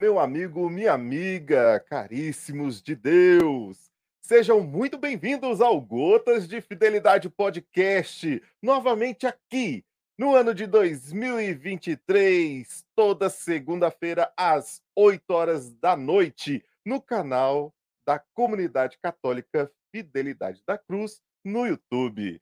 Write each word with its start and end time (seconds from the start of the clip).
Meu 0.00 0.18
amigo, 0.18 0.68
minha 0.70 0.94
amiga, 0.94 1.84
caríssimos 1.86 2.80
de 2.80 2.96
Deus, 2.96 3.90
sejam 4.22 4.62
muito 4.62 4.96
bem-vindos 4.96 5.60
ao 5.60 5.78
Gotas 5.78 6.48
de 6.48 6.62
Fidelidade 6.62 7.28
Podcast, 7.28 8.42
novamente 8.62 9.26
aqui 9.26 9.84
no 10.16 10.34
ano 10.34 10.54
de 10.54 10.66
2023, 10.66 12.82
toda 12.96 13.28
segunda-feira 13.28 14.32
às 14.34 14.80
8 14.96 15.30
horas 15.34 15.70
da 15.74 15.94
noite, 15.94 16.64
no 16.82 17.02
canal 17.02 17.70
da 18.06 18.18
Comunidade 18.32 18.96
Católica 19.02 19.70
Fidelidade 19.94 20.62
da 20.66 20.78
Cruz 20.78 21.20
no 21.44 21.66
YouTube. 21.66 22.40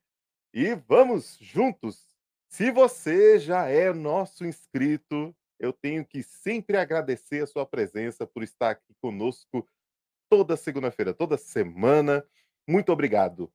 E 0.53 0.75
vamos 0.87 1.37
juntos! 1.41 2.07
Se 2.47 2.71
você 2.71 3.37
já 3.37 3.67
é 3.67 3.91
nosso 3.91 4.45
inscrito, 4.45 5.35
eu 5.59 5.73
tenho 5.73 6.05
que 6.05 6.23
sempre 6.23 6.77
agradecer 6.77 7.43
a 7.43 7.47
sua 7.47 7.65
presença 7.65 8.25
por 8.25 8.43
estar 8.43 8.71
aqui 8.71 8.93
conosco 9.01 9.67
toda 10.29 10.55
segunda-feira, 10.55 11.13
toda 11.13 11.37
semana. 11.37 12.25
Muito 12.67 12.91
obrigado. 12.91 13.51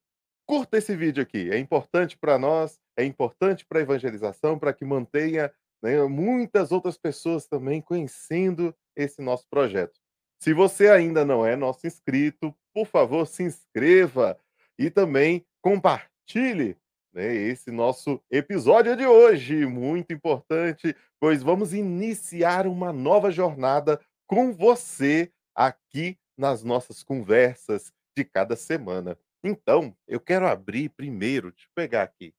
Curta 0.47 0.77
esse 0.77 0.95
vídeo 0.95 1.23
aqui, 1.23 1.51
é 1.51 1.59
importante 1.59 2.19
para 2.19 2.39
nós, 2.39 2.79
é 2.97 3.05
importante 3.05 3.65
para 3.65 3.79
a 3.79 3.83
evangelização, 3.83 4.59
para 4.59 4.75
que 4.75 4.85
mantenha 4.85 5.51
né, 5.83 6.03
muitas 6.05 6.71
outras 6.71 6.99
pessoas 6.99 7.47
também 7.47 7.81
conhecendo 7.81 8.75
esse 8.95 9.23
nosso 9.23 9.47
projeto. 9.49 9.99
Se 10.39 10.53
você 10.53 10.91
ainda 10.91 11.25
não 11.25 11.47
é 11.47 11.57
nosso 11.57 11.87
inscrito, 11.87 12.55
por 12.75 12.87
favor, 12.87 13.27
se 13.27 13.43
inscreva 13.43 14.39
e 14.79 14.91
também 14.91 15.47
compartilhe 15.63 16.77
né, 17.15 17.33
esse 17.33 17.71
nosso 17.71 18.21
episódio 18.29 18.97
de 18.97 19.07
hoje, 19.07 19.65
muito 19.65 20.13
importante, 20.13 20.95
pois 21.21 21.43
vamos 21.43 21.73
iniciar 21.73 22.67
uma 22.67 22.93
nova 22.93 23.31
jornada 23.31 24.01
com 24.27 24.53
você 24.53 25.33
aqui 25.55 26.19
nas 26.37 26.65
nossas 26.65 27.05
conversas 27.05 27.93
de 28.17 28.25
cada 28.25 28.57
semana. 28.57 29.17
Então, 29.45 29.97
eu 30.09 30.19
quero 30.19 30.47
abrir 30.47 30.89
primeiro, 30.89 31.53
deixa 31.53 31.69
eu 31.69 31.73
pegar 31.75 32.03
aqui. 32.03 32.35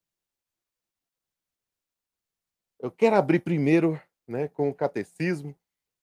Eu 2.80 2.92
quero 2.92 3.16
abrir 3.16 3.40
primeiro 3.40 4.00
né, 4.28 4.50
com 4.50 4.70
o 4.70 4.74
catecismo, 4.74 5.56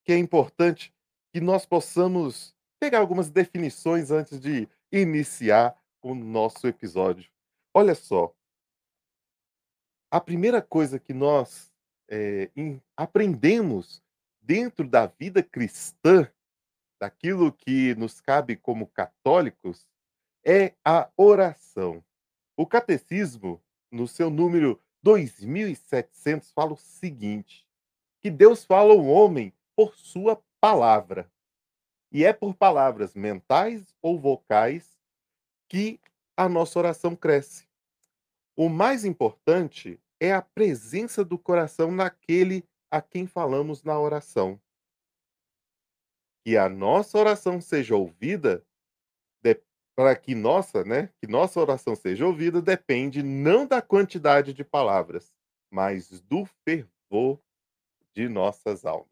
que 0.04 0.12
é 0.12 0.16
importante 0.16 0.94
que 1.32 1.40
nós 1.40 1.66
possamos 1.66 2.54
pegar 2.80 3.00
algumas 3.00 3.30
definições 3.30 4.10
antes 4.10 4.40
de 4.40 4.66
iniciar 4.90 5.76
o 6.02 6.14
nosso 6.14 6.66
episódio. 6.66 7.30
Olha 7.74 7.94
só, 7.94 8.34
a 10.12 10.20
primeira 10.20 10.60
coisa 10.60 10.98
que 10.98 11.14
nós 11.14 11.72
é, 12.06 12.50
em, 12.54 12.82
aprendemos 12.94 14.02
dentro 14.42 14.86
da 14.86 15.06
vida 15.06 15.42
cristã, 15.42 16.30
daquilo 17.00 17.50
que 17.50 17.94
nos 17.94 18.20
cabe 18.20 18.54
como 18.54 18.86
católicos, 18.88 19.88
é 20.44 20.74
a 20.84 21.08
oração. 21.16 22.04
O 22.54 22.66
catecismo, 22.66 23.58
no 23.90 24.06
seu 24.06 24.28
número 24.28 24.78
2700, 25.02 26.52
fala 26.52 26.74
o 26.74 26.76
seguinte: 26.76 27.66
que 28.20 28.30
Deus 28.30 28.66
fala 28.66 28.92
ao 28.92 29.06
homem 29.06 29.50
por 29.74 29.96
sua 29.96 30.38
palavra. 30.60 31.32
E 32.12 32.22
é 32.22 32.34
por 32.34 32.54
palavras 32.54 33.14
mentais 33.14 33.96
ou 34.02 34.20
vocais 34.20 34.94
que 35.70 35.98
a 36.36 36.50
nossa 36.50 36.78
oração 36.78 37.16
cresce. 37.16 37.66
O 38.54 38.68
mais 38.68 39.06
importante 39.06 39.98
é 40.22 40.32
a 40.32 40.40
presença 40.40 41.24
do 41.24 41.36
coração 41.36 41.90
naquele 41.90 42.64
a 42.88 43.02
quem 43.02 43.26
falamos 43.26 43.82
na 43.82 43.98
oração. 43.98 44.60
Que 46.44 46.56
a 46.56 46.68
nossa 46.68 47.18
oração 47.18 47.60
seja 47.60 47.96
ouvida, 47.96 48.64
para 49.96 50.14
que 50.14 50.32
nossa, 50.32 50.84
né, 50.84 51.10
que 51.20 51.26
nossa 51.26 51.58
oração 51.58 51.96
seja 51.96 52.24
ouvida 52.24 52.62
depende 52.62 53.20
não 53.20 53.66
da 53.66 53.82
quantidade 53.82 54.54
de 54.54 54.62
palavras, 54.62 55.34
mas 55.68 56.20
do 56.20 56.46
fervor 56.64 57.42
de 58.14 58.28
nossas 58.28 58.86
almas. 58.86 59.10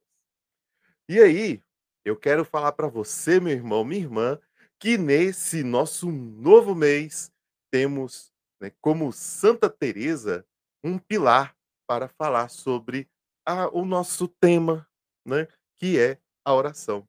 E 1.09 1.19
aí, 1.19 1.61
eu 2.05 2.17
quero 2.17 2.45
falar 2.45 2.71
para 2.73 2.87
você, 2.87 3.41
meu 3.41 3.53
irmão, 3.53 3.85
minha 3.85 4.01
irmã, 4.01 4.41
que 4.79 4.97
nesse 4.97 5.65
nosso 5.65 6.09
novo 6.09 6.73
mês 6.73 7.33
temos 7.69 8.33
né, 8.61 8.73
como 8.81 9.13
Santa 9.13 9.69
Teresa, 9.69 10.47
um 10.83 10.99
pilar 10.99 11.57
para 11.87 12.09
falar 12.09 12.49
sobre 12.49 13.09
a, 13.45 13.69
o 13.69 13.85
nosso 13.85 14.29
tema, 14.29 14.89
né, 15.25 15.49
que 15.79 15.99
é 15.99 16.19
a 16.45 16.55
oração. 16.55 17.09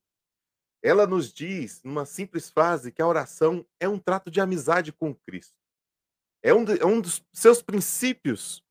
Ela 0.83 1.05
nos 1.05 1.31
diz, 1.31 1.83
numa 1.83 2.05
simples 2.05 2.49
frase, 2.49 2.91
que 2.91 3.01
a 3.01 3.07
oração 3.07 3.65
é 3.79 3.87
um 3.87 3.99
trato 3.99 4.31
de 4.31 4.41
amizade 4.41 4.91
com 4.91 5.13
Cristo. 5.13 5.55
É 6.43 6.53
um, 6.53 6.65
de, 6.65 6.81
é 6.81 6.85
um 6.85 6.99
dos 6.99 7.23
seus 7.31 7.61
princípios 7.61 8.63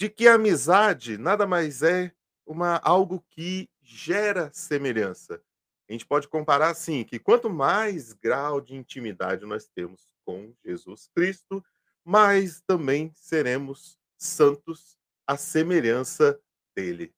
de 0.00 0.08
que 0.08 0.26
a 0.26 0.34
amizade 0.34 1.18
nada 1.18 1.46
mais 1.46 1.82
é 1.82 2.12
uma 2.46 2.76
algo 2.78 3.24
que 3.30 3.68
gera 3.82 4.50
semelhança. 4.52 5.42
A 5.88 5.92
gente 5.92 6.06
pode 6.06 6.26
comparar 6.28 6.70
assim, 6.70 7.04
que 7.04 7.18
quanto 7.18 7.50
mais 7.50 8.12
grau 8.12 8.60
de 8.60 8.74
intimidade 8.74 9.44
nós 9.44 9.68
temos 9.68 10.08
com 10.24 10.54
Jesus 10.64 11.08
Cristo, 11.14 11.64
mas 12.04 12.60
também 12.66 13.12
seremos 13.14 13.98
santos 14.18 14.98
à 15.26 15.36
semelhança 15.36 16.40
dele. 16.76 17.14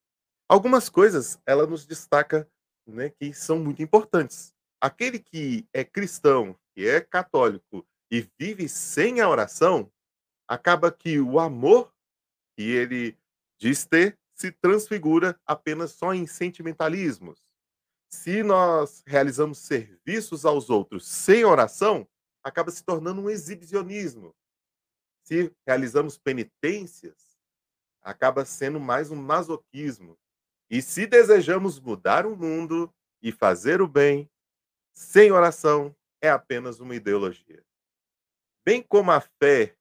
Algumas 0.48 0.88
coisas 0.88 1.38
ela 1.44 1.66
nos 1.66 1.86
destaca 1.86 2.50
né, 2.86 3.10
que 3.10 3.32
são 3.34 3.58
muito 3.58 3.82
importantes. 3.82 4.54
Aquele 4.80 5.18
que 5.18 5.68
é 5.72 5.84
cristão, 5.84 6.58
que 6.74 6.88
é 6.88 7.00
católico 7.00 7.86
e 8.10 8.26
vive 8.38 8.68
sem 8.68 9.20
a 9.20 9.28
oração, 9.28 9.92
acaba 10.46 10.90
que 10.90 11.20
o 11.20 11.38
amor 11.38 11.92
que 12.56 12.62
ele 12.62 13.18
diz 13.60 13.84
ter 13.84 14.18
se 14.34 14.50
transfigura 14.52 15.38
apenas 15.44 15.92
só 15.92 16.14
em 16.14 16.26
sentimentalismos. 16.26 17.44
Se 18.08 18.42
nós 18.42 19.02
realizamos 19.06 19.58
serviços 19.58 20.46
aos 20.46 20.70
outros 20.70 21.06
sem 21.06 21.44
oração, 21.44 22.08
acaba 22.42 22.70
se 22.70 22.82
tornando 22.82 23.20
um 23.20 23.28
exibicionismo, 23.28 24.34
se 25.28 25.54
realizamos 25.66 26.16
penitências, 26.16 27.38
acaba 28.00 28.46
sendo 28.46 28.80
mais 28.80 29.10
um 29.10 29.16
masoquismo. 29.16 30.18
E 30.70 30.80
se 30.80 31.06
desejamos 31.06 31.78
mudar 31.78 32.24
o 32.24 32.34
mundo 32.34 32.90
e 33.20 33.30
fazer 33.30 33.82
o 33.82 33.86
bem, 33.86 34.30
sem 34.94 35.30
oração, 35.30 35.94
é 36.22 36.30
apenas 36.30 36.80
uma 36.80 36.94
ideologia. 36.94 37.62
Bem 38.64 38.82
como 38.82 39.10
a 39.10 39.20
fé, 39.20 39.76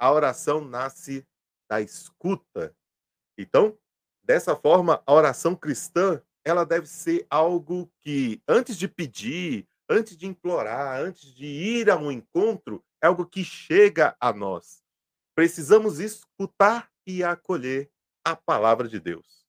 a 0.00 0.10
oração 0.10 0.60
nasce 0.60 1.24
da 1.70 1.80
escuta. 1.80 2.74
Então, 3.38 3.78
dessa 4.24 4.56
forma, 4.56 5.00
a 5.06 5.12
oração 5.12 5.54
cristã, 5.54 6.20
ela 6.44 6.66
deve 6.66 6.88
ser 6.88 7.24
algo 7.30 7.88
que 8.00 8.42
antes 8.48 8.76
de 8.76 8.88
pedir, 8.88 9.64
antes 9.88 10.16
de 10.16 10.26
implorar, 10.26 11.00
antes 11.00 11.32
de 11.32 11.46
ir 11.46 11.88
a 11.88 11.96
um 11.96 12.10
encontro, 12.10 12.84
é 13.00 13.06
algo 13.06 13.24
que 13.24 13.44
chega 13.44 14.16
a 14.18 14.32
nós. 14.32 14.87
Precisamos 15.38 16.00
escutar 16.00 16.90
e 17.06 17.22
acolher 17.22 17.88
a 18.24 18.34
palavra 18.34 18.88
de 18.88 18.98
Deus. 18.98 19.46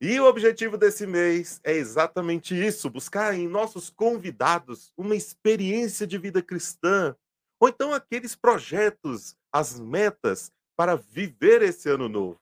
E 0.00 0.18
o 0.18 0.26
objetivo 0.26 0.76
desse 0.76 1.06
mês 1.06 1.60
é 1.62 1.74
exatamente 1.74 2.56
isso: 2.56 2.90
buscar 2.90 3.32
em 3.32 3.46
nossos 3.46 3.88
convidados 3.88 4.92
uma 4.96 5.14
experiência 5.14 6.08
de 6.08 6.18
vida 6.18 6.42
cristã, 6.42 7.14
ou 7.60 7.68
então 7.68 7.94
aqueles 7.94 8.34
projetos, 8.34 9.36
as 9.52 9.78
metas 9.78 10.50
para 10.76 10.96
viver 10.96 11.62
esse 11.62 11.88
ano 11.88 12.08
novo. 12.08 12.40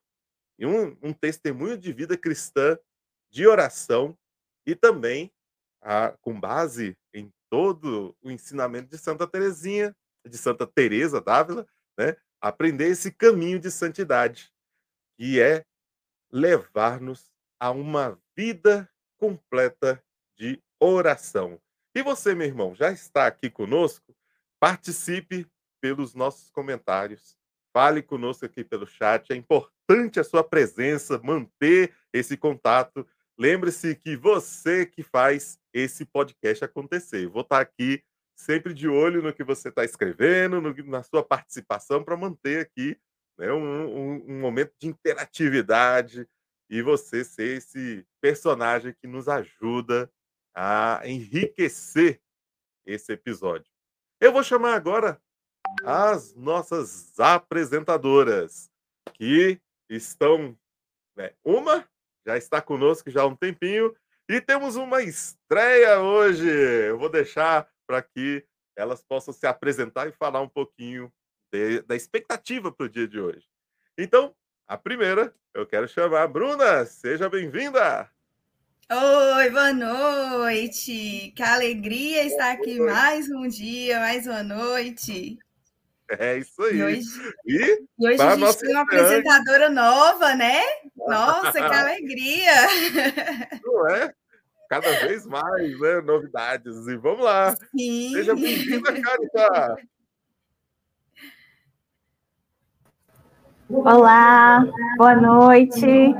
E 0.58 0.64
um, 0.64 0.96
um 1.02 1.12
testemunho 1.12 1.76
de 1.76 1.92
vida 1.92 2.16
cristã, 2.16 2.78
de 3.30 3.46
oração 3.46 4.16
e 4.66 4.74
também 4.74 5.30
a, 5.82 6.16
com 6.22 6.40
base 6.40 6.96
em 7.12 7.30
todo 7.50 8.16
o 8.22 8.30
ensinamento 8.30 8.88
de 8.88 8.96
Santa 8.96 9.26
Teresinha, 9.26 9.94
de 10.26 10.38
Santa 10.38 10.66
Teresa 10.66 11.20
d'Ávila, 11.20 11.66
né? 11.98 12.16
Aprender 12.40 12.88
esse 12.88 13.12
caminho 13.12 13.58
de 13.58 13.70
santidade, 13.70 14.50
que 15.16 15.40
é 15.40 15.64
levar-nos 16.32 17.30
a 17.58 17.70
uma 17.70 18.18
vida 18.36 18.88
completa 19.18 20.02
de 20.38 20.62
oração. 20.80 21.60
E 21.94 22.02
você, 22.02 22.34
meu 22.34 22.46
irmão, 22.46 22.74
já 22.74 22.90
está 22.90 23.26
aqui 23.26 23.50
conosco? 23.50 24.16
Participe 24.58 25.46
pelos 25.80 26.14
nossos 26.14 26.50
comentários. 26.50 27.36
Fale 27.72 28.02
conosco 28.02 28.46
aqui 28.46 28.64
pelo 28.64 28.86
chat. 28.86 29.32
É 29.32 29.36
importante 29.36 30.18
a 30.18 30.24
sua 30.24 30.42
presença, 30.42 31.20
manter 31.22 31.94
esse 32.12 32.36
contato. 32.36 33.06
Lembre-se 33.38 33.94
que 33.94 34.16
você 34.16 34.86
que 34.86 35.02
faz 35.02 35.58
esse 35.72 36.04
podcast 36.04 36.64
acontecer. 36.64 37.24
Eu 37.24 37.30
vou 37.30 37.42
estar 37.42 37.60
aqui 37.60 38.02
sempre 38.40 38.72
de 38.72 38.88
olho 38.88 39.22
no 39.22 39.32
que 39.32 39.44
você 39.44 39.68
está 39.68 39.84
escrevendo, 39.84 40.60
no, 40.60 40.74
na 40.86 41.02
sua 41.02 41.22
participação, 41.22 42.02
para 42.02 42.16
manter 42.16 42.60
aqui 42.60 42.98
né, 43.38 43.52
um, 43.52 43.86
um, 43.86 44.24
um, 44.28 44.40
momento 44.40 44.72
de 44.78 44.88
interatividade 44.88 46.28
e 46.68 46.82
você 46.82 47.24
ser 47.24 47.58
esse 47.58 48.06
personagem 48.20 48.94
que 49.00 49.06
nos 49.06 49.28
ajuda 49.28 50.10
a 50.54 51.02
enriquecer 51.04 52.20
esse 52.86 53.12
episódio. 53.12 53.70
Eu 54.20 54.32
vou 54.32 54.42
chamar 54.42 54.74
agora 54.74 55.20
as 55.84 56.34
nossas 56.34 57.18
apresentadoras, 57.18 58.70
que 59.14 59.60
estão. 59.88 60.56
Né, 61.16 61.32
uma 61.44 61.86
já 62.26 62.36
está 62.36 62.60
conosco 62.60 63.10
já 63.10 63.22
há 63.22 63.26
um 63.26 63.36
tempinho, 63.36 63.94
e 64.28 64.40
temos 64.40 64.76
uma 64.76 65.02
estreia 65.02 66.00
hoje. 66.00 66.48
Eu 66.48 66.98
vou 66.98 67.08
deixar 67.08 67.68
para 67.90 68.02
que 68.02 68.44
elas 68.76 69.02
possam 69.02 69.34
se 69.34 69.48
apresentar 69.48 70.06
e 70.06 70.12
falar 70.12 70.40
um 70.40 70.48
pouquinho 70.48 71.12
de, 71.52 71.82
da 71.82 71.96
expectativa 71.96 72.70
para 72.70 72.86
o 72.86 72.88
dia 72.88 73.08
de 73.08 73.18
hoje. 73.18 73.44
Então, 73.98 74.32
a 74.64 74.78
primeira, 74.78 75.34
eu 75.52 75.66
quero 75.66 75.88
chamar 75.88 76.22
a 76.22 76.28
Bruna. 76.28 76.86
Seja 76.86 77.28
bem-vinda! 77.28 78.08
Oi, 78.92 79.50
boa 79.50 79.72
noite! 79.72 81.32
Que 81.34 81.42
alegria 81.42 82.24
estar 82.26 82.52
aqui 82.52 82.78
mais 82.78 83.28
um 83.28 83.48
dia, 83.48 83.98
mais 83.98 84.24
uma 84.24 84.44
noite. 84.44 85.36
É 86.08 86.38
isso 86.38 86.62
aí. 86.62 86.76
E 86.76 86.84
hoje, 86.84 87.34
e, 87.44 87.86
e 87.98 88.08
hoje 88.08 88.22
a 88.22 88.36
gente 88.36 88.58
tem 88.58 88.70
uma 88.70 88.82
apresentadora 88.82 89.68
nova, 89.68 90.36
né? 90.36 90.62
Nossa, 90.96 91.52
que 91.54 91.58
alegria! 91.74 92.54
Não 93.64 93.88
é? 93.88 94.14
Cada 94.70 94.88
vez 95.00 95.26
mais, 95.26 95.80
né? 95.80 96.00
Novidades. 96.00 96.86
E 96.86 96.96
vamos 96.96 97.24
lá. 97.24 97.56
Sim. 97.76 98.12
Seja 98.12 98.36
bem-vinda, 98.36 98.92
Carita! 99.02 99.76
Olá, 103.68 104.64
boa 104.96 105.16
noite. 105.16 106.14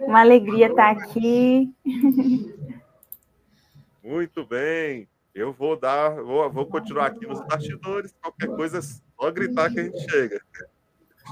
Uma 0.00 0.20
alegria 0.20 0.68
estar 0.68 0.92
aqui. 0.92 1.70
Muito 4.02 4.46
bem. 4.46 5.06
Eu 5.34 5.52
vou 5.52 5.78
dar, 5.78 6.22
vou, 6.22 6.50
vou 6.50 6.64
continuar 6.64 7.08
aqui 7.08 7.26
nos 7.26 7.46
bastidores. 7.46 8.14
Qualquer 8.22 8.48
coisa 8.48 8.78
é 8.78 8.80
só 8.80 9.30
gritar 9.30 9.70
que 9.70 9.80
a 9.80 9.84
gente 9.84 10.10
chega. 10.10 10.40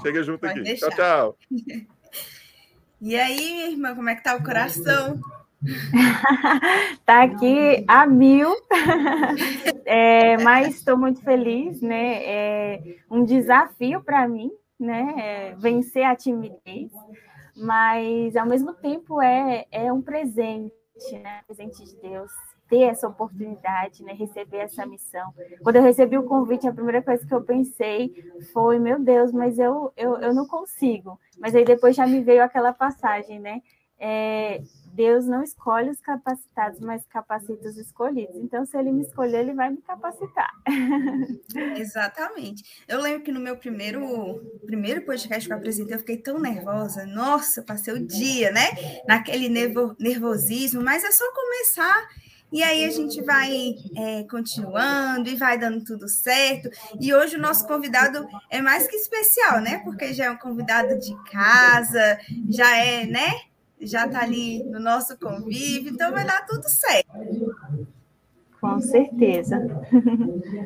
Chega 0.03 0.21
junto 0.21 0.41
Pode 0.41 0.53
aqui. 0.53 0.61
Deixar. 0.61 0.89
Tchau, 0.91 1.35
tchau. 1.49 1.87
E 3.01 3.15
aí, 3.15 3.53
minha 3.53 3.71
irmã, 3.71 3.95
como 3.95 4.09
é 4.09 4.15
que 4.15 4.23
tá 4.23 4.35
o 4.35 4.43
coração? 4.43 5.19
tá 7.05 7.23
aqui 7.23 7.83
a 7.87 8.05
mil, 8.05 8.49
é, 9.85 10.37
mas 10.37 10.75
estou 10.75 10.97
muito 10.97 11.21
feliz, 11.21 11.81
né? 11.81 12.23
É 12.23 12.95
um 13.09 13.23
desafio 13.23 14.01
para 14.01 14.27
mim 14.27 14.51
né? 14.79 15.15
É, 15.17 15.55
vencer 15.55 16.03
a 16.03 16.15
timidez, 16.15 16.91
mas 17.55 18.35
ao 18.35 18.45
mesmo 18.45 18.73
tempo 18.73 19.21
é, 19.21 19.65
é 19.71 19.91
um 19.91 20.01
presente, 20.01 20.71
né? 21.21 21.41
Presente 21.47 21.83
de 21.83 21.95
Deus 21.99 22.31
ter 22.69 22.83
essa 22.83 23.07
oportunidade, 23.07 24.03
né? 24.03 24.13
Receber 24.13 24.57
essa 24.57 24.85
missão. 24.85 25.33
Quando 25.63 25.77
eu 25.77 25.81
recebi 25.81 26.17
o 26.17 26.23
convite, 26.23 26.67
a 26.67 26.73
primeira 26.73 27.01
coisa 27.01 27.25
que 27.25 27.33
eu 27.33 27.41
pensei 27.41 28.13
foi, 28.53 28.77
meu 28.77 28.99
Deus, 28.99 29.31
mas 29.31 29.57
eu, 29.57 29.91
eu, 29.95 30.17
eu 30.17 30.33
não 30.33 30.45
consigo. 30.45 31.19
Mas 31.39 31.55
aí 31.55 31.63
depois 31.63 31.95
já 31.95 32.05
me 32.05 32.21
veio 32.21 32.43
aquela 32.43 32.73
passagem, 32.73 33.39
né? 33.39 33.61
É, 33.99 34.61
Deus 34.97 35.27
não 35.27 35.43
escolhe 35.43 35.91
os 35.91 36.01
capacitados, 36.01 36.79
mas 36.79 37.05
capacita 37.05 37.69
os 37.69 37.77
escolhidos. 37.77 38.35
Então, 38.35 38.65
se 38.65 38.75
ele 38.75 38.91
me 38.91 39.03
escolher, 39.03 39.41
ele 39.41 39.53
vai 39.53 39.69
me 39.69 39.77
capacitar. 39.77 40.51
Exatamente. 41.77 42.83
Eu 42.87 42.99
lembro 42.99 43.21
que 43.21 43.31
no 43.31 43.39
meu 43.39 43.55
primeiro, 43.55 44.41
primeiro 44.65 45.03
podcast 45.03 45.47
que 45.47 45.53
eu 45.53 45.57
apresentei, 45.57 45.93
eu 45.93 45.99
fiquei 45.99 46.17
tão 46.17 46.39
nervosa. 46.39 47.05
Nossa, 47.05 47.61
passei 47.61 47.93
o 47.93 48.07
dia, 48.07 48.51
né? 48.51 48.69
Naquele 49.07 49.49
nervo, 49.49 49.95
nervosismo, 49.99 50.81
mas 50.81 51.03
é 51.03 51.11
só 51.11 51.25
começar. 51.31 52.07
E 52.51 52.63
aí 52.63 52.85
a 52.85 52.89
gente 52.89 53.21
vai 53.21 53.75
é, 53.95 54.23
continuando 54.23 55.29
e 55.29 55.35
vai 55.35 55.59
dando 55.59 55.83
tudo 55.83 56.07
certo. 56.07 56.69
E 56.99 57.13
hoje 57.13 57.35
o 57.35 57.41
nosso 57.41 57.67
convidado 57.67 58.27
é 58.49 58.61
mais 58.61 58.87
que 58.87 58.95
especial, 58.95 59.61
né? 59.61 59.79
Porque 59.83 60.11
já 60.11 60.25
é 60.25 60.31
um 60.31 60.37
convidado 60.37 60.97
de 60.97 61.13
casa, 61.29 62.17
já 62.49 62.77
é, 62.77 63.05
né? 63.05 63.46
Já 63.81 64.05
está 64.05 64.21
ali 64.21 64.63
no 64.63 64.79
nosso 64.79 65.17
convívio, 65.17 65.91
então 65.93 66.11
vai 66.11 66.25
dar 66.25 66.45
tudo 66.45 66.67
certo. 66.67 67.09
Com 68.59 68.79
certeza. 68.81 69.57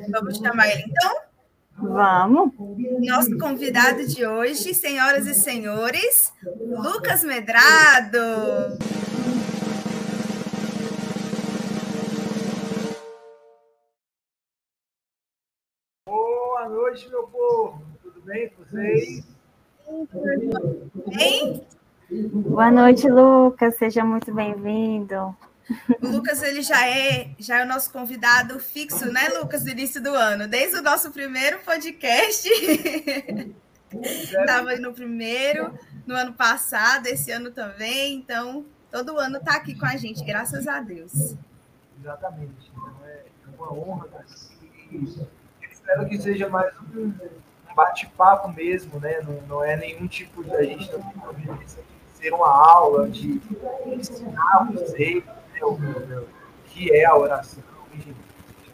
Vamos 0.10 0.38
chamar 0.38 0.70
ele 0.70 0.84
então? 0.88 1.22
Vamos. 1.78 2.54
Nosso 3.00 3.38
convidado 3.38 4.06
de 4.08 4.26
hoje, 4.26 4.74
senhoras 4.74 5.26
e 5.28 5.34
senhores, 5.34 6.32
Lucas 6.44 7.24
Medrado. 7.24 8.18
Boa 16.06 16.70
noite, 16.70 17.10
meu 17.10 17.24
povo. 17.24 17.82
Tudo 18.04 18.22
bem 18.22 18.50
com 18.50 18.64
vocês? 18.64 19.24
Bem? 21.08 21.68
Boa 22.12 22.70
noite, 22.70 23.08
Lucas. 23.08 23.78
Seja 23.78 24.04
muito 24.04 24.34
bem-vindo. 24.34 25.34
O 26.02 26.08
Lucas 26.08 26.44
ele 26.44 26.62
já 26.62 26.86
é 26.86 27.30
já 27.40 27.62
é 27.62 27.64
o 27.64 27.68
nosso 27.68 27.90
convidado 27.90 28.60
fixo, 28.60 29.10
né, 29.10 29.30
Lucas, 29.40 29.64
do 29.64 29.70
início 29.70 30.04
do 30.04 30.10
ano, 30.10 30.46
desde 30.46 30.76
o 30.76 30.82
nosso 30.82 31.10
primeiro 31.12 31.60
podcast. 31.60 32.50
Estava 33.94 34.76
no 34.76 34.92
primeiro, 34.92 35.74
no 36.06 36.14
ano 36.14 36.34
passado, 36.34 37.08
esse 37.08 37.32
ano 37.32 37.50
também. 37.50 38.16
Então, 38.16 38.66
todo 38.92 39.18
ano 39.18 39.38
está 39.38 39.56
aqui 39.56 39.74
com 39.74 39.86
a 39.86 39.96
gente, 39.96 40.22
graças 40.26 40.68
a 40.68 40.82
Deus. 40.82 41.38
Exatamente. 41.98 42.70
Então, 42.76 42.94
é 43.08 43.24
uma 43.58 43.74
honra 43.74 44.06
estar 44.08 44.26
Espero 45.72 46.10
que 46.10 46.22
seja 46.22 46.50
mais 46.50 46.74
um 46.94 47.14
bate-papo 47.74 48.52
mesmo, 48.52 49.00
né? 49.00 49.22
Não, 49.22 49.42
não 49.48 49.64
é 49.64 49.78
nenhum 49.78 50.08
tipo 50.08 50.44
de 50.44 50.54
a 50.54 50.64
gente 50.64 50.92
não 50.92 51.00
tem 51.00 51.14
ser 52.22 52.34
uma 52.34 52.48
aula, 52.48 53.10
de 53.10 53.42
ensinar 53.88 54.70
né, 54.72 55.24
o, 55.64 55.78
que 56.68 56.94
é 56.94 57.06
a 57.06 57.16
oração. 57.16 57.64
E 57.96 58.14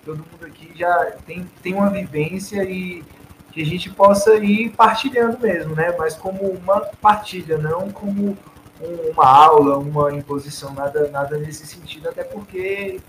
todo 0.03 0.17
mundo 0.17 0.45
aqui 0.45 0.71
já 0.75 1.11
tem, 1.25 1.49
tem 1.63 1.73
uma 1.73 1.89
vivência 1.89 2.61
e 2.63 3.03
que 3.51 3.61
a 3.61 3.65
gente 3.65 3.89
possa 3.89 4.35
ir 4.35 4.71
partilhando 4.71 5.39
mesmo, 5.39 5.73
né? 5.73 5.95
Mas 5.97 6.15
como 6.15 6.43
uma 6.43 6.81
partilha, 7.01 7.57
não 7.57 7.89
como 7.89 8.37
uma 8.79 9.25
aula, 9.25 9.77
uma 9.77 10.13
imposição, 10.13 10.73
nada, 10.73 11.09
nada 11.09 11.37
nesse 11.37 11.65
sentido, 11.65 12.09
até 12.09 12.23
porque 12.23 12.99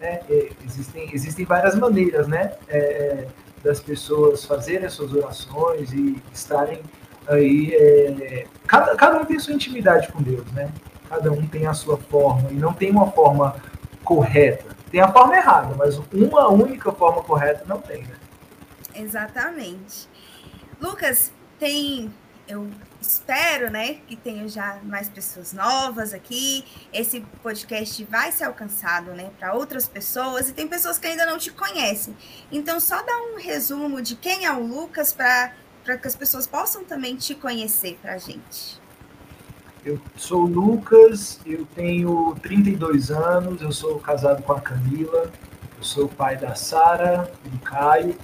né, 0.00 0.20
é, 0.28 0.50
existem, 0.64 1.08
existem 1.14 1.44
várias 1.46 1.76
maneiras, 1.76 2.26
né? 2.26 2.54
É, 2.68 3.26
das 3.62 3.80
pessoas 3.80 4.44
fazerem 4.44 4.86
as 4.86 4.92
suas 4.92 5.12
orações 5.12 5.92
e 5.92 6.22
estarem 6.32 6.82
aí 7.28 7.74
é, 7.74 8.46
cada, 8.66 8.94
cada 8.96 9.20
um 9.20 9.24
tem 9.24 9.38
sua 9.38 9.54
intimidade 9.54 10.10
com 10.12 10.22
Deus, 10.22 10.50
né? 10.52 10.70
Cada 11.08 11.30
um 11.32 11.46
tem 11.46 11.66
a 11.66 11.74
sua 11.74 11.96
forma 11.96 12.50
e 12.50 12.54
não 12.54 12.72
tem 12.72 12.90
uma 12.90 13.10
forma 13.10 13.56
correta. 14.04 14.76
Tem 14.90 15.00
a 15.00 15.12
forma 15.12 15.36
errada, 15.36 15.74
mas 15.76 16.00
uma 16.12 16.48
única 16.48 16.92
forma 16.92 17.22
correta 17.22 17.64
não 17.66 17.80
tem, 17.80 18.02
né? 18.02 18.16
Exatamente. 18.94 20.08
Lucas, 20.80 21.32
tem 21.58 22.12
eu 22.48 22.70
espero, 23.00 23.70
né, 23.70 23.94
que 24.06 24.16
tenha 24.16 24.48
já 24.48 24.78
mais 24.84 25.08
pessoas 25.08 25.52
novas 25.52 26.14
aqui. 26.14 26.64
Esse 26.92 27.20
podcast 27.42 28.04
vai 28.04 28.30
ser 28.30 28.44
alcançado, 28.44 29.12
né, 29.12 29.30
para 29.38 29.54
outras 29.54 29.88
pessoas 29.88 30.48
e 30.48 30.52
tem 30.52 30.68
pessoas 30.68 30.98
que 30.98 31.06
ainda 31.06 31.26
não 31.26 31.38
te 31.38 31.50
conhecem. 31.50 32.16
Então, 32.50 32.78
só 32.78 33.02
dá 33.02 33.16
um 33.32 33.36
resumo 33.38 34.00
de 34.00 34.14
quem 34.16 34.44
é 34.44 34.52
o 34.52 34.64
Lucas 34.64 35.12
para 35.12 35.52
para 35.86 35.96
que 35.96 36.08
as 36.08 36.16
pessoas 36.16 36.48
possam 36.48 36.84
também 36.84 37.14
te 37.14 37.32
conhecer 37.36 37.96
para 38.02 38.14
a 38.14 38.18
gente. 38.18 38.80
Eu 39.84 40.00
sou 40.16 40.42
o 40.42 40.46
Lucas, 40.46 41.38
eu 41.46 41.64
tenho 41.76 42.34
32 42.42 43.12
anos, 43.12 43.62
eu 43.62 43.70
sou 43.70 44.00
casado 44.00 44.42
com 44.42 44.52
a 44.52 44.60
Camila, 44.60 45.30
eu 45.78 45.82
sou 45.84 46.08
pai 46.08 46.36
da 46.36 46.56
Sara 46.56 47.30
e 47.44 47.48
do 47.48 47.58
Caio. 47.60 48.16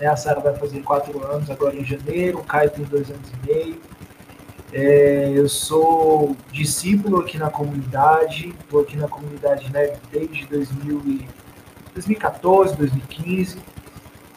É, 0.00 0.08
a 0.08 0.16
Sara 0.16 0.40
vai 0.40 0.56
fazer 0.56 0.82
quatro 0.82 1.24
anos 1.24 1.48
agora 1.48 1.76
em 1.76 1.84
janeiro, 1.84 2.40
o 2.40 2.44
Caio 2.44 2.70
tem 2.70 2.84
dois 2.84 3.08
anos 3.08 3.30
e 3.30 3.46
meio. 3.46 3.80
É, 4.72 5.30
eu 5.32 5.48
sou 5.48 6.36
discípulo 6.50 7.20
aqui 7.20 7.38
na 7.38 7.50
comunidade, 7.50 8.52
estou 8.64 8.80
aqui 8.80 8.96
na 8.96 9.06
comunidade 9.06 9.72
né, 9.72 9.96
desde 10.10 10.44
2000 10.46 11.02
e, 11.06 11.28
2014, 11.94 12.76
2015. 12.76 13.75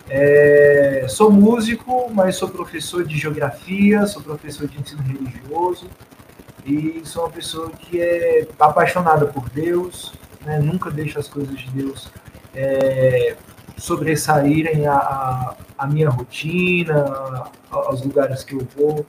É, 0.09 1.05
sou 1.07 1.31
músico, 1.31 2.09
mas 2.11 2.35
sou 2.35 2.49
professor 2.49 3.03
de 3.03 3.17
geografia, 3.17 4.07
sou 4.07 4.21
professor 4.23 4.67
de 4.67 4.79
ensino 4.79 5.03
religioso 5.03 5.87
e 6.65 7.01
sou 7.05 7.23
uma 7.23 7.31
pessoa 7.31 7.69
que 7.71 8.01
é 8.01 8.47
apaixonada 8.59 9.27
por 9.27 9.47
Deus, 9.49 10.13
né? 10.45 10.59
nunca 10.59 10.89
deixo 10.89 11.19
as 11.19 11.27
coisas 11.27 11.57
de 11.59 11.69
Deus 11.69 12.09
é, 12.55 13.35
sobressaírem 13.77 14.87
a, 14.87 14.93
a, 14.93 15.55
a, 15.77 15.87
minha 15.87 16.09
rotina, 16.09 17.45
aos 17.69 18.03
lugares 18.03 18.43
que 18.43 18.55
eu 18.55 18.67
vou. 18.75 19.05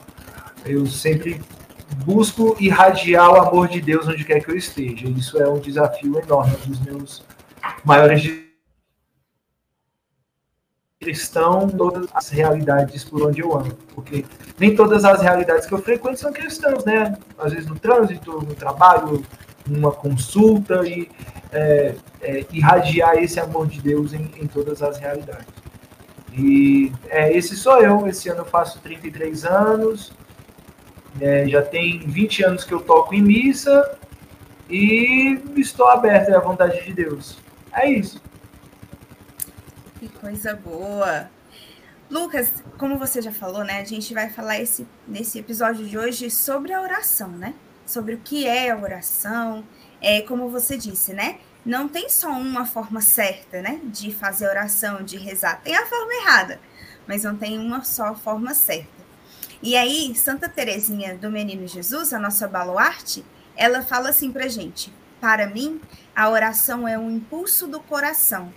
Eu 0.65 0.85
sempre 0.85 1.41
busco 2.05 2.55
irradiar 2.59 3.31
o 3.31 3.35
amor 3.37 3.67
de 3.67 3.81
Deus 3.81 4.07
onde 4.07 4.23
quer 4.23 4.39
que 4.39 4.51
eu 4.51 4.55
esteja. 4.55 5.07
Isso 5.07 5.41
é 5.41 5.49
um 5.49 5.59
desafio 5.59 6.19
enorme, 6.19 6.55
um 6.65 6.69
dos 6.69 6.79
meus 6.79 7.23
maiores 7.83 8.21
cristão 11.01 11.67
todas 11.67 12.07
as 12.13 12.29
realidades 12.29 13.03
por 13.03 13.27
onde 13.27 13.41
eu 13.41 13.57
ando, 13.57 13.75
porque 13.95 14.23
nem 14.59 14.75
todas 14.75 15.03
as 15.03 15.19
realidades 15.19 15.65
que 15.65 15.73
eu 15.73 15.81
frequento 15.81 16.19
são 16.19 16.31
cristãos, 16.31 16.85
né? 16.85 17.17
Às 17.39 17.53
vezes 17.53 17.67
no 17.67 17.77
trânsito, 17.77 18.33
no 18.33 18.53
trabalho, 18.53 19.25
numa 19.67 19.91
consulta 19.91 20.87
e 20.87 21.09
é, 21.51 21.95
é, 22.21 22.45
irradiar 22.51 23.15
esse 23.17 23.39
amor 23.39 23.67
de 23.67 23.81
Deus 23.81 24.13
em, 24.13 24.29
em 24.39 24.45
todas 24.45 24.83
as 24.83 24.99
realidades. 24.99 25.47
E 26.33 26.91
é, 27.09 27.35
esse 27.35 27.55
sou 27.55 27.81
eu. 27.81 28.07
Esse 28.07 28.29
ano 28.29 28.41
eu 28.41 28.45
faço 28.45 28.79
33 28.79 29.43
anos. 29.43 30.13
É, 31.19 31.47
já 31.47 31.63
tem 31.63 31.99
20 31.99 32.43
anos 32.43 32.63
que 32.63 32.73
eu 32.73 32.79
toco 32.79 33.15
em 33.15 33.23
missa 33.23 33.97
e 34.69 35.41
estou 35.57 35.87
aberto 35.89 36.33
à 36.33 36.39
vontade 36.39 36.85
de 36.85 36.93
Deus. 36.93 37.37
É 37.73 37.89
isso. 37.89 38.21
Que 40.01 40.09
coisa 40.09 40.55
boa. 40.55 41.29
Lucas, 42.09 42.51
como 42.79 42.97
você 42.97 43.21
já 43.21 43.31
falou, 43.31 43.63
né? 43.63 43.81
A 43.81 43.83
gente 43.83 44.15
vai 44.15 44.31
falar 44.31 44.57
esse, 44.57 44.87
nesse 45.07 45.37
episódio 45.37 45.87
de 45.87 45.95
hoje 45.95 46.31
sobre 46.31 46.73
a 46.73 46.81
oração, 46.81 47.29
né? 47.29 47.53
Sobre 47.85 48.15
o 48.15 48.17
que 48.17 48.47
é 48.47 48.71
a 48.71 48.77
oração. 48.79 49.63
É, 50.01 50.21
como 50.21 50.49
você 50.49 50.75
disse, 50.75 51.13
né? 51.13 51.37
Não 51.63 51.87
tem 51.87 52.09
só 52.09 52.31
uma 52.31 52.65
forma 52.65 52.99
certa, 52.99 53.61
né? 53.61 53.79
De 53.83 54.11
fazer 54.11 54.47
oração, 54.47 55.03
de 55.03 55.17
rezar. 55.17 55.61
Tem 55.61 55.75
a 55.75 55.85
forma 55.85 56.11
errada, 56.15 56.59
mas 57.05 57.21
não 57.21 57.37
tem 57.37 57.59
uma 57.59 57.83
só 57.83 58.15
forma 58.15 58.55
certa. 58.55 59.05
E 59.61 59.75
aí, 59.77 60.15
Santa 60.15 60.49
Teresinha 60.49 61.15
do 61.15 61.29
Menino 61.29 61.67
Jesus, 61.67 62.11
a 62.11 62.17
nossa 62.17 62.47
baluarte, 62.47 63.23
ela 63.55 63.83
fala 63.83 64.09
assim 64.09 64.31
pra 64.31 64.47
gente: 64.47 64.91
Para 65.19 65.45
mim, 65.45 65.79
a 66.15 66.27
oração 66.27 66.87
é 66.87 66.97
um 66.97 67.11
impulso 67.11 67.67
do 67.67 67.79
coração, 67.79 68.51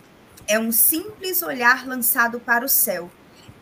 é 0.46 0.58
um 0.58 0.70
simples 0.70 1.42
olhar 1.42 1.86
lançado 1.86 2.40
para 2.40 2.64
o 2.64 2.68
céu, 2.68 3.10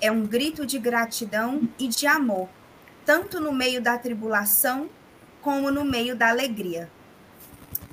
é 0.00 0.10
um 0.10 0.26
grito 0.26 0.66
de 0.66 0.78
gratidão 0.78 1.68
e 1.78 1.88
de 1.88 2.06
amor, 2.06 2.48
tanto 3.04 3.40
no 3.40 3.52
meio 3.52 3.80
da 3.80 3.98
tribulação 3.98 4.88
como 5.40 5.70
no 5.70 5.84
meio 5.84 6.14
da 6.16 6.28
alegria. 6.28 6.90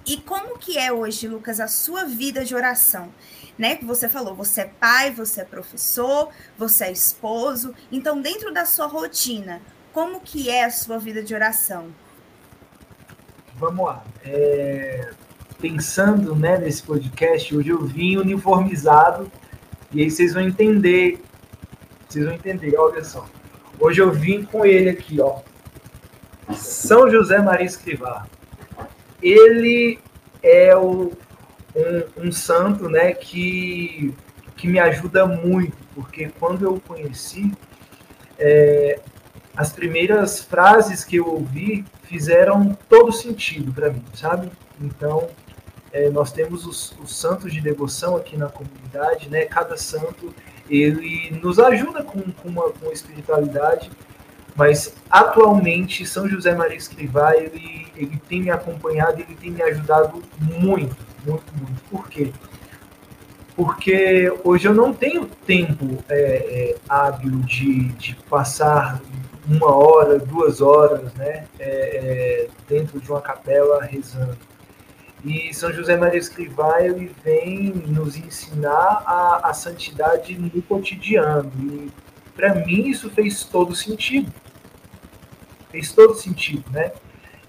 E 0.06 0.18
como 0.18 0.58
que 0.58 0.78
é 0.78 0.92
hoje, 0.92 1.28
Lucas, 1.28 1.60
a 1.60 1.68
sua 1.68 2.06
vida 2.06 2.44
de 2.44 2.56
oração? 2.56 3.12
né? 3.60 3.76
Que 3.76 3.84
você 3.84 4.08
falou, 4.08 4.34
você 4.34 4.62
é 4.62 4.66
pai, 4.66 5.12
você 5.12 5.42
é 5.42 5.44
professor, 5.44 6.30
você 6.58 6.86
é 6.86 6.92
esposo. 6.94 7.76
Então, 7.92 8.22
dentro 8.22 8.54
da 8.54 8.66
sua 8.66 8.88
rotina, 8.88 9.62
como 9.92 10.22
que 10.22 10.50
é 10.50 10.64
a 10.64 10.72
sua 10.72 10.98
vida 10.98 11.22
de 11.22 11.36
oração? 11.36 11.94
Vamos 13.56 13.86
lá. 13.86 14.02
É... 14.24 15.12
Pensando 15.62 16.36
né, 16.36 16.58
nesse 16.58 16.82
podcast, 16.84 17.56
hoje 17.56 17.70
eu 17.70 17.84
vim 17.84 18.18
uniformizado 18.18 19.30
e 19.92 20.02
aí 20.02 20.10
vocês 20.10 20.34
vão 20.34 20.44
entender. 20.44 21.22
Vocês 22.08 22.26
vão 22.26 22.34
entender, 22.34 22.78
olha 22.78 23.04
só. 23.04 23.26
Hoje 23.80 24.02
eu 24.02 24.12
vim 24.12 24.44
com 24.44 24.66
ele 24.66 24.90
aqui, 24.90 25.20
ó. 25.20 25.42
São 26.54 27.10
José 27.10 27.40
Maria 27.40 27.66
Escrivá. 27.66 28.26
Ele 29.22 30.00
é 30.42 30.76
o 30.76 31.12
um, 31.76 32.28
um 32.28 32.32
santo 32.32 32.90
né, 32.90 33.14
que, 33.14 34.14
que 34.56 34.68
me 34.68 34.80
ajuda 34.80 35.26
muito, 35.26 35.76
porque 35.94 36.30
quando 36.40 36.66
eu 36.66 36.76
o 36.76 36.80
conheci, 36.80 37.52
é, 38.38 39.00
as 39.56 39.72
primeiras 39.72 40.42
frases 40.42 41.04
que 41.04 41.18
eu 41.18 41.28
ouvi 41.28 41.86
fizeram 42.04 42.78
todo 42.88 43.12
sentido 43.12 43.74
para 43.74 43.90
mim, 43.92 44.04
sabe? 44.14 44.50
Então, 44.82 45.30
é, 45.92 46.10
nós 46.10 46.32
temos 46.32 46.66
os, 46.66 46.94
os, 47.04 47.16
santos 47.16 47.54
de 47.54 47.62
devoção 47.62 48.16
aqui 48.16 48.38
na 48.38 48.48
comunidade, 48.48 49.30
né? 49.30 49.46
Cada 49.46 49.78
santo 49.78 50.34
ele 50.70 51.40
nos 51.42 51.60
ajuda 51.60 52.04
com, 52.04 52.22
com, 52.22 52.50
uma, 52.50 52.70
com 52.72 52.92
espiritualidade, 52.92 53.90
mas 54.56 54.94
atualmente 55.10 56.06
São 56.06 56.28
José 56.28 56.54
Maria 56.54 56.78
Escrivá 56.78 57.36
ele, 57.36 57.88
ele 57.96 58.22
tem 58.30 58.42
me 58.42 58.52
acompanhado, 58.52 59.20
ele 59.22 59.36
tem 59.36 59.52
me 59.52 59.62
ajudado 59.64 60.22
muito 60.40 61.10
muito, 61.26 61.46
muito. 61.56 61.82
Por 61.90 62.08
quê? 62.08 62.32
Porque 63.56 64.32
hoje 64.44 64.68
eu 64.68 64.74
não 64.74 64.94
tenho 64.94 65.26
tempo 65.26 66.04
é, 66.08 66.16
é, 66.16 66.76
hábil 66.88 67.40
de, 67.40 67.90
de 67.90 68.16
passar 68.30 69.02
uma 69.48 69.74
hora, 69.76 70.18
duas 70.20 70.62
horas, 70.62 71.14
né, 71.16 71.46
é, 71.60 71.68
é, 71.68 72.48
dentro 72.68 73.00
de 73.00 73.10
uma 73.10 73.20
capela 73.20 73.84
rezando. 73.84 74.38
E 75.24 75.54
São 75.54 75.72
José 75.72 75.98
Maria 75.98 76.20
Escrivá 76.20 76.82
ele 76.82 77.14
vem 77.24 77.74
nos 77.88 78.16
ensinar 78.16 79.04
a, 79.06 79.50
a 79.50 79.54
santidade 79.54 80.38
no 80.38 80.62
cotidiano. 80.62 81.52
E 81.60 81.92
para 82.36 82.56
mim 82.56 82.88
isso 82.88 83.10
fez 83.10 83.44
todo 83.44 83.76
sentido. 83.76 84.32
Fez 85.72 85.92
todo 85.92 86.16
sentido, 86.16 86.64
né? 86.72 86.92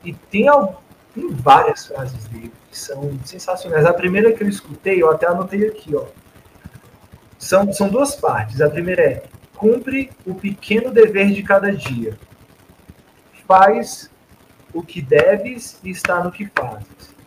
E 0.05 0.13
tem, 0.13 0.47
tem 1.15 1.29
várias 1.31 1.87
frases 1.87 2.27
dele 2.27 2.53
que 2.71 2.79
são 2.79 3.19
sensacionais. 3.25 3.87
A 3.87 3.95
primeira 3.95 4.33
que 4.33 4.43
eu 4.43 4.49
escutei, 4.49 5.03
eu 5.03 5.11
até 5.11 5.27
anotei 5.27 5.67
aqui, 5.69 5.95
ó. 5.95 6.07
São, 7.39 7.73
são 7.73 7.89
duas 7.89 8.17
partes. 8.17 8.61
A 8.61 8.69
primeira 8.69 9.03
é: 9.03 9.23
cumpre 9.57 10.11
o 10.27 10.35
pequeno 10.35 10.91
dever 10.91 11.33
de 11.33 11.43
cada 11.43 11.73
dia. 11.73 12.19
Faz 13.47 14.11
o 14.73 14.83
que 14.83 15.01
deves 15.01 15.79
e 15.83 15.91
está 15.91 16.23
no 16.23 16.31
que 16.31 16.47
fazes. 16.47 17.20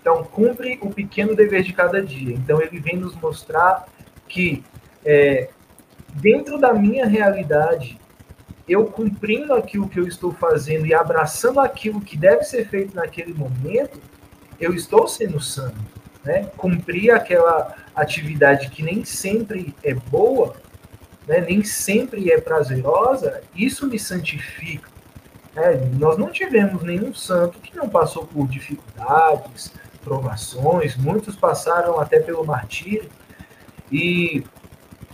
Então, 0.00 0.24
cumpre 0.24 0.78
o 0.80 0.90
pequeno 0.90 1.34
dever 1.34 1.62
de 1.62 1.72
cada 1.72 2.02
dia. 2.02 2.34
Então, 2.34 2.60
ele 2.60 2.78
vem 2.78 2.96
nos 2.96 3.14
mostrar 3.16 3.86
que, 4.26 4.64
é, 5.04 5.50
dentro 6.14 6.58
da 6.58 6.72
minha 6.72 7.06
realidade, 7.06 8.00
eu 8.66 8.86
cumprindo 8.86 9.52
aquilo 9.52 9.88
que 9.88 9.98
eu 9.98 10.06
estou 10.06 10.32
fazendo 10.32 10.86
e 10.86 10.94
abraçando 10.94 11.60
aquilo 11.60 12.00
que 12.00 12.16
deve 12.16 12.44
ser 12.44 12.66
feito 12.68 12.94
naquele 12.94 13.34
momento, 13.34 14.00
eu 14.60 14.72
estou 14.74 15.08
sendo 15.08 15.40
santo, 15.40 15.76
né? 16.22 16.50
Cumprir 16.56 17.10
aquela 17.10 17.74
atividade 17.94 18.70
que 18.70 18.82
nem 18.82 19.04
sempre 19.04 19.74
é 19.82 19.92
boa, 19.94 20.54
né? 21.26 21.40
nem 21.40 21.62
sempre 21.64 22.30
é 22.30 22.40
prazerosa, 22.40 23.42
isso 23.54 23.86
me 23.86 23.98
santifica. 23.98 24.88
Né? 25.54 25.90
Nós 25.98 26.16
não 26.16 26.30
tivemos 26.30 26.82
nenhum 26.82 27.14
santo 27.14 27.58
que 27.58 27.76
não 27.76 27.88
passou 27.88 28.26
por 28.26 28.48
dificuldades, 28.48 29.72
provações, 30.02 30.96
muitos 30.96 31.36
passaram 31.36 32.00
até 32.00 32.20
pelo 32.20 32.44
martírio, 32.44 33.10
e, 33.90 34.44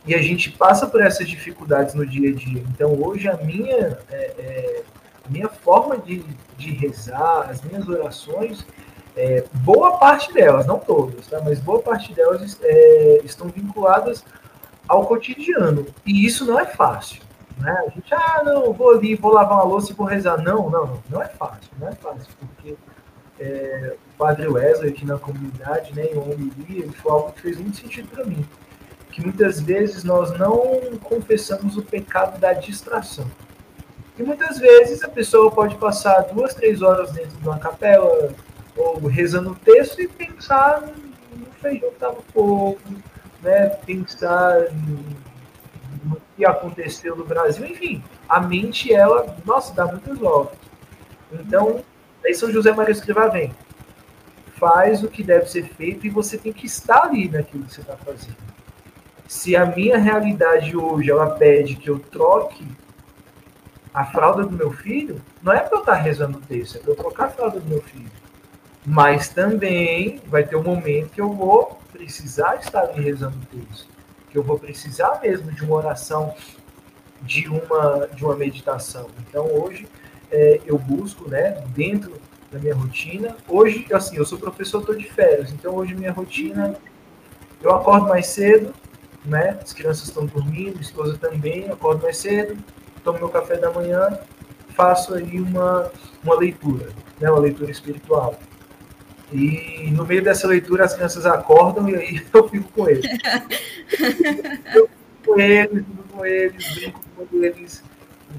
e 0.06 0.14
a 0.14 0.22
gente 0.22 0.50
passa 0.50 0.86
por 0.86 1.02
essas 1.02 1.28
dificuldades 1.28 1.94
no 1.94 2.06
dia 2.06 2.30
a 2.30 2.34
dia. 2.34 2.62
Então, 2.70 2.92
hoje, 3.00 3.28
a 3.28 3.36
minha, 3.36 3.98
é, 4.10 4.16
é, 4.38 4.82
minha 5.28 5.48
forma 5.48 5.96
de, 5.96 6.24
de 6.56 6.72
rezar, 6.72 7.48
as 7.50 7.62
minhas 7.62 7.88
orações, 7.88 8.66
é, 9.16 9.44
boa 9.54 9.96
parte 9.96 10.32
delas, 10.32 10.66
não 10.66 10.78
todas, 10.78 11.26
tá? 11.26 11.40
mas 11.42 11.58
boa 11.58 11.80
parte 11.80 12.12
delas 12.12 12.58
é, 12.62 13.20
estão 13.24 13.48
vinculadas 13.48 14.22
ao 14.86 15.06
cotidiano. 15.06 15.86
E 16.04 16.26
isso 16.26 16.44
não 16.44 16.60
é 16.60 16.66
fácil. 16.66 17.22
Né? 17.58 17.72
A 17.86 17.90
gente, 17.90 18.14
ah, 18.14 18.42
não, 18.44 18.72
vou 18.72 18.92
ali, 18.92 19.14
vou 19.14 19.32
lavar 19.32 19.56
uma 19.56 19.64
louça 19.64 19.90
e 19.90 19.94
vou 19.94 20.06
rezar. 20.06 20.36
Não, 20.36 20.68
não, 20.68 20.86
não, 20.86 21.02
não 21.08 21.22
é 21.22 21.28
fácil, 21.28 21.70
não 21.78 21.88
é 21.88 21.92
fácil, 21.92 22.26
porque 22.38 22.76
é, 23.38 23.94
o 24.14 24.18
padre 24.18 24.48
Wesley 24.48 24.90
aqui 24.90 25.04
na 25.04 25.18
comunidade, 25.18 25.94
né, 25.94 26.06
em 26.06 26.18
homilia, 26.18 26.90
falou 26.92 27.18
algo 27.18 27.32
que 27.32 27.42
fez 27.42 27.58
muito 27.58 27.76
sentido 27.76 28.08
para 28.08 28.24
mim, 28.24 28.46
que 29.10 29.22
muitas 29.22 29.60
vezes 29.60 30.04
nós 30.04 30.36
não 30.38 30.98
confessamos 31.02 31.76
o 31.76 31.82
pecado 31.82 32.38
da 32.38 32.52
distração. 32.52 33.26
E 34.18 34.22
muitas 34.22 34.58
vezes 34.58 35.02
a 35.04 35.08
pessoa 35.08 35.50
pode 35.50 35.76
passar 35.76 36.22
duas, 36.32 36.54
três 36.54 36.80
horas 36.80 37.12
dentro 37.12 37.36
de 37.36 37.46
uma 37.46 37.58
capela, 37.58 38.34
ou 38.74 38.98
rezando 39.06 39.50
o 39.50 39.54
texto 39.54 40.00
e 40.00 40.08
pensar 40.08 40.82
no 41.34 41.46
feijão 41.60 41.88
que 41.90 41.94
estava 41.94 42.18
fogo, 42.32 42.78
né? 43.42 43.68
pensar 43.86 44.70
no 44.72 46.20
que 46.36 46.44
aconteceu 46.44 47.16
no 47.16 47.24
Brasil, 47.24 47.64
enfim, 47.66 48.02
a 48.28 48.40
mente, 48.40 48.92
ela, 48.92 49.36
nossa, 49.44 49.74
dá 49.74 49.86
muitas 49.86 50.18
voltas. 50.18 50.58
Então, 51.32 51.82
aí 52.26 52.34
São 52.34 52.50
José 52.50 52.72
Maria 52.72 52.92
Escrivá 52.92 53.28
vem, 53.28 53.54
faz 54.58 55.02
o 55.02 55.08
que 55.08 55.22
deve 55.22 55.46
ser 55.46 55.64
feito 55.64 56.06
e 56.06 56.10
você 56.10 56.36
tem 56.36 56.52
que 56.52 56.66
estar 56.66 57.04
ali 57.04 57.28
naquilo 57.28 57.64
que 57.64 57.74
você 57.74 57.80
está 57.80 57.96
fazendo. 57.96 58.36
Se 59.28 59.56
a 59.56 59.66
minha 59.66 59.98
realidade 59.98 60.76
hoje, 60.76 61.10
ela 61.10 61.30
pede 61.30 61.76
que 61.76 61.90
eu 61.90 61.98
troque 61.98 62.66
a 63.92 64.04
fralda 64.04 64.44
do 64.44 64.52
meu 64.52 64.70
filho, 64.70 65.20
não 65.42 65.52
é 65.52 65.60
para 65.60 65.76
eu 65.76 65.80
estar 65.80 65.94
rezando 65.94 66.38
o 66.38 66.40
texto, 66.42 66.76
é 66.76 66.80
para 66.80 66.92
eu 66.92 66.96
trocar 66.96 67.26
a 67.26 67.30
fralda 67.30 67.60
do 67.60 67.68
meu 67.68 67.80
filho. 67.80 68.10
Mas 68.84 69.28
também 69.28 70.20
vai 70.26 70.44
ter 70.44 70.54
um 70.54 70.62
momento 70.62 71.10
que 71.10 71.20
eu 71.20 71.32
vou 71.32 71.80
precisar 71.92 72.56
estar 72.56 72.82
ali 72.82 73.02
rezando 73.02 73.36
o 73.38 73.56
texto, 73.56 73.88
que 74.30 74.38
eu 74.38 74.42
vou 74.42 74.58
precisar 74.58 75.18
mesmo 75.22 75.50
de 75.50 75.64
uma 75.64 75.76
oração, 75.76 76.34
de 77.22 77.48
uma, 77.48 78.06
de 78.14 78.24
uma 78.24 78.36
meditação. 78.36 79.08
Então 79.26 79.46
hoje 79.46 79.88
é, 80.30 80.60
eu 80.66 80.78
busco, 80.78 81.28
né, 81.28 81.62
dentro 81.74 82.20
da 82.50 82.58
minha 82.58 82.74
rotina. 82.74 83.36
Hoje, 83.48 83.86
assim, 83.92 84.16
eu 84.16 84.24
sou 84.24 84.38
professor, 84.38 84.80
estou 84.80 84.94
de 84.94 85.10
férias, 85.10 85.52
então 85.52 85.74
hoje 85.74 85.94
minha 85.94 86.12
rotina, 86.12 86.76
eu 87.62 87.74
acordo 87.74 88.08
mais 88.08 88.26
cedo, 88.26 88.74
né, 89.24 89.58
as 89.62 89.72
crianças 89.72 90.08
estão 90.08 90.26
dormindo, 90.26 90.72
minha 90.72 90.80
esposa 90.80 91.16
também, 91.18 91.70
acordo 91.70 92.02
mais 92.02 92.16
cedo, 92.18 92.56
tomo 93.02 93.18
meu 93.18 93.28
café 93.28 93.56
da 93.56 93.70
manhã, 93.70 94.18
faço 94.70 95.14
aí 95.14 95.40
uma, 95.40 95.90
uma 96.22 96.34
leitura, 96.36 96.88
né, 97.20 97.30
uma 97.30 97.40
leitura 97.40 97.70
espiritual. 97.70 98.38
E 99.32 99.90
no 99.90 100.06
meio 100.06 100.22
dessa 100.22 100.46
leitura 100.46 100.84
as 100.84 100.94
crianças 100.94 101.26
acordam 101.26 101.88
e 101.88 101.96
aí 101.96 102.22
eu 102.32 102.48
fico 102.48 102.70
com 102.72 102.88
eles. 102.88 103.06
eu 104.74 104.88
fico 104.88 105.24
com 105.24 105.40
eles, 105.40 105.84
fico 105.84 106.04
com 106.12 106.26
eles, 106.26 106.74
brinco 106.74 107.00
com 107.14 107.44
eles. 107.44 107.82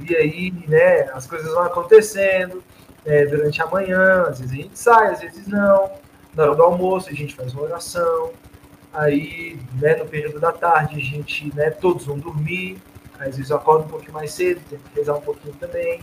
E 0.07 0.15
aí, 0.15 0.53
né, 0.67 1.09
as 1.13 1.27
coisas 1.27 1.51
vão 1.51 1.63
acontecendo 1.63 2.63
é, 3.05 3.25
durante 3.25 3.61
a 3.61 3.67
manhã, 3.67 4.23
às 4.23 4.39
vezes 4.39 4.53
a 4.53 4.61
gente 4.61 4.79
sai, 4.79 5.11
às 5.11 5.21
vezes 5.21 5.47
não. 5.47 5.91
Na 6.33 6.43
hora 6.43 6.55
do 6.55 6.63
almoço 6.63 7.09
a 7.09 7.13
gente 7.13 7.35
faz 7.35 7.53
uma 7.53 7.63
oração. 7.63 8.31
Aí, 8.93 9.59
né, 9.79 9.95
no 9.95 10.05
período 10.05 10.39
da 10.39 10.51
tarde, 10.51 10.95
a 10.95 10.99
gente, 10.99 11.53
né, 11.55 11.69
todos 11.69 12.05
vão 12.05 12.17
dormir. 12.17 12.77
Às 13.19 13.35
vezes 13.35 13.49
eu 13.49 13.57
acordo 13.57 13.85
um 13.85 13.89
pouquinho 13.89 14.13
mais 14.13 14.31
cedo, 14.31 14.61
tenho 14.69 14.81
que 14.81 14.99
rezar 14.99 15.15
um 15.15 15.21
pouquinho 15.21 15.53
também. 15.55 16.01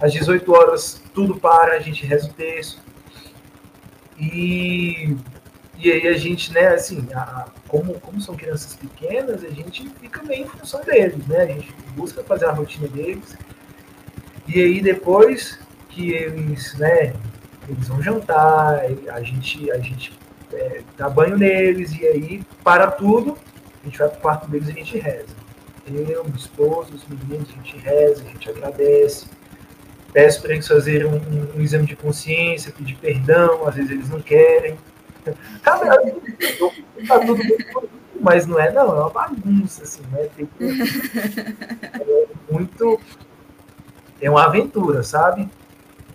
Às 0.00 0.12
18 0.12 0.52
horas, 0.52 1.02
tudo 1.14 1.36
para, 1.36 1.74
a 1.74 1.80
gente 1.80 2.06
reza 2.06 2.28
o 2.28 2.32
texto 2.32 2.80
e, 4.18 5.16
e 5.78 5.92
aí 5.92 6.08
a 6.08 6.14
gente, 6.14 6.52
né, 6.52 6.68
assim, 6.68 7.06
a, 7.14 7.46
como, 7.68 7.94
como 8.00 8.20
são 8.20 8.36
crianças 8.36 8.74
pequenas, 8.74 9.44
a 9.44 9.48
gente 9.48 9.88
fica 10.00 10.22
meio 10.24 10.44
em 10.44 10.48
função 10.48 10.82
deles, 10.82 11.24
né? 11.26 11.42
A 11.42 11.46
gente 11.46 11.72
busca 11.94 12.22
fazer 12.24 12.46
a 12.46 12.52
rotina 12.52 12.88
deles. 12.88 13.36
E 14.46 14.60
aí 14.60 14.80
depois 14.80 15.58
que 15.88 16.10
eles, 16.10 16.74
né, 16.74 17.14
eles 17.68 17.86
vão 17.86 18.02
jantar, 18.02 18.80
a 19.12 19.22
gente, 19.22 19.70
a 19.70 19.78
gente 19.78 20.12
é, 20.52 20.82
dá 20.96 21.08
banho 21.08 21.38
neles, 21.38 21.92
e 21.92 22.06
aí 22.06 22.42
para 22.64 22.90
tudo, 22.90 23.38
a 23.82 23.86
gente 23.86 23.98
vai 23.98 24.08
para 24.08 24.18
o 24.18 24.20
quarto 24.20 24.50
deles 24.50 24.68
e 24.68 24.72
a 24.72 24.74
gente 24.74 24.98
reza. 24.98 25.36
Eu, 25.86 26.24
minha 26.24 26.36
esposa, 26.36 26.90
os 26.92 27.06
meninos, 27.06 27.48
a 27.50 27.52
gente 27.52 27.78
reza, 27.78 28.22
a 28.22 28.28
gente 28.28 28.50
agradece 28.50 29.26
peço 30.12 30.40
para 30.42 30.52
eles 30.52 30.66
fazerem 30.66 31.06
um, 31.06 31.16
um, 31.16 31.58
um, 31.58 31.60
exame 31.60 31.86
de 31.86 31.94
consciência, 31.94 32.72
pedir 32.72 32.96
perdão, 32.96 33.66
às 33.66 33.74
vezes 33.74 33.90
eles 33.90 34.08
não 34.08 34.20
querem. 34.20 34.76
Cada 35.62 36.00
tá 37.06 37.18
tudo 37.20 37.42
mas 38.20 38.46
não 38.46 38.58
é 38.58 38.72
não, 38.72 38.96
é 38.96 39.00
uma 39.00 39.10
bagunça, 39.10 39.84
assim, 39.84 40.02
né? 40.10 40.28
Tem 40.36 40.48
é 40.60 42.26
muito. 42.50 43.00
É 44.20 44.28
uma 44.28 44.44
aventura, 44.44 45.02
sabe? 45.02 45.48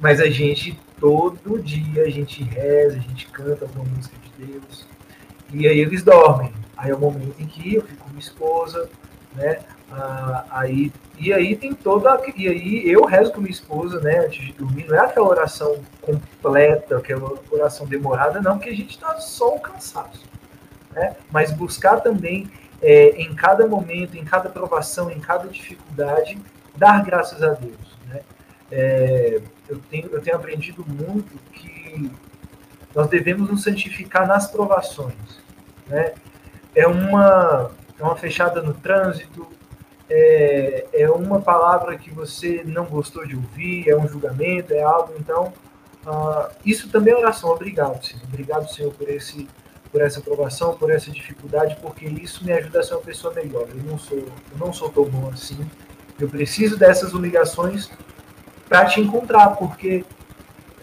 Mas 0.02 0.20
a 0.20 0.30
gente, 0.30 0.78
todo 1.00 1.62
dia, 1.62 2.04
a 2.04 2.10
gente 2.10 2.44
reza, 2.44 2.98
a 2.98 3.00
gente 3.00 3.28
canta 3.28 3.64
alguma 3.64 3.86
música 3.86 4.16
de 4.18 4.46
Deus. 4.46 4.86
E 5.54 5.68
aí 5.68 5.80
eles 5.80 6.04
dormem. 6.04 6.52
Aí 6.76 6.92
é 6.92 6.96
o 6.96 7.00
momento 7.00 7.40
em 7.40 7.46
que 7.46 7.76
eu 7.76 7.82
fico 7.84 8.04
com 8.04 8.10
minha 8.10 8.20
esposa, 8.20 8.90
né? 9.34 9.60
Ah, 9.96 10.46
aí, 10.50 10.92
e 11.20 11.32
aí 11.32 11.56
tem 11.56 11.74
toda. 11.74 12.20
E 12.36 12.48
aí 12.48 12.90
eu 12.90 13.06
rezo 13.06 13.32
com 13.32 13.42
minha 13.42 13.52
esposa, 13.52 14.00
né, 14.00 14.26
antes 14.26 14.44
de 14.44 14.54
dormir. 14.54 14.88
Não 14.88 14.96
é 14.96 15.00
aquela 15.00 15.28
oração 15.28 15.78
completa, 16.02 16.98
aquela 16.98 17.34
oração 17.52 17.86
demorada, 17.86 18.42
não, 18.42 18.58
porque 18.58 18.72
a 18.72 18.76
gente 18.76 18.92
está 18.92 19.20
só 19.20 19.56
um 19.56 19.60
cansaço. 19.60 20.26
Né? 20.92 21.16
Mas 21.32 21.52
buscar 21.52 22.02
também, 22.02 22.50
é, 22.82 23.10
em 23.22 23.36
cada 23.36 23.68
momento, 23.68 24.18
em 24.18 24.26
cada 24.26 24.50
provação, 24.50 25.12
em 25.12 25.20
cada 25.20 25.48
dificuldade, 25.48 26.40
dar 26.76 27.04
graças 27.04 27.44
a 27.44 27.54
Deus. 27.54 27.98
Né? 28.08 28.22
É, 28.72 29.42
eu, 29.70 29.80
tenho, 29.92 30.10
eu 30.12 30.22
tenho 30.22 30.36
aprendido 30.36 30.84
muito 30.88 31.38
que 31.52 32.12
nós 32.96 33.08
devemos 33.08 33.48
nos 33.48 33.62
santificar 33.62 34.28
nas 34.28 34.48
provações. 34.48 35.40
Né? 35.88 36.14
É 36.76 36.88
uma, 36.88 37.70
é 38.00 38.04
uma 38.04 38.16
fechada 38.16 38.60
no 38.60 38.74
trânsito, 38.74 39.48
é, 40.10 40.86
é 40.94 41.10
uma 41.10 41.42
palavra 41.42 41.98
que 41.98 42.12
você 42.12 42.62
não 42.66 42.86
gostou 42.86 43.26
de 43.26 43.36
ouvir, 43.36 43.90
é 43.90 43.96
um 43.96 44.08
julgamento, 44.08 44.74
é 44.74 44.82
algo, 44.82 45.14
então 45.18 45.54
uh, 46.06 46.50
isso 46.66 46.90
também 46.90 47.14
é 47.14 47.18
oração. 47.18 47.50
Obrigado, 47.52 48.04
Senhor. 48.06 48.24
Obrigado, 48.24 48.70
Senhor, 48.70 48.94
por 48.94 49.10
esse 49.10 49.48
por 49.92 50.02
essa 50.02 50.20
aprovação, 50.20 50.76
por 50.76 50.90
essa 50.90 51.12
dificuldade, 51.12 51.78
porque 51.80 52.06
isso 52.06 52.44
me 52.44 52.52
ajuda 52.52 52.80
a 52.80 52.84
ser 52.84 52.96
uma 52.96 53.04
pessoa 53.04 53.32
melhor. 53.32 53.68
Eu 53.70 53.84
não 53.84 54.00
sou, 54.00 54.18
eu 54.18 54.58
não 54.58 54.74
sou 54.74 54.90
tão 54.90 55.06
bom 55.06 55.30
assim. 55.32 55.70
Eu 56.20 56.28
preciso 56.28 56.78
dessas 56.78 57.14
humilhações 57.14 57.92
para 58.68 58.86
te 58.86 59.00
encontrar, 59.00 59.50
porque 59.50 60.04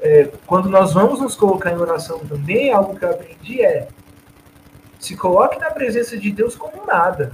é, 0.00 0.30
quando 0.46 0.68
nós 0.68 0.94
vamos 0.94 1.20
nos 1.20 1.34
colocar 1.34 1.72
em 1.72 1.76
oração 1.76 2.20
também, 2.20 2.72
algo 2.72 2.96
que 2.96 3.04
eu 3.04 3.10
aprendi 3.10 3.60
é 3.60 3.88
se 5.00 5.16
coloque 5.16 5.58
na 5.58 5.70
presença 5.70 6.16
de 6.16 6.30
Deus 6.30 6.54
como 6.54 6.86
nada. 6.86 7.32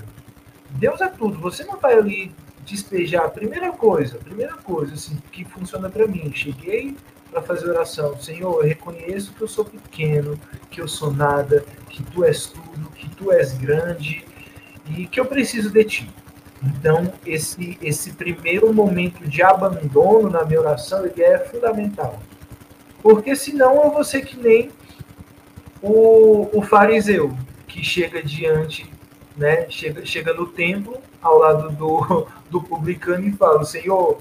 Deus 0.70 1.00
é 1.00 1.08
tudo. 1.08 1.38
Você 1.40 1.64
não 1.64 1.78
vai 1.78 1.94
ali 1.94 2.32
despejar. 2.64 3.30
Primeira 3.30 3.72
coisa, 3.72 4.18
primeira 4.18 4.54
coisa 4.54 4.94
assim, 4.94 5.16
que 5.30 5.44
funciona 5.44 5.88
para 5.88 6.06
mim. 6.06 6.30
Cheguei 6.34 6.96
para 7.30 7.40
fazer 7.40 7.70
oração. 7.70 8.18
Senhor, 8.20 8.60
eu 8.60 8.66
reconheço 8.66 9.32
que 9.32 9.42
eu 9.42 9.48
sou 9.48 9.64
pequeno, 9.64 10.38
que 10.70 10.80
eu 10.80 10.88
sou 10.88 11.12
nada, 11.12 11.64
que 11.88 12.02
tu 12.02 12.24
és 12.24 12.46
tudo, 12.46 12.90
que 12.94 13.08
tu 13.10 13.32
és 13.32 13.56
grande 13.56 14.24
e 14.88 15.06
que 15.06 15.20
eu 15.20 15.26
preciso 15.26 15.70
de 15.70 15.84
ti. 15.84 16.10
Então, 16.62 17.12
esse, 17.24 17.78
esse 17.82 18.12
primeiro 18.12 18.72
momento 18.72 19.28
de 19.28 19.42
abandono 19.42 20.30
na 20.30 20.44
minha 20.44 20.60
oração 20.60 21.04
ele 21.06 21.22
é 21.22 21.38
fundamental. 21.38 22.20
Porque 23.02 23.36
senão 23.36 23.84
eu 23.84 23.90
vou 23.90 24.02
ser 24.02 24.22
que 24.22 24.36
nem 24.36 24.70
o, 25.82 26.48
o 26.52 26.62
fariseu, 26.62 27.36
que 27.68 27.84
chega 27.84 28.22
diante 28.22 28.90
né, 29.36 29.68
chega, 29.68 30.04
chega 30.04 30.32
no 30.32 30.46
templo, 30.46 30.96
ao 31.20 31.38
lado 31.38 31.70
do, 31.70 32.26
do 32.50 32.62
publicano, 32.62 33.26
e 33.26 33.32
fala: 33.32 33.64
Senhor, 33.64 34.18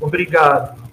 obrigado 0.00 0.88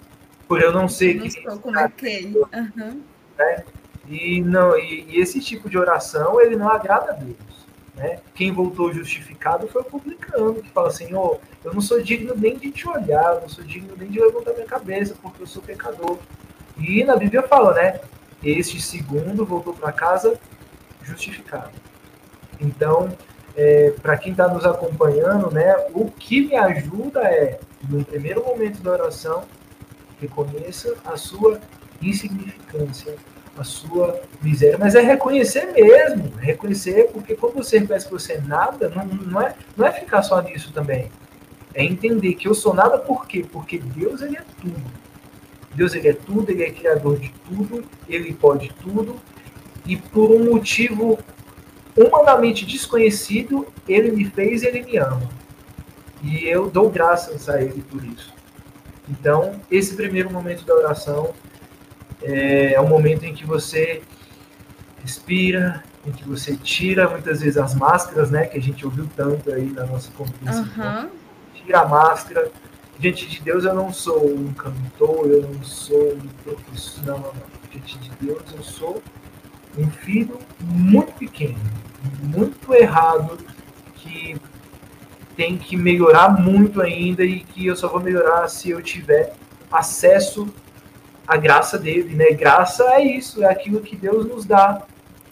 por 0.46 0.60
eu 0.60 0.72
não 0.72 0.88
ser 0.88 1.14
não 1.14 1.28
que. 1.28 1.42
Como 1.42 1.78
aquele. 1.78 2.38
Uhum. 2.38 3.02
Né? 3.38 3.64
E, 4.08 4.40
não, 4.40 4.78
e, 4.78 5.04
e, 5.08 5.20
esse 5.20 5.40
tipo 5.40 5.68
de 5.68 5.76
oração 5.76 6.40
ele 6.40 6.56
não 6.56 6.68
agrada 6.68 7.12
a 7.12 7.14
Deus. 7.14 7.66
Né? 7.94 8.20
Quem 8.34 8.52
voltou 8.52 8.92
justificado 8.92 9.66
foi 9.68 9.82
o 9.82 9.86
publicano, 9.86 10.54
que 10.54 10.70
fala: 10.70 10.90
Senhor, 10.90 11.40
eu 11.64 11.72
não 11.72 11.80
sou 11.80 12.00
digno 12.00 12.34
nem 12.36 12.56
de 12.56 12.70
te 12.70 12.88
olhar, 12.88 13.34
eu 13.34 13.40
não 13.40 13.48
sou 13.48 13.64
digno 13.64 13.94
nem 13.96 14.08
de 14.08 14.20
levantar 14.20 14.52
minha 14.52 14.66
cabeça, 14.66 15.16
porque 15.20 15.42
eu 15.42 15.46
sou 15.46 15.62
pecador. 15.62 16.18
E 16.78 17.02
na 17.04 17.16
Bíblia 17.16 17.42
fala, 17.42 17.74
né? 17.74 18.00
Este 18.42 18.80
segundo 18.80 19.46
voltou 19.46 19.72
para 19.72 19.90
casa 19.90 20.38
justificado. 21.02 21.72
Então, 22.60 23.08
é, 23.56 23.90
para 24.02 24.18
quem 24.18 24.32
está 24.32 24.46
nos 24.46 24.64
acompanhando, 24.66 25.50
né, 25.50 25.74
o 25.94 26.10
que 26.10 26.42
me 26.42 26.54
ajuda 26.54 27.22
é, 27.22 27.58
no 27.88 28.04
primeiro 28.04 28.44
momento 28.44 28.82
da 28.82 28.92
oração, 28.92 29.44
reconheça 30.20 30.94
a 31.04 31.16
sua 31.16 31.58
insignificância, 32.02 33.14
a 33.56 33.64
sua 33.64 34.20
miséria, 34.42 34.76
mas 34.78 34.94
é 34.94 35.00
reconhecer 35.00 35.72
mesmo, 35.72 36.36
reconhecer, 36.36 37.10
porque 37.12 37.34
quando 37.34 37.54
você 37.54 37.78
reconhece 37.78 38.06
que 38.06 38.12
você 38.12 38.34
é 38.34 38.40
nada, 38.42 38.90
não, 38.90 39.06
não, 39.06 39.40
é, 39.40 39.54
não 39.74 39.86
é 39.86 39.92
ficar 39.92 40.22
só 40.22 40.42
nisso 40.42 40.72
também. 40.72 41.10
É 41.72 41.82
entender 41.82 42.34
que 42.34 42.48
eu 42.48 42.54
sou 42.54 42.74
nada 42.74 42.98
por 42.98 43.26
quê? 43.26 43.44
Porque 43.50 43.78
Deus 43.78 44.20
ele 44.20 44.36
é 44.36 44.42
tudo. 44.60 44.82
Deus 45.74 45.94
ele 45.94 46.08
é 46.08 46.12
tudo, 46.12 46.50
ele 46.50 46.64
é 46.64 46.70
criador 46.70 47.18
de 47.18 47.32
tudo, 47.46 47.84
ele 48.08 48.32
pode 48.34 48.70
tudo, 48.82 49.16
e 49.86 49.96
por 49.96 50.30
um 50.30 50.50
motivo 50.52 51.18
humanamente 51.96 52.66
desconhecido, 52.66 53.66
ele 53.88 54.10
me 54.12 54.24
fez 54.24 54.62
e 54.62 54.66
ele 54.66 54.82
me 54.82 54.98
ama. 54.98 55.28
E 56.22 56.44
eu 56.44 56.68
dou 56.68 56.90
graças 56.90 57.48
a 57.48 57.60
ele 57.60 57.82
por 57.82 58.04
isso. 58.04 58.34
Então, 59.08 59.60
esse 59.70 59.94
primeiro 59.94 60.30
momento 60.30 60.64
da 60.64 60.74
oração 60.74 61.32
é, 62.22 62.74
é 62.74 62.80
um 62.80 62.88
momento 62.88 63.24
em 63.24 63.32
que 63.32 63.46
você 63.46 64.02
respira, 65.02 65.84
em 66.04 66.10
que 66.10 66.28
você 66.28 66.56
tira 66.56 67.08
muitas 67.08 67.40
vezes 67.40 67.56
as 67.56 67.74
máscaras, 67.74 68.30
né, 68.30 68.46
que 68.46 68.58
a 68.58 68.62
gente 68.62 68.84
ouviu 68.84 69.08
tanto 69.16 69.52
aí 69.52 69.66
na 69.70 69.86
nossa 69.86 70.10
conversa. 70.12 70.62
Uhum. 70.62 71.10
Tira 71.54 71.80
a 71.80 71.88
máscara. 71.88 72.50
Diante 72.98 73.26
de 73.26 73.40
Deus 73.42 73.64
eu 73.64 73.74
não 73.74 73.92
sou 73.92 74.26
um 74.26 74.52
cantor, 74.54 75.30
eu 75.30 75.42
não 75.42 75.62
sou 75.62 76.14
um 76.14 76.28
professor, 76.42 77.04
não, 77.04 77.18
não, 77.18 77.24
não. 77.34 77.56
Diante 77.70 77.98
de 77.98 78.10
Deus 78.20 78.42
eu 78.56 78.62
sou 78.62 79.02
um 79.76 79.90
filho 79.90 80.38
muito 80.60 81.12
pequeno, 81.12 81.58
muito 82.22 82.74
errado, 82.74 83.38
que 83.94 84.36
tem 85.36 85.58
que 85.58 85.76
melhorar 85.76 86.30
muito 86.40 86.80
ainda 86.80 87.24
e 87.24 87.40
que 87.40 87.66
eu 87.66 87.76
só 87.76 87.88
vou 87.88 88.00
melhorar 88.00 88.48
se 88.48 88.70
eu 88.70 88.80
tiver 88.82 89.34
acesso 89.70 90.48
à 91.26 91.36
graça 91.36 91.78
dele, 91.78 92.14
né? 92.14 92.30
Graça 92.30 92.84
é 92.94 93.04
isso, 93.04 93.42
é 93.42 93.50
aquilo 93.50 93.80
que 93.80 93.94
Deus 93.94 94.26
nos 94.26 94.46
dá 94.46 94.82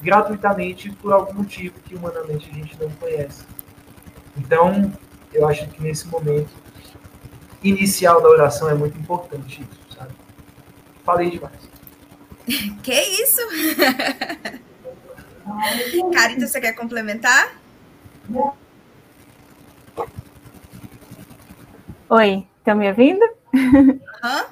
gratuitamente 0.03 0.91
por 0.91 1.13
algum 1.13 1.35
motivo 1.35 1.75
que 1.85 1.95
humanamente 1.95 2.51
a 2.51 2.55
gente 2.55 2.77
não 2.79 2.91
conhece. 2.91 3.45
Então, 4.37 4.93
eu 5.33 5.49
acho 5.49 5.67
que 5.69 5.83
nesse 5.83 6.07
momento 6.09 6.51
inicial 7.63 8.21
da 8.21 8.29
oração 8.29 8.69
é 8.69 8.75
muito 8.75 8.99
importante 8.99 9.63
isso, 9.63 9.97
sabe? 9.97 10.13
Falei 11.05 11.31
demais. 11.31 11.75
Que 12.83 12.93
isso? 12.93 13.41
Carita, 16.13 16.47
você 16.47 16.61
quer 16.61 16.73
complementar? 16.73 17.57
Oi, 22.09 22.47
estão 22.59 22.77
me 22.77 22.89
ouvindo? 22.89 23.25
Hã? 24.23 24.47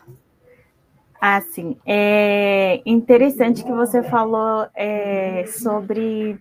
Ah, 1.21 1.41
sim. 1.41 1.77
É 1.87 2.83
interessante 2.85 3.65
que 3.65 3.73
você 3.73 4.03
falou 4.03 4.67
é, 4.75 5.45
sobre 5.47 6.37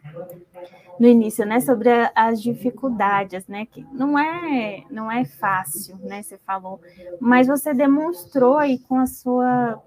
no 0.99 1.07
início, 1.07 1.45
né, 1.45 1.59
sobre 1.59 1.89
a, 1.89 2.11
as 2.15 2.41
dificuldades, 2.41 3.47
né, 3.47 3.65
que 3.65 3.85
não 3.91 4.17
é 4.17 4.83
não 4.89 5.11
é 5.11 5.25
fácil, 5.25 5.97
né, 5.97 6.21
você 6.21 6.37
falou, 6.37 6.79
mas 7.19 7.47
você 7.47 7.73
demonstrou 7.73 8.57
aí 8.57 8.79
com 8.79 8.99
a 8.99 9.07
sua 9.07 9.81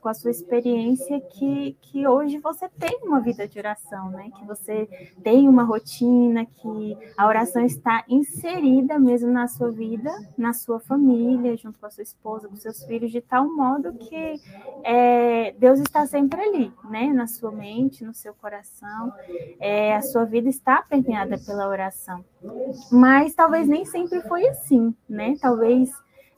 com 0.00 0.08
a 0.08 0.14
sua 0.14 0.30
experiência 0.30 1.20
que, 1.20 1.76
que 1.80 2.06
hoje 2.06 2.38
você 2.38 2.68
tem 2.68 3.00
uma 3.02 3.20
vida 3.20 3.46
de 3.46 3.58
oração, 3.58 4.10
né, 4.10 4.30
que 4.36 4.44
você 4.44 4.88
tem 5.22 5.48
uma 5.48 5.64
rotina, 5.64 6.44
que 6.44 6.96
a 7.16 7.26
oração 7.26 7.64
está 7.64 8.04
inserida 8.08 8.98
mesmo 8.98 9.30
na 9.30 9.48
sua 9.48 9.70
vida, 9.70 10.10
na 10.36 10.52
sua 10.52 10.80
família, 10.80 11.56
junto 11.56 11.78
com 11.78 11.86
a 11.86 11.90
sua 11.90 12.02
esposa, 12.02 12.48
com 12.48 12.56
seus 12.56 12.84
filhos, 12.84 13.10
de 13.10 13.20
tal 13.20 13.48
modo 13.54 13.92
que 13.94 14.40
é, 14.84 15.52
Deus 15.58 15.80
está 15.80 16.06
sempre 16.06 16.40
ali, 16.40 16.72
né, 16.90 17.06
na 17.12 17.26
sua 17.26 17.50
mente, 17.50 18.04
no 18.04 18.14
seu 18.14 18.34
coração, 18.34 19.12
é, 19.58 19.94
a 19.94 20.02
sua 20.02 20.24
vida 20.24 20.47
está 20.48 20.82
permeada 20.82 21.38
pela 21.38 21.68
oração. 21.68 22.24
Mas 22.90 23.34
talvez 23.34 23.68
nem 23.68 23.84
sempre 23.84 24.20
foi 24.22 24.46
assim, 24.48 24.94
né? 25.08 25.34
Talvez 25.40 25.90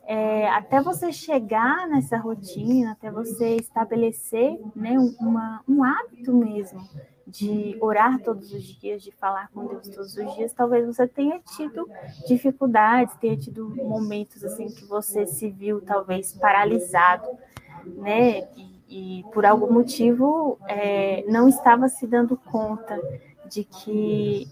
é, 0.06 0.48
até 0.48 0.80
você 0.80 1.12
chegar 1.12 1.86
nessa 1.86 2.16
rotina, 2.16 2.92
até 2.92 3.10
você 3.12 3.54
estabelecer 3.54 4.58
né, 4.74 4.98
uma, 5.20 5.62
um 5.68 5.84
hábito 5.84 6.34
mesmo 6.34 6.80
de 7.24 7.76
orar 7.80 8.18
todos 8.18 8.52
os 8.52 8.64
dias, 8.64 9.04
de 9.04 9.12
falar 9.12 9.48
com 9.54 9.66
Deus 9.66 9.88
todos 9.88 10.16
os 10.16 10.34
dias, 10.34 10.52
talvez 10.52 10.84
você 10.84 11.06
tenha 11.06 11.38
tido 11.56 11.88
dificuldades, 12.26 13.14
tenha 13.20 13.36
tido 13.36 13.68
momentos 13.76 14.44
assim 14.44 14.66
que 14.66 14.84
você 14.84 15.28
se 15.28 15.48
viu 15.48 15.80
talvez 15.80 16.32
paralisado, 16.32 17.28
né? 17.84 18.48
E, 18.56 19.20
e 19.20 19.24
por 19.32 19.46
algum 19.46 19.72
motivo 19.72 20.58
é, 20.66 21.24
não 21.28 21.48
estava 21.48 21.88
se 21.88 22.04
dando 22.04 22.36
conta 22.36 23.00
de 23.50 23.64
que 23.64 24.48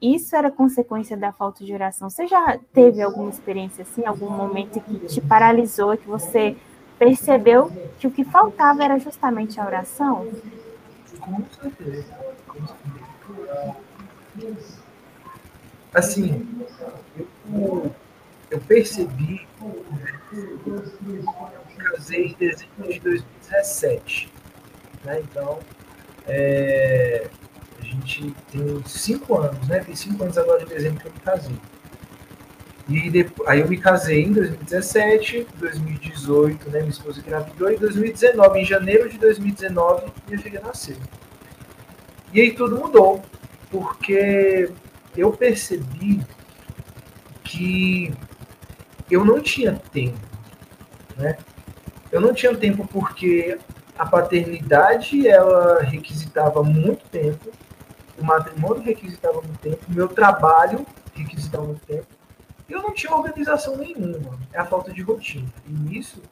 isso 0.00 0.36
era 0.36 0.50
consequência 0.50 1.16
da 1.16 1.32
falta 1.32 1.64
de 1.64 1.74
oração. 1.74 2.08
Você 2.08 2.26
já 2.26 2.58
teve 2.72 3.02
alguma 3.02 3.30
experiência 3.30 3.82
assim, 3.82 4.04
algum 4.06 4.30
momento 4.30 4.80
que 4.80 4.98
te 5.00 5.20
paralisou, 5.20 5.96
que 5.96 6.06
você 6.06 6.56
percebeu 6.98 7.70
que 7.98 8.06
o 8.06 8.10
que 8.10 8.24
faltava 8.24 8.84
era 8.84 8.98
justamente 8.98 9.60
a 9.60 9.66
oração? 9.66 10.26
Assim, 15.92 16.46
eu, 17.16 17.92
eu 18.50 18.60
percebi, 18.60 19.46
eu 19.60 20.84
casei 21.76 22.26
em 22.26 22.34
dezembro 22.34 22.92
de 22.92 23.00
2017, 23.00 24.32
né? 25.04 25.20
Então, 25.20 25.58
é, 26.26 27.28
gente 27.88 28.34
tem 28.50 28.82
cinco 28.86 29.38
anos, 29.38 29.66
né? 29.68 29.80
Tem 29.80 29.94
cinco 29.94 30.22
anos 30.22 30.36
agora 30.38 30.64
de 30.64 30.66
dezembro 30.66 31.00
que 31.00 31.06
eu 31.06 31.12
me 31.12 31.20
casei. 31.20 31.56
E 32.88 33.10
depois, 33.10 33.48
aí 33.48 33.60
eu 33.60 33.68
me 33.68 33.76
casei 33.76 34.24
em 34.24 34.32
2017, 34.32 35.46
2018, 35.58 36.70
né? 36.70 36.78
Minha 36.78 36.90
esposa 36.90 37.20
engravidou, 37.20 37.70
e 37.70 37.76
2019, 37.76 38.60
em 38.60 38.64
janeiro 38.64 39.08
de 39.10 39.18
2019, 39.18 40.06
minha 40.26 40.40
filha 40.40 40.60
nasceu. 40.60 40.96
E 42.32 42.40
aí 42.40 42.52
tudo 42.52 42.78
mudou, 42.78 43.22
porque 43.70 44.70
eu 45.16 45.32
percebi 45.32 46.22
que 47.44 48.12
eu 49.10 49.24
não 49.24 49.40
tinha 49.40 49.74
tempo, 49.92 50.18
né? 51.16 51.36
Eu 52.10 52.20
não 52.20 52.32
tinha 52.32 52.54
tempo 52.56 52.86
porque 52.86 53.58
a 53.98 54.06
paternidade 54.06 55.26
ela 55.28 55.82
requisitava 55.82 56.62
muito 56.62 57.04
tempo, 57.10 57.50
o 58.18 58.24
matrimônio 58.24 58.82
requisitava 58.82 59.40
muito 59.40 59.58
tempo, 59.58 59.84
o 59.88 59.92
meu 59.92 60.08
trabalho 60.08 60.86
requisitava 61.14 61.64
muito 61.64 61.84
tempo. 61.86 62.06
E 62.68 62.72
eu 62.72 62.82
não 62.82 62.92
tinha 62.92 63.14
organização 63.14 63.76
nenhuma. 63.76 64.38
É 64.52 64.58
a 64.58 64.64
falta 64.64 64.92
de 64.92 65.00
rotina. 65.00 65.48
E 65.66 65.72
nisso, 65.72 66.22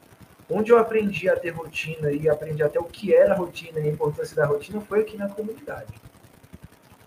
onde 0.50 0.70
eu 0.70 0.78
aprendi 0.78 1.28
a 1.28 1.36
ter 1.36 1.50
rotina 1.50 2.12
e 2.12 2.28
aprendi 2.28 2.62
até 2.62 2.78
o 2.78 2.84
que 2.84 3.14
era 3.14 3.34
rotina 3.34 3.80
e 3.80 3.88
a 3.88 3.92
importância 3.92 4.36
da 4.36 4.46
rotina 4.46 4.80
foi 4.80 5.00
aqui 5.00 5.16
na 5.16 5.28
comunidade. 5.28 5.94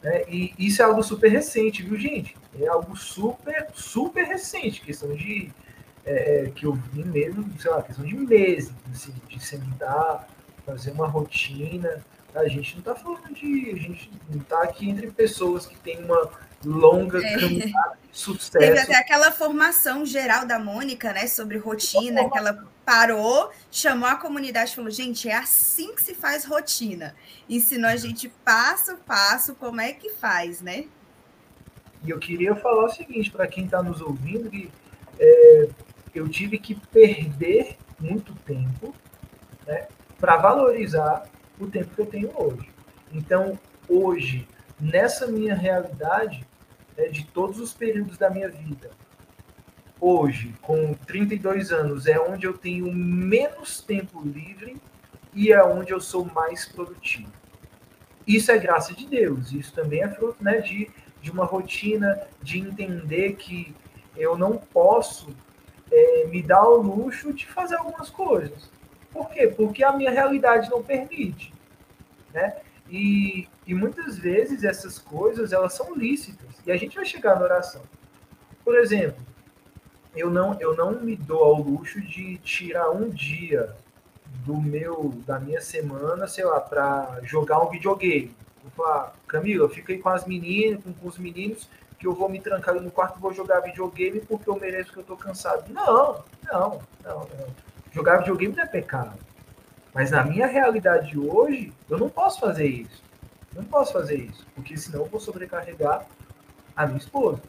É, 0.01 0.25
e 0.29 0.53
isso 0.57 0.81
é 0.81 0.85
algo 0.85 1.03
super 1.03 1.29
recente, 1.29 1.83
viu, 1.83 1.97
gente? 1.97 2.35
É 2.59 2.67
algo 2.67 2.95
super, 2.95 3.67
super 3.73 4.25
recente, 4.25 4.81
questão 4.81 5.13
de. 5.13 5.51
É, 6.05 6.45
é 6.45 6.49
que 6.49 6.65
eu 6.65 6.73
vi 6.73 7.03
mesmo, 7.03 7.45
sei 7.59 7.69
lá, 7.69 7.83
questão 7.83 8.05
de 8.05 8.15
meses, 8.15 8.73
assim, 8.91 9.13
de 9.27 9.39
sentar, 9.39 10.27
fazer 10.65 10.91
uma 10.91 11.07
rotina, 11.07 12.01
a 12.35 12.47
gente 12.47 12.73
não 12.73 12.79
está 12.79 12.95
falando 12.95 13.33
de. 13.33 13.71
A 13.71 13.75
gente 13.75 14.11
não 14.29 14.41
está 14.41 14.63
aqui 14.63 14.89
entre 14.89 15.11
pessoas 15.11 15.65
que 15.65 15.77
têm 15.77 16.03
uma 16.03 16.29
longa 16.63 17.19
é. 17.25 17.39
caminhada 17.39 17.97
de 18.11 18.17
sucesso. 18.17 18.51
Teve 18.51 18.79
até 18.79 18.95
aquela 18.95 19.31
formação 19.31 20.05
geral 20.05 20.45
da 20.45 20.59
Mônica, 20.59 21.11
né, 21.13 21.27
sobre 21.27 21.57
rotina, 21.57 22.29
que 22.29 22.37
ela 22.37 22.65
parou, 22.85 23.51
chamou 23.71 24.07
a 24.07 24.15
comunidade 24.15 24.71
e 24.71 24.75
falou: 24.75 24.91
gente, 24.91 25.29
é 25.29 25.35
assim 25.35 25.95
que 25.95 26.03
se 26.03 26.13
faz 26.13 26.45
rotina. 26.45 27.15
Ensinou 27.49 27.89
a 27.89 27.95
gente 27.95 28.29
passo 28.43 28.91
a 28.91 28.95
passo 28.95 29.55
como 29.55 29.81
é 29.81 29.91
que 29.93 30.09
faz, 30.11 30.61
né? 30.61 30.85
E 32.03 32.09
eu 32.11 32.19
queria 32.19 32.55
falar 32.55 32.85
o 32.85 32.89
seguinte 32.89 33.29
para 33.29 33.47
quem 33.47 33.65
está 33.65 33.83
nos 33.83 34.01
ouvindo, 34.01 34.49
que 34.49 34.71
é, 35.19 35.69
eu 36.15 36.29
tive 36.29 36.57
que 36.57 36.75
perder 36.75 37.77
muito 37.99 38.33
tempo 38.45 38.95
né, 39.67 39.87
para 40.17 40.37
valorizar 40.37 41.25
o 41.59 41.67
tempo 41.67 41.93
que 41.93 42.01
eu 42.01 42.05
tenho 42.05 42.31
hoje. 42.35 42.69
Então, 43.11 43.59
hoje, 43.87 44.47
nessa 44.79 45.27
minha 45.27 45.55
realidade, 45.55 46.45
é, 46.97 47.07
de 47.07 47.25
todos 47.25 47.59
os 47.59 47.73
períodos 47.73 48.17
da 48.17 48.29
minha 48.29 48.49
vida, 48.49 48.91
hoje, 49.99 50.53
com 50.61 50.93
32 50.93 51.71
anos, 51.71 52.07
é 52.07 52.19
onde 52.19 52.45
eu 52.45 52.57
tenho 52.57 52.91
menos 52.91 53.81
tempo 53.81 54.21
livre 54.21 54.77
e 55.33 55.51
é 55.51 55.63
onde 55.63 55.91
eu 55.91 55.99
sou 55.99 56.25
mais 56.25 56.65
produtivo. 56.65 57.31
Isso 58.25 58.51
é 58.51 58.57
graça 58.57 58.93
de 58.93 59.07
Deus, 59.07 59.51
isso 59.51 59.73
também 59.73 60.03
é 60.03 60.09
fruto 60.09 60.43
né, 60.43 60.59
de, 60.59 60.89
de 61.21 61.31
uma 61.31 61.45
rotina, 61.45 62.19
de 62.41 62.59
entender 62.59 63.33
que 63.33 63.75
eu 64.15 64.37
não 64.37 64.57
posso 64.57 65.35
é, 65.91 66.27
me 66.27 66.41
dar 66.41 66.67
o 66.67 66.81
luxo 66.81 67.33
de 67.33 67.47
fazer 67.47 67.75
algumas 67.75 68.09
coisas. 68.09 68.69
Por 69.11 69.29
quê? 69.29 69.47
Porque 69.47 69.83
a 69.83 69.91
minha 69.91 70.11
realidade 70.11 70.69
não 70.69 70.83
permite. 70.83 71.53
Né? 72.33 72.57
E, 72.89 73.47
e 73.65 73.73
muitas 73.73 74.17
vezes 74.17 74.63
essas 74.63 74.97
coisas 74.97 75.53
elas 75.53 75.73
são 75.73 75.95
lícitas 75.95 76.47
e 76.65 76.71
a 76.71 76.77
gente 76.77 76.95
vai 76.95 77.05
chegar 77.05 77.35
na 77.35 77.43
oração. 77.43 77.81
Por 78.63 78.77
exemplo, 78.77 79.23
eu 80.15 80.29
não 80.29 80.59
eu 80.59 80.75
não 80.75 80.99
me 80.99 81.15
dou 81.15 81.43
ao 81.43 81.61
luxo 81.61 82.01
de 82.01 82.37
tirar 82.37 82.89
um 82.91 83.09
dia 83.09 83.75
do 84.45 84.59
meu 84.59 85.13
da 85.25 85.39
minha 85.39 85.61
semana, 85.61 86.27
sei 86.27 86.45
lá, 86.45 86.59
para 86.59 87.19
jogar 87.23 87.59
um 87.59 87.69
videogame. 87.69 88.35
Vou 88.63 88.71
falar, 88.71 89.13
Camila, 89.27 89.69
fica 89.69 89.93
aí 89.93 89.99
com 89.99 90.09
as 90.09 90.25
meninas, 90.25 90.83
com, 90.83 90.93
com 90.93 91.07
os 91.07 91.17
meninos, 91.17 91.69
que 91.97 92.07
eu 92.07 92.13
vou 92.13 92.29
me 92.29 92.39
trancar 92.39 92.75
no 92.75 92.91
quarto 92.91 93.17
e 93.17 93.21
vou 93.21 93.33
jogar 93.33 93.59
videogame 93.61 94.19
porque 94.21 94.49
eu 94.49 94.59
mereço 94.59 94.91
que 94.91 94.97
eu 94.97 95.03
tô 95.03 95.15
cansado. 95.15 95.71
Não, 95.71 96.23
não, 96.51 96.81
não, 97.03 97.19
não. 97.19 97.68
Jogar 97.91 98.19
videogame 98.19 98.55
não 98.55 98.63
é 98.63 98.67
pecado. 98.67 99.17
Mas 99.93 100.11
na 100.11 100.23
minha 100.23 100.47
realidade 100.47 101.17
hoje, 101.17 101.73
eu 101.89 101.97
não 101.97 102.09
posso 102.09 102.39
fazer 102.39 102.67
isso. 102.67 103.03
Não 103.53 103.63
posso 103.63 103.93
fazer 103.93 104.17
isso, 104.17 104.45
porque 104.55 104.77
senão 104.77 105.01
eu 105.01 105.05
vou 105.07 105.19
sobrecarregar 105.19 106.05
a 106.75 106.85
minha 106.85 106.99
esposa. 106.99 107.41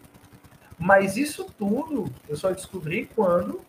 Mas 0.79 1.17
isso 1.17 1.45
tudo 1.59 2.11
eu 2.29 2.37
só 2.37 2.51
descobri 2.51 3.07
quando 3.15 3.61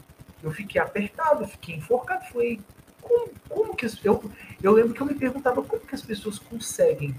eu 0.41 0.51
fiquei 0.51 0.79
apertado, 0.81 1.47
fiquei 1.47 1.75
enforcado. 1.75 2.25
Falei, 2.31 2.61
como, 3.01 3.29
como 3.49 3.75
que 3.75 3.85
eu, 4.03 4.23
eu 4.63 4.71
lembro 4.71 4.93
que 4.93 5.01
eu 5.01 5.05
me 5.05 5.15
perguntava 5.15 5.61
como 5.61 5.85
que 5.85 5.93
as 5.93 6.01
pessoas 6.01 6.39
conseguem 6.39 7.13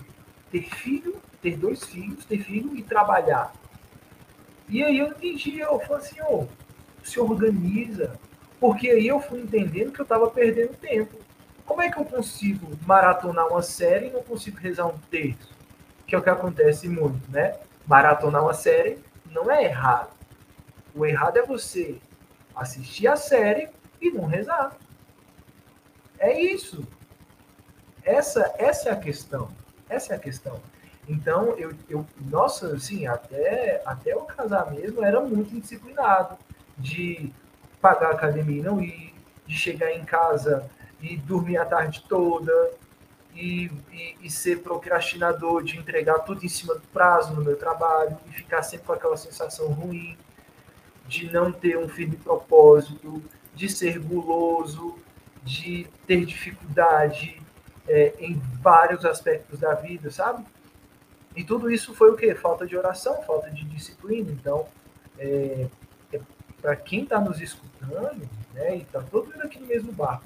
ter 0.50 0.62
filho, 0.62 1.20
ter 1.42 1.56
dois 1.56 1.84
filhos, 1.84 2.24
ter 2.24 2.38
filho 2.38 2.74
e 2.76 2.82
trabalhar. 2.82 3.52
E 4.68 4.82
aí 4.82 4.98
eu 4.98 5.08
entendi, 5.08 5.58
eu 5.58 5.78
falei 5.80 6.06
assim, 6.06 6.20
oh, 6.28 6.46
se 7.02 7.20
organiza. 7.20 8.18
Porque 8.62 8.88
aí 8.88 9.08
eu 9.08 9.18
fui 9.18 9.40
entendendo 9.40 9.90
que 9.90 10.00
eu 10.00 10.04
estava 10.04 10.30
perdendo 10.30 10.76
tempo. 10.76 11.18
Como 11.66 11.82
é 11.82 11.90
que 11.90 11.98
eu 11.98 12.04
consigo 12.04 12.78
maratonar 12.86 13.48
uma 13.48 13.60
série 13.60 14.06
e 14.06 14.12
não 14.12 14.22
consigo 14.22 14.56
rezar 14.56 14.86
um 14.86 14.96
texto? 15.10 15.52
Que 16.06 16.14
é 16.14 16.18
o 16.18 16.22
que 16.22 16.30
acontece 16.30 16.88
muito, 16.88 17.28
né? 17.28 17.58
Maratonar 17.88 18.40
uma 18.40 18.54
série 18.54 19.00
não 19.28 19.50
é 19.50 19.64
errado. 19.64 20.10
O 20.94 21.04
errado 21.04 21.38
é 21.38 21.42
você 21.44 21.98
assistir 22.54 23.08
a 23.08 23.16
série 23.16 23.68
e 24.00 24.12
não 24.12 24.26
rezar. 24.26 24.76
É 26.16 26.40
isso. 26.40 26.86
Essa, 28.04 28.54
essa 28.58 28.90
é 28.90 28.92
a 28.92 28.96
questão. 28.96 29.48
Essa 29.88 30.12
é 30.12 30.16
a 30.16 30.20
questão. 30.20 30.60
Então, 31.08 31.58
eu, 31.58 31.72
eu 31.88 32.06
nossa, 32.30 32.68
assim, 32.76 33.08
até, 33.08 33.82
até 33.84 34.12
eu 34.12 34.20
casar 34.20 34.70
mesmo, 34.70 35.04
era 35.04 35.20
muito 35.20 35.52
indisciplinado 35.52 36.38
de 36.78 37.32
pagar 37.82 38.08
a 38.08 38.12
academia 38.12 38.60
e 38.60 38.62
não 38.62 38.80
ir, 38.80 39.12
de 39.46 39.56
chegar 39.56 39.92
em 39.92 40.04
casa 40.04 40.70
e 41.00 41.16
dormir 41.16 41.58
a 41.58 41.66
tarde 41.66 42.04
toda, 42.08 42.70
e, 43.34 43.70
e, 43.90 44.16
e, 44.22 44.30
ser 44.30 44.62
procrastinador, 44.62 45.62
de 45.64 45.76
entregar 45.78 46.20
tudo 46.20 46.44
em 46.44 46.48
cima 46.48 46.74
do 46.74 46.86
prazo 46.88 47.34
no 47.34 47.42
meu 47.42 47.56
trabalho, 47.56 48.16
e 48.28 48.32
ficar 48.32 48.62
sempre 48.62 48.86
com 48.86 48.92
aquela 48.92 49.16
sensação 49.16 49.68
ruim, 49.68 50.16
de 51.08 51.30
não 51.32 51.50
ter 51.50 51.76
um 51.76 51.88
firme 51.88 52.16
propósito, 52.16 53.22
de 53.54 53.68
ser 53.68 53.98
guloso, 53.98 54.96
de 55.42 55.86
ter 56.06 56.24
dificuldade 56.24 57.42
é, 57.88 58.14
em 58.18 58.40
vários 58.60 59.04
aspectos 59.04 59.58
da 59.58 59.74
vida, 59.74 60.10
sabe? 60.10 60.44
E 61.34 61.42
tudo 61.42 61.70
isso 61.70 61.94
foi 61.94 62.10
o 62.10 62.16
quê? 62.16 62.34
Falta 62.34 62.66
de 62.66 62.76
oração, 62.76 63.22
falta 63.22 63.50
de 63.50 63.64
disciplina. 63.64 64.30
Então, 64.30 64.66
é, 65.18 65.66
é 66.12 66.20
para 66.60 66.76
quem 66.76 67.02
está 67.02 67.20
nos 67.20 67.40
escutando, 67.40 67.71
né, 68.54 68.76
e 68.76 68.82
está 68.82 69.00
todo 69.02 69.30
mundo 69.30 69.42
aqui 69.42 69.58
no 69.58 69.66
mesmo 69.66 69.92
barco, 69.92 70.24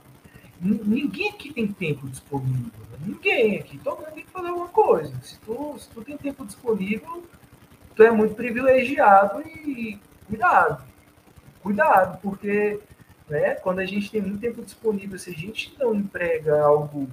ninguém 0.61 1.31
aqui 1.31 1.53
tem 1.53 1.67
tempo 1.69 2.09
disponível. 2.09 2.71
Né? 2.91 2.99
Ninguém 3.07 3.59
aqui. 3.59 3.79
Todo 3.79 3.99
mundo 3.99 4.13
tem 4.13 4.25
que 4.25 4.31
fazer 4.31 4.49
alguma 4.49 4.69
coisa. 4.69 5.15
Se 5.23 5.39
tu, 5.41 5.77
se 5.79 5.89
tu 5.91 6.03
tem 6.03 6.17
tempo 6.17 6.45
disponível, 6.45 7.25
tu 7.95 8.03
é 8.03 8.11
muito 8.11 8.35
privilegiado 8.35 9.41
e 9.43 9.99
cuidado. 10.27 10.85
Cuidado, 11.63 12.19
porque 12.23 12.81
né, 13.29 13.55
quando 13.57 13.81
a 13.81 13.87
gente 13.87 14.11
tem 14.11 14.21
muito 14.21 14.41
tempo 14.41 14.63
disponível, 14.63 15.19
se 15.19 15.31
a 15.31 15.35
gente 15.35 15.75
não 15.79 15.95
emprega 15.95 16.63
algo 16.63 17.09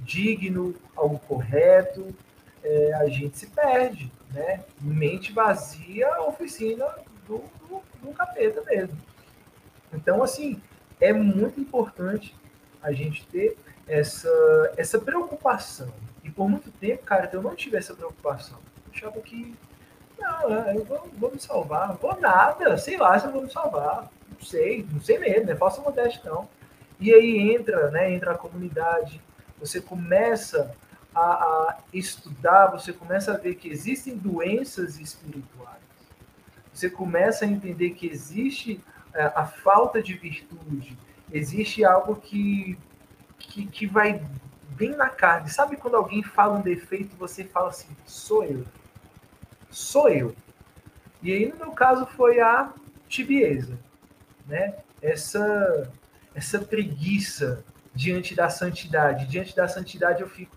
digno, 0.00 0.74
algo 0.94 1.18
correto, 1.20 2.14
é, 2.62 2.94
a 2.94 3.08
gente 3.08 3.38
se 3.38 3.46
perde, 3.46 4.10
né? 4.32 4.64
Mente 4.80 5.32
vazia, 5.32 6.20
oficina 6.22 6.86
do, 7.26 7.38
do, 7.68 7.82
do 8.02 8.12
capeta 8.12 8.62
mesmo. 8.62 8.96
Então, 9.92 10.22
assim, 10.22 10.60
é 11.00 11.12
muito 11.12 11.60
importante 11.60 12.34
a 12.82 12.92
gente 12.92 13.26
ter 13.26 13.56
essa, 13.86 14.28
essa 14.76 14.98
preocupação. 14.98 15.92
E 16.22 16.30
por 16.30 16.48
muito 16.48 16.70
tempo, 16.72 17.04
cara, 17.04 17.28
eu 17.32 17.42
não 17.42 17.54
tive 17.54 17.76
essa 17.76 17.94
preocupação. 17.94 18.58
Eu 18.86 18.92
achava 18.92 19.20
que, 19.20 19.54
não, 20.18 20.50
eu 20.70 20.84
vou, 20.84 21.08
vou 21.18 21.32
me 21.32 21.40
salvar, 21.40 21.88
não 21.88 21.96
vou 21.96 22.20
nada, 22.20 22.76
sei 22.76 22.96
lá 22.96 23.18
se 23.18 23.26
eu 23.26 23.32
vou 23.32 23.42
me 23.42 23.50
salvar. 23.50 24.10
Não 24.28 24.40
sei, 24.44 24.86
não 24.90 25.00
sei 25.00 25.18
mesmo, 25.18 25.46
né? 25.46 25.54
Faça 25.54 25.80
modéstia 25.80 26.22
não. 26.24 26.48
E 26.98 27.12
aí 27.12 27.54
entra, 27.54 27.90
né? 27.90 28.12
Entra 28.12 28.32
a 28.32 28.38
comunidade, 28.38 29.20
você 29.58 29.80
começa 29.80 30.74
a, 31.14 31.22
a 31.22 31.78
estudar, 31.92 32.66
você 32.66 32.92
começa 32.92 33.32
a 33.32 33.36
ver 33.36 33.54
que 33.54 33.68
existem 33.68 34.16
doenças 34.16 34.98
espirituais. 34.98 35.76
Você 36.72 36.90
começa 36.90 37.44
a 37.44 37.48
entender 37.48 37.90
que 37.90 38.06
existe 38.06 38.80
a, 39.16 39.20
é, 39.20 39.32
a 39.34 39.46
falta 39.46 40.02
de 40.02 40.14
virtude, 40.14 40.96
existe 41.32 41.84
algo 41.84 42.16
que, 42.16 42.78
que, 43.38 43.66
que 43.66 43.86
vai 43.86 44.24
bem 44.70 44.90
na 44.90 45.08
carne. 45.08 45.50
Sabe 45.50 45.76
quando 45.76 45.96
alguém 45.96 46.22
fala 46.22 46.58
um 46.58 46.62
defeito, 46.62 47.16
você 47.16 47.44
fala 47.44 47.70
assim, 47.70 47.88
sou 48.04 48.44
eu. 48.44 48.64
Sou 49.70 50.08
eu. 50.08 50.34
E 51.22 51.32
aí, 51.32 51.46
no 51.48 51.56
meu 51.56 51.72
caso, 51.72 52.06
foi 52.06 52.40
a 52.40 52.72
tibieza, 53.08 53.78
né? 54.46 54.76
Essa, 55.02 55.90
essa 56.34 56.58
preguiça 56.58 57.64
diante 57.94 58.34
da 58.34 58.48
santidade. 58.48 59.26
Diante 59.26 59.56
da 59.56 59.66
santidade 59.66 60.20
eu 60.20 60.28
fico, 60.28 60.56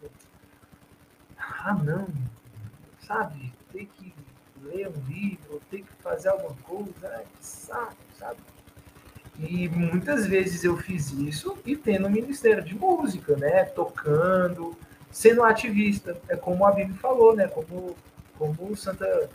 ah, 1.37 1.73
não, 1.73 2.07
sabe? 2.99 3.53
Ter 3.71 3.85
que 3.85 4.13
ler 4.61 4.89
um 4.89 5.01
livro, 5.07 5.61
ter 5.71 5.83
que 5.83 5.93
fazer 6.03 6.29
alguma 6.29 6.55
coisa, 6.63 7.07
ai, 7.15 7.23
que 7.23 7.45
saco, 7.45 7.95
sabe? 8.19 8.37
E 9.39 9.69
muitas 9.69 10.27
vezes 10.27 10.63
eu 10.65 10.75
fiz 10.77 11.11
isso 11.13 11.57
e 11.65 11.75
tendo 11.75 12.07
um 12.07 12.11
ministério 12.11 12.61
de 12.61 12.75
música, 12.75 13.37
né? 13.37 13.63
Tocando, 13.63 14.77
sendo 15.09 15.43
ativista. 15.43 16.19
É 16.27 16.35
como 16.35 16.65
a 16.65 16.71
Bíblia 16.71 16.97
falou, 16.97 17.33
né? 17.33 17.47
Como, 17.47 17.95
como 18.37 18.75
Santa. 18.75 19.29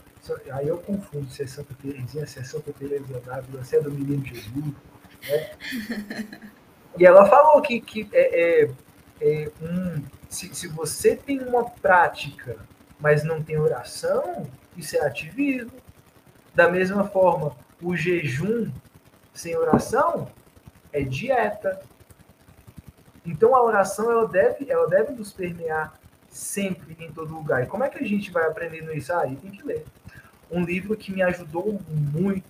Aí 0.51 0.67
eu 0.67 0.77
confundo 0.77 1.29
se 1.29 1.43
é 1.43 1.47
Santa 1.47 1.73
Teresinha, 1.81 2.25
se 2.27 2.39
é 2.39 2.43
Santa 2.43 2.71
Teresa 2.73 3.19
d'Ávila, 3.19 3.63
se 3.63 3.75
é 3.75 3.81
do 3.81 3.91
Menino 3.91 4.23
Jesus, 4.25 4.73
né? 5.27 6.27
E 6.97 7.05
ela 7.05 7.25
falou 7.25 7.61
que, 7.61 7.81
que 7.81 8.07
é, 8.13 8.63
é, 8.63 8.71
é 9.21 9.51
um, 9.61 10.01
se, 10.29 10.53
se 10.55 10.67
você 10.67 11.15
tem 11.15 11.39
uma 11.41 11.69
prática, 11.69 12.57
mas 12.99 13.23
não 13.23 13.43
tem 13.43 13.57
oração, 13.57 14.47
isso 14.77 14.95
é 14.95 15.05
ativismo. 15.05 15.73
Da 16.53 16.71
mesma 16.71 17.03
forma, 17.03 17.55
o 17.81 17.95
jejum 17.95 18.71
sem 19.33 19.55
oração 19.55 20.27
é 20.91 21.01
dieta. 21.01 21.81
Então 23.25 23.55
a 23.55 23.63
oração 23.63 24.11
ela 24.11 24.27
deve, 24.27 24.69
ela 24.69 24.87
deve 24.87 25.13
nos 25.13 25.31
permear 25.31 25.99
sempre 26.29 26.95
em 26.99 27.11
todo 27.11 27.33
lugar. 27.33 27.63
E 27.63 27.67
como 27.67 27.83
é 27.83 27.89
que 27.89 28.03
a 28.03 28.07
gente 28.07 28.31
vai 28.31 28.45
aprendendo 28.45 28.93
isso? 28.93 29.13
Ah, 29.13 29.21
aí 29.21 29.35
tem 29.35 29.51
que 29.51 29.63
ler. 29.63 29.85
Um 30.51 30.63
livro 30.63 30.95
que 30.95 31.11
me 31.11 31.23
ajudou 31.23 31.79
muito, 31.89 32.47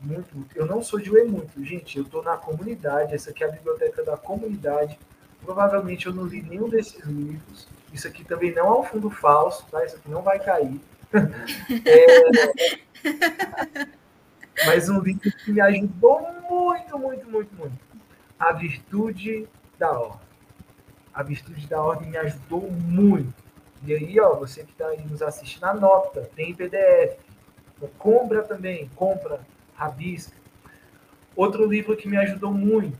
muito. 0.00 0.46
Eu 0.54 0.66
não 0.66 0.82
sou 0.82 0.98
de 0.98 1.10
ler 1.10 1.26
muito, 1.26 1.62
gente. 1.64 1.96
Eu 1.96 2.04
estou 2.04 2.22
na 2.22 2.36
comunidade. 2.36 3.14
Essa 3.14 3.30
aqui 3.30 3.44
é 3.44 3.48
a 3.48 3.52
biblioteca 3.52 4.02
da 4.02 4.16
comunidade 4.16 4.98
Provavelmente 5.46 6.06
eu 6.06 6.12
não 6.12 6.24
li 6.24 6.42
nenhum 6.42 6.68
desses 6.68 7.02
livros. 7.04 7.68
Isso 7.92 8.08
aqui 8.08 8.24
também 8.24 8.52
não 8.52 8.66
é 8.66 8.80
um 8.80 8.82
fundo 8.82 9.08
falso, 9.08 9.64
tá? 9.70 9.84
Isso 9.84 9.94
aqui 9.96 10.10
não 10.10 10.20
vai 10.20 10.40
cair. 10.40 10.80
é... 11.86 13.86
Mas 14.64 14.88
um 14.88 15.00
livro 15.00 15.30
que 15.30 15.52
me 15.52 15.60
ajudou 15.60 16.20
muito, 16.48 16.98
muito, 16.98 17.28
muito, 17.28 17.54
muito. 17.54 17.78
A 18.38 18.52
Virtude 18.52 19.48
da 19.78 19.90
Ordem. 19.98 20.26
A 21.12 21.22
Virtude 21.22 21.66
da 21.66 21.82
Ordem 21.82 22.10
me 22.10 22.16
ajudou 22.16 22.70
muito. 22.70 23.34
E 23.84 23.94
aí, 23.94 24.18
ó, 24.18 24.34
você 24.34 24.64
que 24.64 24.72
está 24.72 24.88
aí 24.88 25.02
nos 25.02 25.22
assistindo, 25.22 25.64
anota, 25.64 26.28
tem 26.34 26.54
PDF. 26.54 27.18
Compra 27.98 28.42
também, 28.42 28.90
compra, 28.94 29.40
rabisca. 29.74 30.34
Outro 31.34 31.66
livro 31.66 31.96
que 31.96 32.08
me 32.08 32.16
ajudou 32.16 32.52
muito 32.52 32.98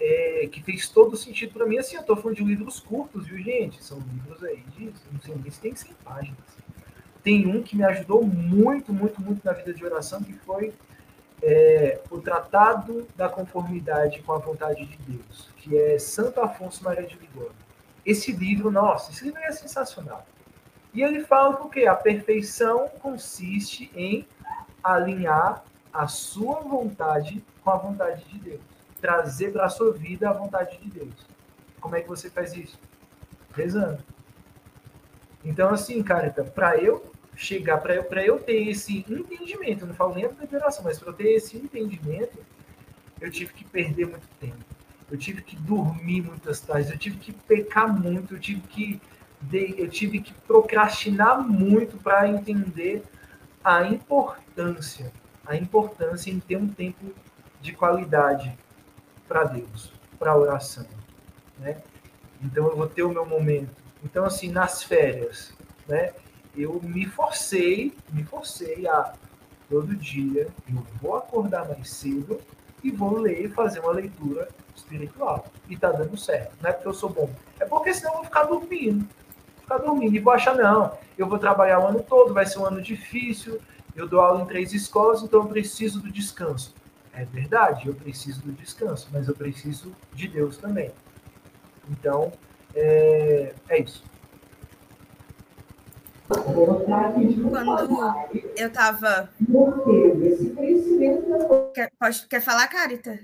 é, 0.00 0.48
que 0.50 0.62
fez 0.62 0.88
todo 0.88 1.16
sentido 1.16 1.52
para 1.52 1.66
mim. 1.66 1.78
Assim, 1.78 1.96
eu 1.96 2.02
estou 2.02 2.16
falando 2.16 2.36
de 2.36 2.44
livros 2.44 2.78
curtos, 2.80 3.26
viu, 3.26 3.38
gente? 3.38 3.82
São 3.82 3.98
livros 3.98 4.42
aí 4.44 4.62
de, 4.76 4.92
não 5.10 5.20
sei 5.20 5.34
tem 5.60 5.74
100 5.74 5.94
páginas. 6.04 6.38
Tem 7.24 7.46
um 7.46 7.62
que 7.62 7.76
me 7.76 7.82
ajudou 7.82 8.22
muito, 8.24 8.92
muito, 8.92 9.20
muito 9.20 9.44
na 9.44 9.52
vida 9.52 9.74
de 9.74 9.84
oração, 9.84 10.22
que 10.22 10.32
foi 10.32 10.72
é, 11.42 12.00
o 12.10 12.20
Tratado 12.20 13.08
da 13.16 13.28
Conformidade 13.28 14.22
com 14.22 14.32
a 14.32 14.38
Vontade 14.38 14.86
de 14.86 14.96
Deus, 14.98 15.50
que 15.56 15.76
é 15.76 15.98
Santo 15.98 16.40
Afonso 16.40 16.84
Maria 16.84 17.06
de 17.06 17.16
Ligório. 17.16 17.50
Esse 18.06 18.30
livro, 18.30 18.70
nossa, 18.70 19.10
esse 19.10 19.24
livro 19.24 19.40
é 19.40 19.50
sensacional. 19.50 20.24
E 20.92 21.02
ele 21.02 21.24
fala 21.24 21.56
que 21.56 21.62
o 21.62 21.68
quê? 21.68 21.86
A 21.86 21.96
perfeição 21.96 22.88
consiste 23.00 23.90
em 23.96 24.28
alinhar 24.82 25.64
a 25.92 26.06
sua 26.06 26.60
vontade 26.60 27.42
com 27.64 27.70
a 27.70 27.76
vontade 27.76 28.24
de 28.26 28.38
Deus 28.38 28.74
trazer 29.04 29.52
para 29.52 29.66
a 29.66 29.68
sua 29.68 29.92
vida 29.92 30.30
a 30.30 30.32
vontade 30.32 30.78
de 30.78 30.88
Deus. 30.88 31.14
Como 31.78 31.94
é 31.94 32.00
que 32.00 32.08
você 32.08 32.30
faz 32.30 32.54
isso? 32.54 32.78
Rezando. 33.54 34.02
Então, 35.44 35.68
assim, 35.68 36.02
cara, 36.02 36.30
para 36.30 36.78
eu 36.78 37.12
chegar, 37.36 37.78
para 37.78 38.24
eu, 38.24 38.38
ter 38.38 38.68
esse 38.68 39.04
entendimento, 39.08 39.86
não 39.86 39.94
falo 39.94 40.14
nem 40.14 40.24
a 40.24 40.56
oração, 40.56 40.84
mas 40.84 40.98
para 40.98 41.08
eu 41.08 41.12
ter 41.12 41.32
esse 41.32 41.56
entendimento, 41.56 42.38
eu 43.20 43.30
tive 43.30 43.52
que 43.52 43.64
perder 43.64 44.06
muito 44.06 44.28
tempo. 44.40 44.64
Eu 45.10 45.18
tive 45.18 45.42
que 45.42 45.56
dormir 45.56 46.22
muitas 46.22 46.60
tardes, 46.60 46.90
eu 46.90 46.98
tive 46.98 47.18
que 47.18 47.32
pecar 47.32 47.92
muito, 47.92 48.34
eu 48.34 48.40
tive 48.40 48.60
que, 48.60 49.00
eu 49.76 49.88
tive 49.88 50.20
que 50.20 50.32
procrastinar 50.32 51.40
muito 51.46 51.96
para 51.98 52.28
entender 52.28 53.02
a 53.62 53.86
importância, 53.86 55.12
a 55.46 55.56
importância 55.56 56.30
em 56.30 56.40
ter 56.40 56.56
um 56.56 56.68
tempo 56.68 57.12
de 57.60 57.72
qualidade 57.72 58.56
para 59.28 59.44
Deus, 59.44 59.92
para 60.18 60.36
oração, 60.36 60.86
né? 61.58 61.82
Então 62.42 62.66
eu 62.68 62.76
vou 62.76 62.86
ter 62.86 63.02
o 63.02 63.08
meu 63.10 63.24
momento. 63.24 63.74
Então 64.02 64.24
assim, 64.24 64.50
nas 64.50 64.82
férias, 64.82 65.54
né? 65.88 66.12
Eu 66.56 66.80
me 66.82 67.06
forcei, 67.06 67.92
me 68.12 68.24
forcei 68.24 68.86
a 68.86 69.14
todo 69.68 69.96
dia 69.96 70.48
eu 70.68 70.86
vou 71.00 71.16
acordar 71.16 71.68
mais 71.68 71.90
cedo 71.90 72.40
e 72.82 72.90
vou 72.90 73.18
ler 73.18 73.50
fazer 73.52 73.80
uma 73.80 73.92
leitura 73.92 74.48
espiritual. 74.76 75.46
E 75.68 75.76
tá 75.76 75.90
dando 75.90 76.16
certo. 76.16 76.54
Não 76.62 76.70
é 76.70 76.72
porque 76.72 76.88
eu 76.88 76.94
sou 76.94 77.08
bom. 77.08 77.30
É 77.58 77.64
porque 77.64 77.94
senão 77.94 78.12
eu 78.12 78.16
vou 78.16 78.24
ficar 78.24 78.44
dormindo. 78.44 79.08
Ficar 79.60 79.78
dormindo. 79.78 80.14
E 80.14 80.18
vou 80.18 80.32
achar, 80.32 80.54
não, 80.54 80.96
eu 81.16 81.26
vou 81.26 81.38
trabalhar 81.38 81.80
o 81.80 81.86
ano 81.86 82.02
todo, 82.02 82.34
vai 82.34 82.46
ser 82.46 82.58
um 82.58 82.66
ano 82.66 82.82
difícil, 82.82 83.60
eu 83.96 84.06
dou 84.06 84.20
aula 84.20 84.42
em 84.42 84.46
três 84.46 84.72
escolas, 84.72 85.22
então 85.22 85.42
eu 85.42 85.48
preciso 85.48 86.00
do 86.00 86.10
descanso. 86.10 86.74
É 87.12 87.24
verdade, 87.24 87.88
eu 87.88 87.94
preciso 87.94 88.42
do 88.42 88.52
descanso, 88.52 89.08
mas 89.12 89.28
eu 89.28 89.34
preciso 89.34 89.92
de 90.12 90.28
Deus 90.28 90.56
também. 90.56 90.90
Então, 91.88 92.32
é, 92.74 93.54
é 93.68 93.80
isso. 93.80 94.02
Quando 96.26 97.90
eu 98.56 98.66
estava. 98.66 99.30
Quer, 101.74 101.92
pode, 101.98 102.26
quer 102.26 102.40
falar, 102.40 102.66
Carita? 102.68 103.18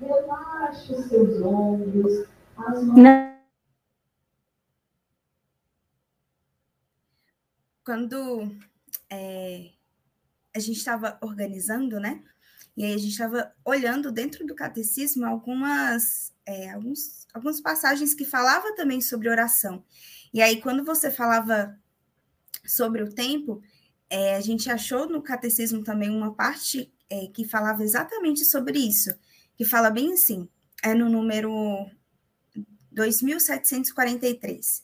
Relaxe 0.00 1.08
seus 1.08 1.40
ombros. 1.40 2.26
Não. 2.96 3.34
Quando 7.84 8.56
é, 9.10 9.70
a 10.54 10.58
gente 10.58 10.78
estava 10.78 11.18
organizando, 11.20 12.00
né? 12.00 12.22
E 12.76 12.84
aí 12.84 12.94
a 12.94 12.98
gente 12.98 13.12
estava 13.12 13.54
olhando 13.64 14.10
dentro 14.10 14.44
do 14.44 14.54
catecismo 14.54 15.24
algumas, 15.26 16.32
é, 16.44 16.72
alguns, 16.72 17.26
algumas 17.32 17.60
passagens 17.60 18.14
que 18.14 18.24
falavam 18.24 18.74
também 18.74 19.00
sobre 19.00 19.28
oração. 19.28 19.84
E 20.34 20.42
aí, 20.42 20.60
quando 20.60 20.84
você 20.84 21.12
falava 21.12 21.78
sobre 22.66 23.04
o 23.04 23.14
tempo, 23.14 23.62
é, 24.10 24.34
a 24.34 24.40
gente 24.40 24.68
achou 24.68 25.08
no 25.08 25.22
catecismo 25.22 25.84
também 25.84 26.10
uma 26.10 26.34
parte 26.34 26.92
é, 27.08 27.28
que 27.28 27.46
falava 27.46 27.84
exatamente 27.84 28.44
sobre 28.44 28.80
isso, 28.80 29.14
que 29.56 29.64
fala 29.64 29.90
bem 29.90 30.12
assim, 30.12 30.48
é 30.82 30.92
no 30.92 31.08
número 31.08 31.88
2743. 32.90 34.82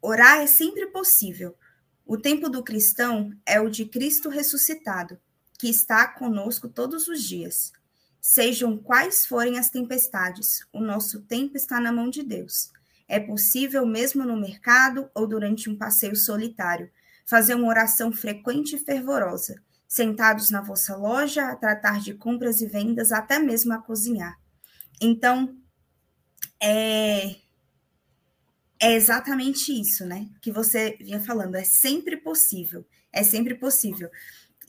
Orar 0.00 0.38
é 0.38 0.46
sempre 0.46 0.86
possível. 0.86 1.56
O 2.04 2.16
tempo 2.16 2.48
do 2.48 2.62
cristão 2.62 3.32
é 3.44 3.60
o 3.60 3.68
de 3.68 3.86
Cristo 3.86 4.28
ressuscitado, 4.28 5.18
que 5.58 5.68
está 5.68 6.06
conosco 6.06 6.68
todos 6.68 7.08
os 7.08 7.24
dias. 7.24 7.72
Sejam 8.20 8.78
quais 8.78 9.26
forem 9.26 9.58
as 9.58 9.68
tempestades, 9.68 10.64
o 10.72 10.80
nosso 10.80 11.22
tempo 11.22 11.56
está 11.56 11.80
na 11.80 11.90
mão 11.90 12.08
de 12.08 12.22
Deus. 12.22 12.70
É 13.08 13.20
possível, 13.20 13.86
mesmo 13.86 14.24
no 14.24 14.36
mercado 14.36 15.08
ou 15.14 15.26
durante 15.26 15.70
um 15.70 15.76
passeio 15.76 16.16
solitário, 16.16 16.90
fazer 17.24 17.54
uma 17.54 17.68
oração 17.68 18.12
frequente 18.12 18.76
e 18.76 18.78
fervorosa, 18.78 19.62
sentados 19.86 20.50
na 20.50 20.60
vossa 20.60 20.96
loja, 20.96 21.48
a 21.48 21.56
tratar 21.56 22.00
de 22.00 22.14
compras 22.14 22.60
e 22.60 22.66
vendas, 22.66 23.12
até 23.12 23.38
mesmo 23.38 23.72
a 23.72 23.78
cozinhar. 23.78 24.36
Então, 25.00 25.56
é, 26.60 27.36
é 28.80 28.94
exatamente 28.94 29.72
isso, 29.72 30.04
né? 30.04 30.28
Que 30.40 30.50
você 30.50 30.96
vinha 31.00 31.20
falando, 31.20 31.54
é 31.54 31.64
sempre 31.64 32.16
possível, 32.16 32.84
é 33.12 33.22
sempre 33.22 33.54
possível. 33.54 34.10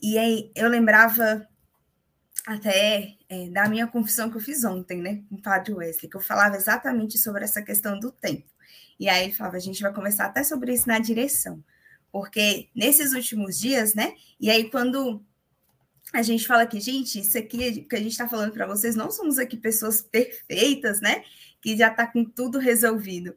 E 0.00 0.16
aí 0.16 0.52
eu 0.54 0.68
lembrava 0.68 1.46
até 2.46 3.17
é, 3.28 3.48
da 3.50 3.68
minha 3.68 3.86
confissão 3.86 4.30
que 4.30 4.36
eu 4.36 4.40
fiz 4.40 4.64
ontem, 4.64 5.00
né, 5.00 5.22
com 5.28 5.36
o 5.36 5.42
padre 5.42 5.72
Wesley, 5.74 6.10
que 6.10 6.16
eu 6.16 6.20
falava 6.20 6.56
exatamente 6.56 7.18
sobre 7.18 7.44
essa 7.44 7.62
questão 7.62 7.98
do 7.98 8.10
tempo. 8.10 8.46
E 8.98 9.08
aí 9.08 9.24
ele 9.24 9.32
falava, 9.34 9.56
a 9.56 9.60
gente 9.60 9.82
vai 9.82 9.92
conversar 9.92 10.26
até 10.26 10.42
sobre 10.42 10.72
isso 10.72 10.88
na 10.88 10.98
direção, 10.98 11.62
porque 12.10 12.68
nesses 12.74 13.12
últimos 13.12 13.58
dias, 13.58 13.94
né, 13.94 14.14
e 14.40 14.50
aí 14.50 14.70
quando 14.70 15.22
a 16.12 16.22
gente 16.22 16.46
fala 16.46 16.66
que, 16.66 16.80
gente, 16.80 17.20
isso 17.20 17.36
aqui 17.36 17.82
que 17.82 17.96
a 17.96 17.98
gente 17.98 18.12
está 18.12 18.26
falando 18.26 18.52
para 18.52 18.66
vocês, 18.66 18.96
não 18.96 19.10
somos 19.10 19.38
aqui 19.38 19.56
pessoas 19.56 20.00
perfeitas, 20.00 21.00
né, 21.00 21.22
que 21.60 21.76
já 21.76 21.88
está 21.88 22.06
com 22.06 22.24
tudo 22.24 22.58
resolvido. 22.58 23.36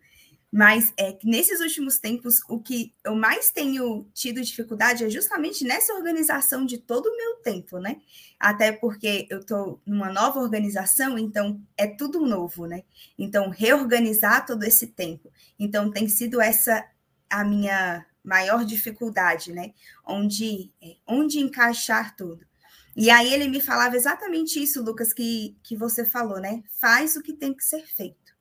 Mas 0.52 0.92
é 0.98 1.14
que 1.14 1.26
nesses 1.26 1.62
últimos 1.62 1.98
tempos, 1.98 2.42
o 2.50 2.60
que 2.60 2.94
eu 3.06 3.16
mais 3.16 3.50
tenho 3.50 4.06
tido 4.14 4.42
dificuldade 4.42 5.06
é 5.06 5.10
justamente 5.10 5.64
nessa 5.64 5.94
organização 5.94 6.66
de 6.66 6.78
todo 6.78 7.06
o 7.06 7.16
meu 7.16 7.36
tempo, 7.38 7.80
né? 7.80 8.02
Até 8.38 8.74
porque 8.74 9.28
eu 9.30 9.40
estou 9.40 9.82
numa 9.86 10.12
nova 10.12 10.42
organização, 10.42 11.18
então 11.18 11.62
é 11.78 11.88
tudo 11.88 12.20
novo, 12.20 12.66
né? 12.66 12.84
Então, 13.18 13.50
reorganizar 13.50 14.46
todo 14.46 14.64
esse 14.64 14.88
tempo. 14.88 15.32
Então, 15.58 15.90
tem 15.90 16.10
sido 16.10 16.42
essa 16.42 16.86
a 17.30 17.46
minha 17.46 18.06
maior 18.22 18.66
dificuldade, 18.66 19.54
né? 19.54 19.74
Onde, 20.06 20.70
é, 20.82 20.98
onde 21.08 21.40
encaixar 21.40 22.14
tudo. 22.16 22.46
E 22.94 23.10
aí 23.10 23.34
ele 23.34 23.48
me 23.48 23.62
falava 23.62 23.96
exatamente 23.96 24.62
isso, 24.62 24.84
Lucas, 24.84 25.14
que, 25.14 25.58
que 25.64 25.78
você 25.78 26.04
falou, 26.04 26.42
né? 26.42 26.62
Faz 26.72 27.16
o 27.16 27.22
que 27.22 27.32
tem 27.32 27.54
que 27.54 27.64
ser 27.64 27.86
feito. 27.86 28.36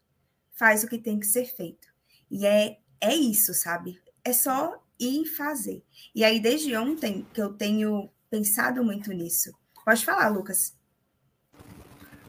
Faz 0.56 0.82
o 0.82 0.88
que 0.88 0.98
tem 0.98 1.20
que 1.20 1.26
ser 1.26 1.44
feito. 1.44 1.89
E 2.30 2.46
é, 2.46 2.78
é 3.00 3.14
isso, 3.14 3.52
sabe? 3.54 4.00
É 4.24 4.32
só 4.32 4.80
ir 4.98 5.24
fazer. 5.26 5.82
E 6.14 6.24
aí, 6.24 6.38
desde 6.38 6.76
ontem, 6.76 7.26
que 7.32 7.40
eu 7.40 7.52
tenho 7.52 8.10
pensado 8.30 8.84
muito 8.84 9.12
nisso. 9.12 9.52
Pode 9.84 10.04
falar, 10.04 10.28
Lucas. 10.28 10.78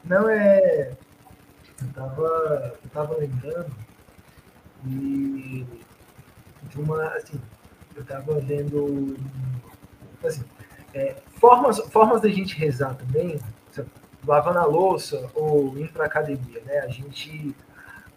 Não, 0.04 0.28
é. 0.30 0.98
Eu 1.82 1.94
tava, 1.94 2.80
eu 2.84 2.90
tava 2.90 3.18
lembrando 3.18 3.76
e 4.88 5.66
de 6.64 6.80
uma. 6.80 7.06
Assim, 7.10 7.40
eu 7.96 8.06
tava 8.06 8.40
vendo. 8.40 9.18
Assim, 10.24 10.44
é, 10.94 11.22
formas, 11.40 11.80
formas 11.92 12.22
da 12.22 12.30
gente 12.30 12.56
rezar 12.56 12.96
também, 12.96 13.40
lavando 14.26 14.60
a 14.60 14.66
louça 14.66 15.30
ou 15.34 15.78
indo 15.78 15.92
para 15.92 16.06
academia, 16.06 16.62
né? 16.62 16.80
A 16.80 16.88
gente 16.88 17.56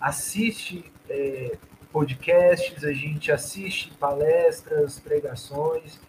assiste 0.00 0.92
é, 1.08 1.56
podcasts, 1.94 2.82
a 2.82 2.92
gente 2.92 3.30
assiste 3.30 3.92
palestras, 3.92 4.98
pregações 4.98 6.00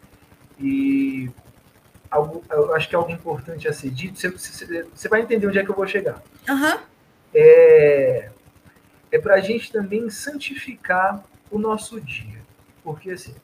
e 0.60 1.30
algo, 2.10 2.43
eu 2.50 2.74
acho 2.74 2.89
que 2.89 2.95
é 2.95 2.98
algo 2.98 3.12
importante 3.12 3.67
a 3.67 3.74
ser 3.74 3.91
dito. 3.91 4.19
Você, 4.19 4.32
você, 4.32 4.84
você 4.84 5.08
vai 5.08 5.21
entender 5.21 5.45
onde 5.45 5.60
é 5.60 5.63
que 5.63 5.69
eu 5.69 5.76
vou 5.76 5.86
chegar. 5.86 6.24
Uhum. 6.50 6.80
É, 7.36 8.32
é 9.12 9.19
para 9.19 9.36
a 9.36 9.39
gente 9.39 9.71
também 9.71 10.10
santificar 10.10 11.24
o 11.52 11.60
nosso 11.60 12.02
dia. 12.02 12.41
Porque 12.84 13.12
assim, 13.12 13.36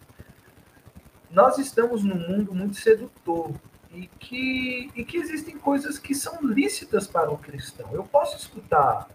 nós 1.30 1.60
estamos 1.60 2.04
num 2.04 2.28
mundo 2.28 2.56
muito 2.56 2.76
sedutor 2.76 3.52
e 3.94 4.08
que, 4.18 4.90
e 4.96 5.06
que 5.06 5.18
existem 5.18 5.60
coisas 5.60 6.00
que 6.00 6.16
são 6.16 6.42
lícitas 6.42 7.06
para 7.06 7.30
o 7.30 7.38
cristão. 7.38 7.88
Eu 7.94 8.04
posso 8.04 8.36
escutar, 8.36 9.08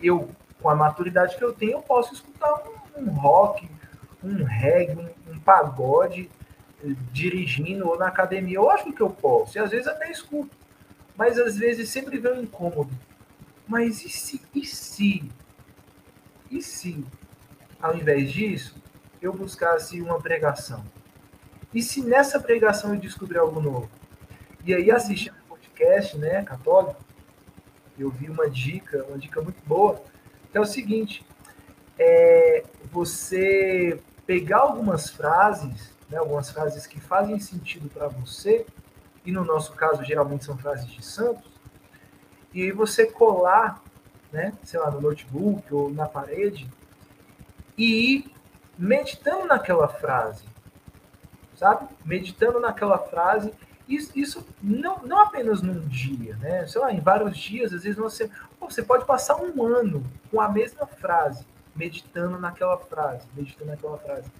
eu 0.00 0.28
com 0.64 0.70
a 0.70 0.74
maturidade 0.74 1.36
que 1.36 1.44
eu 1.44 1.52
tenho, 1.52 1.72
eu 1.72 1.82
posso 1.82 2.14
escutar 2.14 2.50
um, 2.96 3.02
um 3.02 3.10
rock, 3.10 3.68
um 4.22 4.44
reggae, 4.44 4.96
um, 4.98 5.32
um, 5.32 5.38
pagode 5.38 6.30
eh, 6.82 6.94
dirigindo 7.12 7.86
ou 7.86 7.98
na 7.98 8.06
academia. 8.06 8.56
Eu 8.56 8.70
acho 8.70 8.90
que 8.90 9.02
eu 9.02 9.10
posso, 9.10 9.58
e 9.58 9.60
às 9.60 9.70
vezes 9.70 9.86
até 9.86 10.10
escuto. 10.10 10.56
Mas 11.14 11.38
às 11.38 11.58
vezes 11.58 11.90
sempre 11.90 12.16
vem 12.16 12.32
um 12.32 12.42
incômodo. 12.44 12.90
Mas 13.68 14.02
e 14.06 14.08
se, 14.08 14.40
e 14.54 14.64
se, 14.64 15.30
e 16.50 16.62
se, 16.62 17.04
ao 17.78 17.94
invés 17.94 18.32
disso, 18.32 18.74
eu 19.20 19.34
buscasse 19.34 20.00
uma 20.00 20.18
pregação? 20.18 20.82
E 21.74 21.82
se 21.82 22.00
nessa 22.00 22.40
pregação 22.40 22.94
eu 22.94 23.00
descobrir 23.00 23.36
algo 23.36 23.60
novo? 23.60 23.90
E 24.64 24.72
aí, 24.72 24.90
assistindo 24.90 25.34
o 25.44 25.48
podcast, 25.50 26.16
né, 26.16 26.42
católico, 26.42 27.04
eu 27.98 28.08
vi 28.08 28.30
uma 28.30 28.48
dica, 28.48 29.04
uma 29.04 29.18
dica 29.18 29.42
muito 29.42 29.62
boa, 29.66 30.02
é 30.58 30.60
o 30.60 30.64
seguinte: 30.64 31.24
é 31.98 32.64
você 32.90 34.00
pegar 34.26 34.58
algumas 34.58 35.10
frases, 35.10 35.92
né, 36.08 36.18
algumas 36.18 36.50
frases 36.50 36.86
que 36.86 37.00
fazem 37.00 37.38
sentido 37.38 37.88
para 37.88 38.08
você, 38.08 38.66
e 39.24 39.32
no 39.32 39.44
nosso 39.44 39.72
caso 39.72 40.04
geralmente 40.04 40.44
são 40.44 40.56
frases 40.56 40.86
de 40.86 41.04
santos, 41.04 41.50
e 42.52 42.70
você 42.72 43.06
colar, 43.06 43.82
né, 44.32 44.52
sei 44.62 44.80
lá, 44.80 44.90
no 44.90 45.00
notebook 45.00 45.72
ou 45.74 45.90
na 45.90 46.06
parede, 46.06 46.68
e 47.76 48.14
ir 48.14 48.34
meditando 48.78 49.46
naquela 49.46 49.88
frase, 49.88 50.44
sabe? 51.56 51.88
Meditando 52.04 52.60
naquela 52.60 52.98
frase 52.98 53.52
isso, 53.88 54.18
isso 54.18 54.46
não, 54.62 55.02
não 55.02 55.20
apenas 55.20 55.60
num 55.60 55.80
dia, 55.80 56.36
né? 56.36 56.66
Sei 56.66 56.80
lá, 56.80 56.92
em 56.92 57.00
vários 57.00 57.36
dias, 57.36 57.72
às 57.72 57.82
vezes 57.82 57.98
você, 57.98 58.30
você 58.70 58.82
pode 58.82 59.04
passar 59.04 59.36
um 59.36 59.62
ano 59.62 60.04
com 60.30 60.40
a 60.40 60.48
mesma 60.48 60.86
frase, 60.86 61.46
meditando 61.74 62.38
naquela 62.38 62.78
frase, 62.78 63.26
meditando 63.34 63.70
naquela 63.70 63.98
frase. 63.98 64.30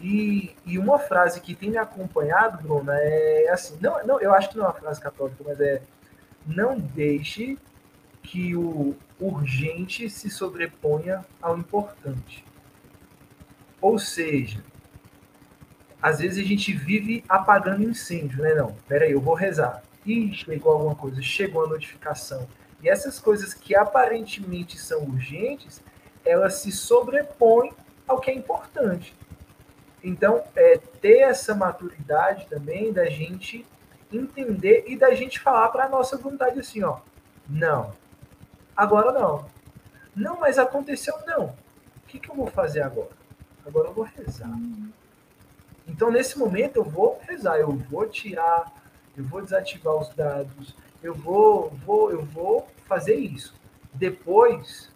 E, 0.00 0.54
e 0.66 0.78
uma 0.78 0.98
frase 0.98 1.40
que 1.40 1.54
tem 1.54 1.70
me 1.70 1.78
acompanhado, 1.78 2.62
Bruna, 2.62 2.94
é 2.96 3.48
assim, 3.50 3.78
não, 3.80 4.04
não, 4.04 4.20
eu 4.20 4.34
acho 4.34 4.50
que 4.50 4.56
não 4.56 4.64
é 4.64 4.68
uma 4.68 4.74
frase 4.74 5.00
católica, 5.00 5.44
mas 5.46 5.60
é 5.60 5.82
não 6.44 6.78
deixe 6.78 7.56
que 8.22 8.56
o 8.56 8.96
urgente 9.20 10.10
se 10.10 10.28
sobreponha 10.28 11.24
ao 11.40 11.56
importante. 11.56 12.44
Ou 13.80 13.98
seja, 13.98 14.62
às 16.00 16.18
vezes 16.18 16.44
a 16.44 16.46
gente 16.46 16.72
vive 16.72 17.24
apagando 17.28 17.84
incêndio, 17.84 18.42
né? 18.42 18.54
Não, 18.54 18.74
peraí, 18.88 19.12
eu 19.12 19.20
vou 19.20 19.34
rezar. 19.34 19.82
Ih, 20.04 20.32
chegou 20.34 20.72
alguma 20.72 20.96
coisa, 20.96 21.22
chegou 21.22 21.64
a 21.64 21.68
notificação. 21.68 22.48
E 22.82 22.88
essas 22.88 23.18
coisas 23.20 23.54
que 23.54 23.76
aparentemente 23.76 24.78
são 24.78 25.04
urgentes, 25.04 25.80
elas 26.24 26.54
se 26.54 26.72
sobrepõem 26.72 27.72
ao 28.06 28.20
que 28.20 28.30
é 28.30 28.34
importante. 28.34 29.14
Então, 30.02 30.42
é 30.56 30.78
ter 31.00 31.18
essa 31.18 31.54
maturidade 31.54 32.46
também 32.48 32.92
da 32.92 33.08
gente 33.08 33.64
entender 34.12 34.84
e 34.86 34.96
da 34.96 35.14
gente 35.14 35.38
falar 35.38 35.68
para 35.68 35.84
a 35.84 35.88
nossa 35.88 36.18
vontade 36.18 36.58
assim, 36.58 36.82
ó, 36.82 36.98
não, 37.48 37.94
agora 38.76 39.12
não. 39.12 39.46
Não, 40.14 40.38
mas 40.38 40.58
aconteceu 40.58 41.14
não. 41.24 41.46
O 41.46 42.06
que, 42.08 42.18
que 42.18 42.28
eu 42.28 42.34
vou 42.34 42.48
fazer 42.48 42.82
agora? 42.82 43.10
Agora 43.64 43.88
eu 43.88 43.94
vou 43.94 44.04
rezar. 44.04 44.52
Então, 45.86 46.10
nesse 46.10 46.38
momento, 46.38 46.76
eu 46.76 46.84
vou 46.84 47.20
rezar, 47.26 47.56
eu 47.56 47.72
vou 47.72 48.06
tirar, 48.06 48.70
eu 49.16 49.24
vou 49.24 49.40
desativar 49.40 49.94
os 49.94 50.08
dados, 50.14 50.74
eu 51.02 51.14
vou, 51.14 51.70
vou, 51.84 52.10
eu 52.10 52.22
vou 52.24 52.68
fazer 52.86 53.14
isso. 53.14 53.54
Depois, 53.92 54.90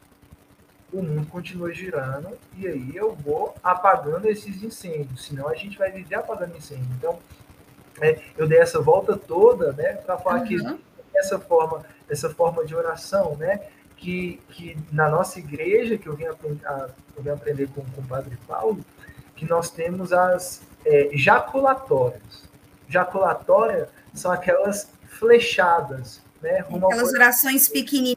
o 0.92 1.02
mundo 1.02 1.26
continua 1.28 1.72
girando 1.72 2.36
e 2.57 2.66
aí 2.66 2.96
eu 2.96 3.14
vou 3.14 3.54
apagando 3.62 4.28
esses 4.28 4.62
incêndios, 4.62 5.24
senão 5.24 5.48
a 5.48 5.54
gente 5.54 5.76
vai 5.76 5.90
viver 5.90 6.14
apagando 6.14 6.57
incêndio. 6.57 6.88
Então, 6.96 7.18
é, 8.00 8.20
eu 8.36 8.46
dei 8.46 8.59
essa 8.59 8.80
volta 8.80 9.16
toda, 9.16 9.72
né, 9.72 9.94
para 9.94 10.18
falar 10.18 10.40
uhum. 10.40 10.46
que 10.46 10.78
essa 11.14 11.38
forma, 11.38 11.84
essa 12.09 12.30
forma 12.30 12.64
de 12.64 12.74
oração, 12.74 13.36
né, 13.36 13.61
que, 13.96 14.40
que 14.50 14.76
na 14.92 15.09
nossa 15.09 15.38
igreja, 15.38 15.96
que 15.96 16.07
eu 16.07 16.14
vim, 16.14 16.26
a, 16.26 16.88
eu 17.16 17.22
vim 17.22 17.30
aprender 17.30 17.68
com, 17.68 17.82
com 17.82 18.00
o 18.00 18.07
Padre 18.07 18.36
Paulo, 18.46 18.84
que 19.34 19.46
nós 19.46 19.70
temos 19.70 20.12
as 20.12 20.62
é, 20.84 21.11
jaculatórias. 21.14 22.46
Jaculatória 22.88 23.88
são 24.14 24.30
aquelas 24.30 24.90
flechadas, 25.19 26.23
né? 26.41 26.61
Aquelas 26.61 27.12
orações 27.12 27.69
pequenininhas. 27.69 28.17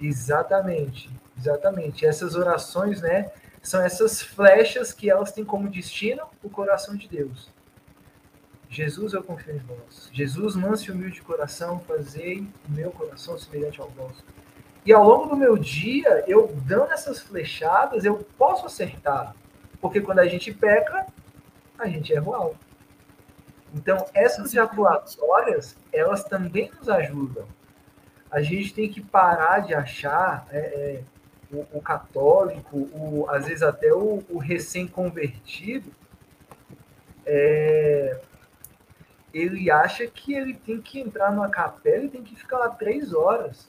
Exatamente, 0.00 1.10
exatamente. 1.38 2.06
Essas 2.06 2.34
orações, 2.34 3.02
né, 3.02 3.30
são 3.62 3.82
essas 3.82 4.22
flechas 4.22 4.92
que 4.92 5.10
elas 5.10 5.32
têm 5.32 5.44
como 5.44 5.68
destino 5.68 6.22
o 6.42 6.48
coração 6.48 6.96
de 6.96 7.06
Deus. 7.06 7.50
Jesus, 8.70 9.12
eu 9.12 9.22
confio 9.22 9.56
em 9.56 9.58
vós. 9.58 10.08
Jesus, 10.12 10.54
manso 10.54 10.88
e 10.88 10.94
humilde 10.94 11.16
de 11.16 11.22
coração, 11.22 11.80
fazei 11.80 12.46
o 12.68 12.72
meu 12.72 12.90
coração 12.92 13.36
semelhante 13.38 13.80
ao 13.80 13.90
vosso. 13.90 14.24
E 14.86 14.92
ao 14.92 15.04
longo 15.04 15.26
do 15.26 15.36
meu 15.36 15.58
dia, 15.58 16.24
eu 16.26 16.54
dando 16.64 16.92
essas 16.92 17.20
flechadas, 17.20 18.04
eu 18.04 18.24
posso 18.38 18.64
acertar. 18.64 19.34
Porque 19.80 20.00
quando 20.00 20.20
a 20.20 20.26
gente 20.26 20.54
peca, 20.54 21.06
a 21.78 21.88
gente 21.88 22.14
erra 22.14 22.28
o 22.28 22.34
alvo. 22.34 22.69
Então, 23.74 24.04
essas 24.12 24.50
jaculatórias, 24.50 25.76
elas 25.92 26.24
também 26.24 26.70
nos 26.76 26.88
ajudam. 26.88 27.46
A 28.30 28.42
gente 28.42 28.74
tem 28.74 28.88
que 28.88 29.00
parar 29.00 29.60
de 29.60 29.74
achar 29.74 30.46
é, 30.50 30.58
é, 30.58 31.02
o, 31.52 31.78
o, 31.78 31.80
católico, 31.80 32.76
o, 32.92 33.26
às 33.28 33.46
vezes 33.46 33.62
até 33.62 33.92
o, 33.92 34.24
o 34.28 34.38
recém-convertido, 34.38 35.92
é, 37.26 38.20
ele 39.32 39.70
acha 39.70 40.06
que 40.06 40.34
ele 40.34 40.54
tem 40.54 40.80
que 40.80 41.00
entrar 41.00 41.32
numa 41.32 41.48
capela 41.48 42.04
e 42.04 42.10
tem 42.10 42.22
que 42.22 42.34
ficar 42.34 42.58
lá 42.58 42.70
três 42.70 43.12
horas. 43.12 43.68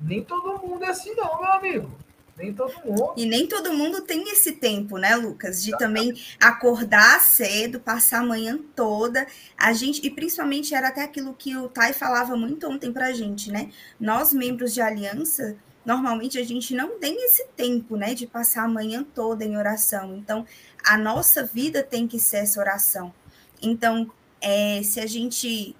Nem 0.00 0.22
todo 0.22 0.58
mundo 0.58 0.84
é 0.84 0.88
assim, 0.88 1.14
não, 1.14 1.40
meu 1.40 1.52
amigo. 1.52 2.03
Nem 2.36 2.52
todo 2.52 2.72
mundo. 2.84 3.14
E 3.16 3.26
nem 3.26 3.46
todo 3.46 3.72
mundo 3.72 4.00
tem 4.00 4.28
esse 4.30 4.52
tempo, 4.52 4.98
né, 4.98 5.14
Lucas? 5.14 5.62
De 5.62 5.76
também 5.78 6.12
acordar 6.40 7.20
cedo, 7.20 7.78
passar 7.78 8.20
a 8.20 8.26
manhã 8.26 8.58
toda. 8.74 9.26
A 9.56 9.72
gente, 9.72 10.04
e 10.04 10.10
principalmente 10.10 10.74
era 10.74 10.88
até 10.88 11.02
aquilo 11.02 11.34
que 11.34 11.56
o 11.56 11.68
Tai 11.68 11.92
falava 11.92 12.36
muito 12.36 12.68
ontem 12.68 12.92
pra 12.92 13.12
gente, 13.12 13.52
né? 13.52 13.70
Nós, 14.00 14.32
membros 14.32 14.74
de 14.74 14.80
aliança, 14.80 15.56
normalmente 15.84 16.36
a 16.38 16.44
gente 16.44 16.74
não 16.74 16.98
tem 16.98 17.24
esse 17.24 17.46
tempo, 17.56 17.96
né, 17.96 18.14
de 18.14 18.26
passar 18.26 18.64
a 18.64 18.68
manhã 18.68 19.04
toda 19.14 19.44
em 19.44 19.56
oração. 19.56 20.16
Então, 20.16 20.44
a 20.84 20.98
nossa 20.98 21.44
vida 21.44 21.82
tem 21.84 22.08
que 22.08 22.18
ser 22.18 22.38
essa 22.38 22.58
oração. 22.58 23.14
Então, 23.62 24.10
é, 24.40 24.82
se 24.82 24.98
a 24.98 25.06
gente 25.06 25.76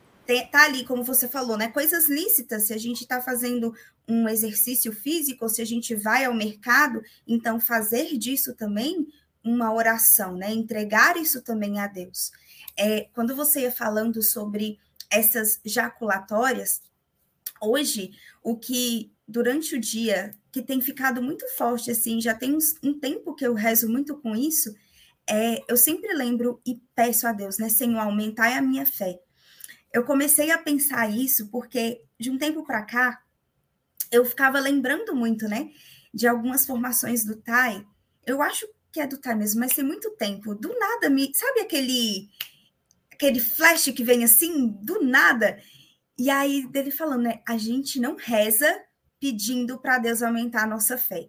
tá 0.50 0.64
ali, 0.64 0.84
como 0.84 1.04
você 1.04 1.28
falou, 1.28 1.56
né, 1.56 1.68
coisas 1.68 2.08
lícitas, 2.08 2.66
se 2.66 2.72
a 2.72 2.78
gente 2.78 3.02
está 3.02 3.20
fazendo 3.20 3.74
um 4.08 4.28
exercício 4.28 4.92
físico, 4.92 5.44
ou 5.44 5.48
se 5.48 5.62
a 5.62 5.64
gente 5.64 5.94
vai 5.94 6.24
ao 6.24 6.34
mercado, 6.34 7.02
então 7.26 7.60
fazer 7.60 8.16
disso 8.18 8.54
também 8.54 9.06
uma 9.42 9.72
oração, 9.72 10.36
né? 10.36 10.50
Entregar 10.50 11.16
isso 11.16 11.42
também 11.42 11.78
a 11.78 11.86
Deus. 11.86 12.32
É, 12.76 13.08
quando 13.12 13.36
você 13.36 13.60
ia 13.60 13.72
falando 13.72 14.22
sobre 14.22 14.78
essas 15.10 15.60
jaculatórias, 15.64 16.82
hoje 17.60 18.12
o 18.42 18.56
que 18.56 19.12
durante 19.28 19.76
o 19.76 19.80
dia 19.80 20.34
que 20.50 20.62
tem 20.62 20.80
ficado 20.80 21.22
muito 21.22 21.46
forte 21.56 21.90
assim, 21.90 22.20
já 22.20 22.34
tem 22.34 22.56
um 22.82 22.98
tempo 22.98 23.34
que 23.34 23.46
eu 23.46 23.54
rezo 23.54 23.88
muito 23.88 24.16
com 24.16 24.34
isso, 24.34 24.74
é, 25.28 25.62
eu 25.68 25.76
sempre 25.76 26.12
lembro 26.14 26.60
e 26.66 26.80
peço 26.94 27.26
a 27.26 27.32
Deus, 27.32 27.58
né, 27.58 27.68
Senhor, 27.68 27.98
aumentai 27.98 28.54
a 28.54 28.62
minha 28.62 28.84
fé. 28.84 29.18
Eu 29.94 30.02
comecei 30.04 30.50
a 30.50 30.58
pensar 30.58 31.08
isso 31.08 31.48
porque 31.52 32.04
de 32.18 32.28
um 32.28 32.36
tempo 32.36 32.64
para 32.64 32.82
cá 32.82 33.22
eu 34.10 34.24
ficava 34.24 34.58
lembrando 34.58 35.14
muito, 35.14 35.46
né, 35.46 35.70
de 36.12 36.26
algumas 36.26 36.66
formações 36.66 37.24
do 37.24 37.36
Tai. 37.36 37.86
Eu 38.26 38.42
acho 38.42 38.66
que 38.90 38.98
é 38.98 39.06
do 39.06 39.18
Tai 39.18 39.36
mesmo, 39.36 39.60
mas 39.60 39.72
tem 39.72 39.84
muito 39.84 40.10
tempo. 40.16 40.52
Do 40.52 40.76
nada 40.76 41.08
me, 41.08 41.32
sabe 41.32 41.60
aquele 41.60 42.28
aquele 43.12 43.38
flash 43.38 43.84
que 43.84 44.02
vem 44.02 44.24
assim 44.24 44.66
do 44.82 45.00
nada? 45.00 45.62
E 46.18 46.28
aí 46.28 46.66
dele 46.66 46.90
falando, 46.90 47.22
né, 47.22 47.40
a 47.46 47.56
gente 47.56 48.00
não 48.00 48.16
reza 48.16 48.66
pedindo 49.20 49.78
para 49.78 49.98
Deus 49.98 50.22
aumentar 50.22 50.64
a 50.64 50.66
nossa 50.66 50.98
fé. 50.98 51.28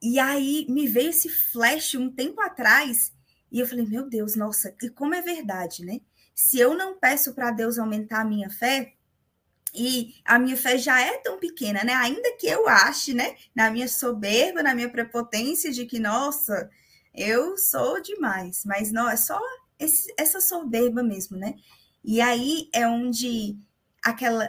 E 0.00 0.18
aí 0.18 0.64
me 0.70 0.86
veio 0.86 1.10
esse 1.10 1.28
flash 1.28 1.94
um 1.96 2.10
tempo 2.10 2.40
atrás 2.40 3.12
e 3.52 3.60
eu 3.60 3.66
falei, 3.66 3.84
meu 3.84 4.08
Deus, 4.08 4.36
nossa, 4.36 4.74
e 4.82 4.88
como 4.88 5.14
é 5.14 5.20
verdade, 5.20 5.84
né? 5.84 6.00
Se 6.40 6.56
eu 6.56 6.72
não 6.72 6.96
peço 6.96 7.34
para 7.34 7.50
Deus 7.50 7.80
aumentar 7.80 8.20
a 8.20 8.24
minha 8.24 8.48
fé, 8.48 8.92
e 9.74 10.14
a 10.24 10.38
minha 10.38 10.56
fé 10.56 10.78
já 10.78 11.00
é 11.00 11.18
tão 11.18 11.36
pequena, 11.36 11.82
né? 11.82 11.92
Ainda 11.94 12.36
que 12.36 12.46
eu 12.46 12.68
ache, 12.68 13.12
né, 13.12 13.34
na 13.52 13.68
minha 13.72 13.88
soberba, 13.88 14.62
na 14.62 14.72
minha 14.72 14.88
prepotência 14.88 15.72
de 15.72 15.84
que, 15.84 15.98
nossa, 15.98 16.70
eu 17.12 17.58
sou 17.58 18.00
demais, 18.00 18.62
mas 18.64 18.92
não, 18.92 19.10
é 19.10 19.16
só 19.16 19.36
esse, 19.80 20.14
essa 20.16 20.40
soberba 20.40 21.02
mesmo, 21.02 21.36
né? 21.36 21.56
E 22.04 22.20
aí 22.20 22.68
é 22.72 22.86
onde 22.86 23.58
aquela. 24.00 24.48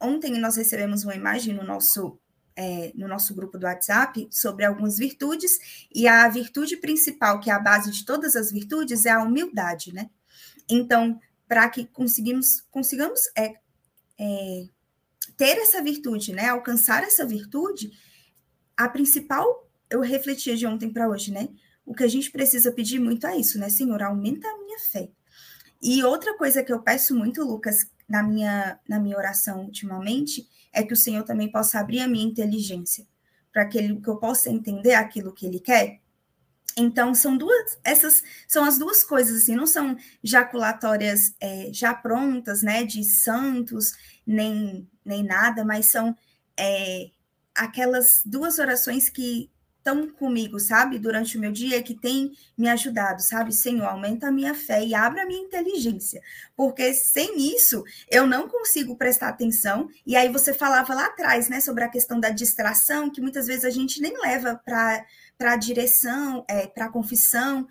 Ontem 0.00 0.32
nós 0.40 0.56
recebemos 0.56 1.04
uma 1.04 1.14
imagem 1.14 1.54
no 1.54 1.62
nosso, 1.62 2.18
é, 2.56 2.90
no 2.96 3.06
nosso 3.06 3.32
grupo 3.32 3.56
do 3.56 3.66
WhatsApp 3.66 4.26
sobre 4.28 4.64
algumas 4.64 4.98
virtudes, 4.98 5.86
e 5.94 6.08
a 6.08 6.28
virtude 6.28 6.76
principal, 6.76 7.38
que 7.38 7.48
é 7.48 7.52
a 7.52 7.60
base 7.60 7.92
de 7.92 8.04
todas 8.04 8.34
as 8.34 8.50
virtudes, 8.50 9.06
é 9.06 9.10
a 9.10 9.22
humildade, 9.22 9.94
né? 9.94 10.10
Então, 10.68 11.18
para 11.48 11.68
que 11.68 11.86
conseguimos, 11.86 12.60
consigamos 12.70 13.20
é, 13.36 13.54
é, 14.18 14.64
ter 15.36 15.58
essa 15.58 15.82
virtude, 15.82 16.32
né? 16.32 16.48
Alcançar 16.48 17.02
essa 17.02 17.24
virtude, 17.24 17.90
a 18.76 18.88
principal, 18.88 19.68
eu 19.88 20.00
refletia 20.00 20.56
de 20.56 20.66
ontem 20.66 20.92
para 20.92 21.08
hoje, 21.08 21.32
né? 21.32 21.48
O 21.84 21.94
que 21.94 22.02
a 22.02 22.08
gente 22.08 22.30
precisa 22.30 22.72
pedir 22.72 22.98
muito 22.98 23.26
é 23.26 23.36
isso, 23.36 23.58
né? 23.58 23.68
Senhor, 23.68 24.02
aumenta 24.02 24.48
a 24.48 24.58
minha 24.58 24.78
fé. 24.78 25.08
E 25.80 26.02
outra 26.02 26.36
coisa 26.36 26.62
que 26.64 26.72
eu 26.72 26.82
peço 26.82 27.14
muito, 27.14 27.44
Lucas, 27.44 27.86
na 28.08 28.22
minha, 28.22 28.80
na 28.88 28.98
minha 28.98 29.16
oração 29.16 29.64
ultimamente, 29.64 30.48
é 30.72 30.82
que 30.82 30.92
o 30.92 30.96
Senhor 30.96 31.22
também 31.22 31.50
possa 31.50 31.78
abrir 31.78 32.00
a 32.00 32.08
minha 32.08 32.26
inteligência, 32.26 33.06
para 33.52 33.66
que, 33.66 33.94
que 34.00 34.08
eu 34.08 34.16
possa 34.16 34.50
entender 34.50 34.94
aquilo 34.94 35.32
que 35.32 35.46
Ele 35.46 35.60
quer 35.60 36.00
então, 36.76 37.14
são 37.14 37.36
duas, 37.36 37.78
essas 37.82 38.22
são 38.46 38.64
as 38.64 38.78
duas 38.78 39.02
coisas, 39.02 39.42
assim, 39.42 39.56
não 39.56 39.66
são 39.66 39.96
jaculatórias 40.22 41.34
é, 41.40 41.70
já 41.72 41.94
prontas, 41.94 42.62
né, 42.62 42.84
de 42.84 43.02
santos, 43.02 43.92
nem, 44.26 44.86
nem 45.04 45.24
nada, 45.24 45.64
mas 45.64 45.90
são 45.90 46.14
é, 46.58 47.10
aquelas 47.54 48.20
duas 48.26 48.58
orações 48.58 49.08
que 49.08 49.50
estão 49.86 50.08
comigo, 50.08 50.58
sabe, 50.58 50.98
durante 50.98 51.38
o 51.38 51.40
meu 51.40 51.52
dia, 51.52 51.80
que 51.80 51.94
tem 51.94 52.32
me 52.58 52.68
ajudado, 52.68 53.22
sabe, 53.22 53.54
Senhor, 53.54 53.84
aumenta 53.84 54.26
a 54.26 54.32
minha 54.32 54.52
fé 54.52 54.84
e 54.84 54.94
abra 54.94 55.22
a 55.22 55.26
minha 55.26 55.40
inteligência, 55.40 56.20
porque 56.56 56.92
sem 56.92 57.54
isso 57.54 57.84
eu 58.10 58.26
não 58.26 58.48
consigo 58.48 58.96
prestar 58.96 59.28
atenção. 59.28 59.88
E 60.04 60.16
aí 60.16 60.28
você 60.28 60.52
falava 60.52 60.92
lá 60.92 61.06
atrás, 61.06 61.48
né, 61.48 61.60
sobre 61.60 61.84
a 61.84 61.88
questão 61.88 62.18
da 62.18 62.30
distração, 62.30 63.08
que 63.08 63.20
muitas 63.20 63.46
vezes 63.46 63.64
a 63.64 63.70
gente 63.70 64.00
nem 64.00 64.12
leva 64.20 64.60
para 64.64 65.06
para 65.38 65.52
a 65.52 65.56
direção, 65.56 66.44
é, 66.48 66.66
para 66.66 66.86
a 66.86 66.92
confissão. 66.92 67.66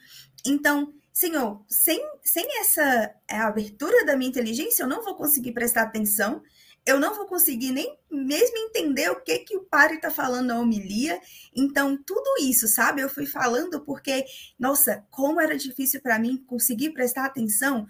Então, 0.46 0.94
Senhor, 1.12 1.64
sem, 1.68 2.00
sem 2.24 2.60
essa 2.60 3.16
é, 3.28 3.38
abertura 3.38 4.06
da 4.06 4.18
minha 4.18 4.30
inteligência, 4.30 4.84
eu 4.84 4.88
não 4.88 5.04
vou 5.04 5.16
conseguir 5.16 5.54
prestar 5.54 5.84
atenção, 5.84 6.44
eu 6.86 7.00
não 7.00 7.16
vou 7.16 7.26
conseguir 7.26 7.72
nem 7.72 7.98
mesmo 8.12 8.58
entender 8.58 9.10
o 9.10 9.22
que 9.22 9.40
que 9.40 9.58
o 9.58 9.64
padre 9.64 9.96
está 9.96 10.12
falando 10.12 10.48
na 10.48 10.60
homilia. 10.60 11.20
Então, 11.56 11.98
tudo 12.06 12.42
isso, 12.42 12.68
sabe? 12.68 13.02
Eu 13.02 13.10
fui 13.10 13.26
falando 13.26 13.84
porque, 13.84 14.24
nossa, 14.60 15.04
como 15.10 15.42
era 15.42 15.58
difícil 15.58 16.02
para 16.02 16.20
mim 16.20 16.38
conseguir 16.46 16.92
prestar 16.92 17.26
atenção 17.26 17.88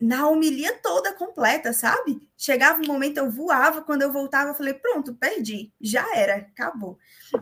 na 0.00 0.28
homilia 0.28 0.78
toda 0.80 1.12
completa, 1.12 1.72
sabe? 1.72 2.20
Chegava 2.36 2.80
um 2.80 2.86
momento, 2.86 3.18
eu 3.18 3.30
voava, 3.30 3.82
quando 3.82 4.02
eu 4.02 4.12
voltava, 4.12 4.50
eu 4.50 4.54
falei, 4.54 4.74
pronto, 4.74 5.14
perdi, 5.14 5.72
já 5.80 6.06
era, 6.16 6.36
acabou. 6.36 6.96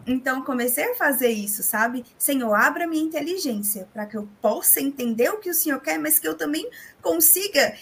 Então, 0.07 0.42
comecei 0.42 0.92
a 0.92 0.94
fazer 0.94 1.28
isso, 1.28 1.62
sabe? 1.62 2.04
Senhor, 2.16 2.54
abra 2.54 2.86
minha 2.86 3.04
inteligência 3.04 3.88
para 3.92 4.07
que 4.07 4.16
eu 4.16 4.28
possa 4.40 4.80
entender 4.80 5.28
o 5.28 5.38
que 5.38 5.50
o 5.50 5.54
Senhor 5.54 5.80
quer, 5.80 5.98
mas 5.98 6.18
que 6.18 6.26
eu 6.26 6.34
também 6.34 6.68
consiga 7.02 7.76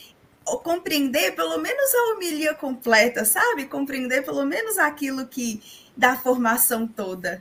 compreender 0.63 1.35
pelo 1.35 1.57
menos 1.59 1.95
a 1.95 2.15
homilia 2.15 2.53
completa, 2.53 3.25
sabe? 3.25 3.67
Compreender 3.67 4.25
pelo 4.25 4.45
menos 4.45 4.77
aquilo 4.77 5.27
que 5.27 5.63
da 5.97 6.17
formação 6.17 6.87
toda 6.87 7.41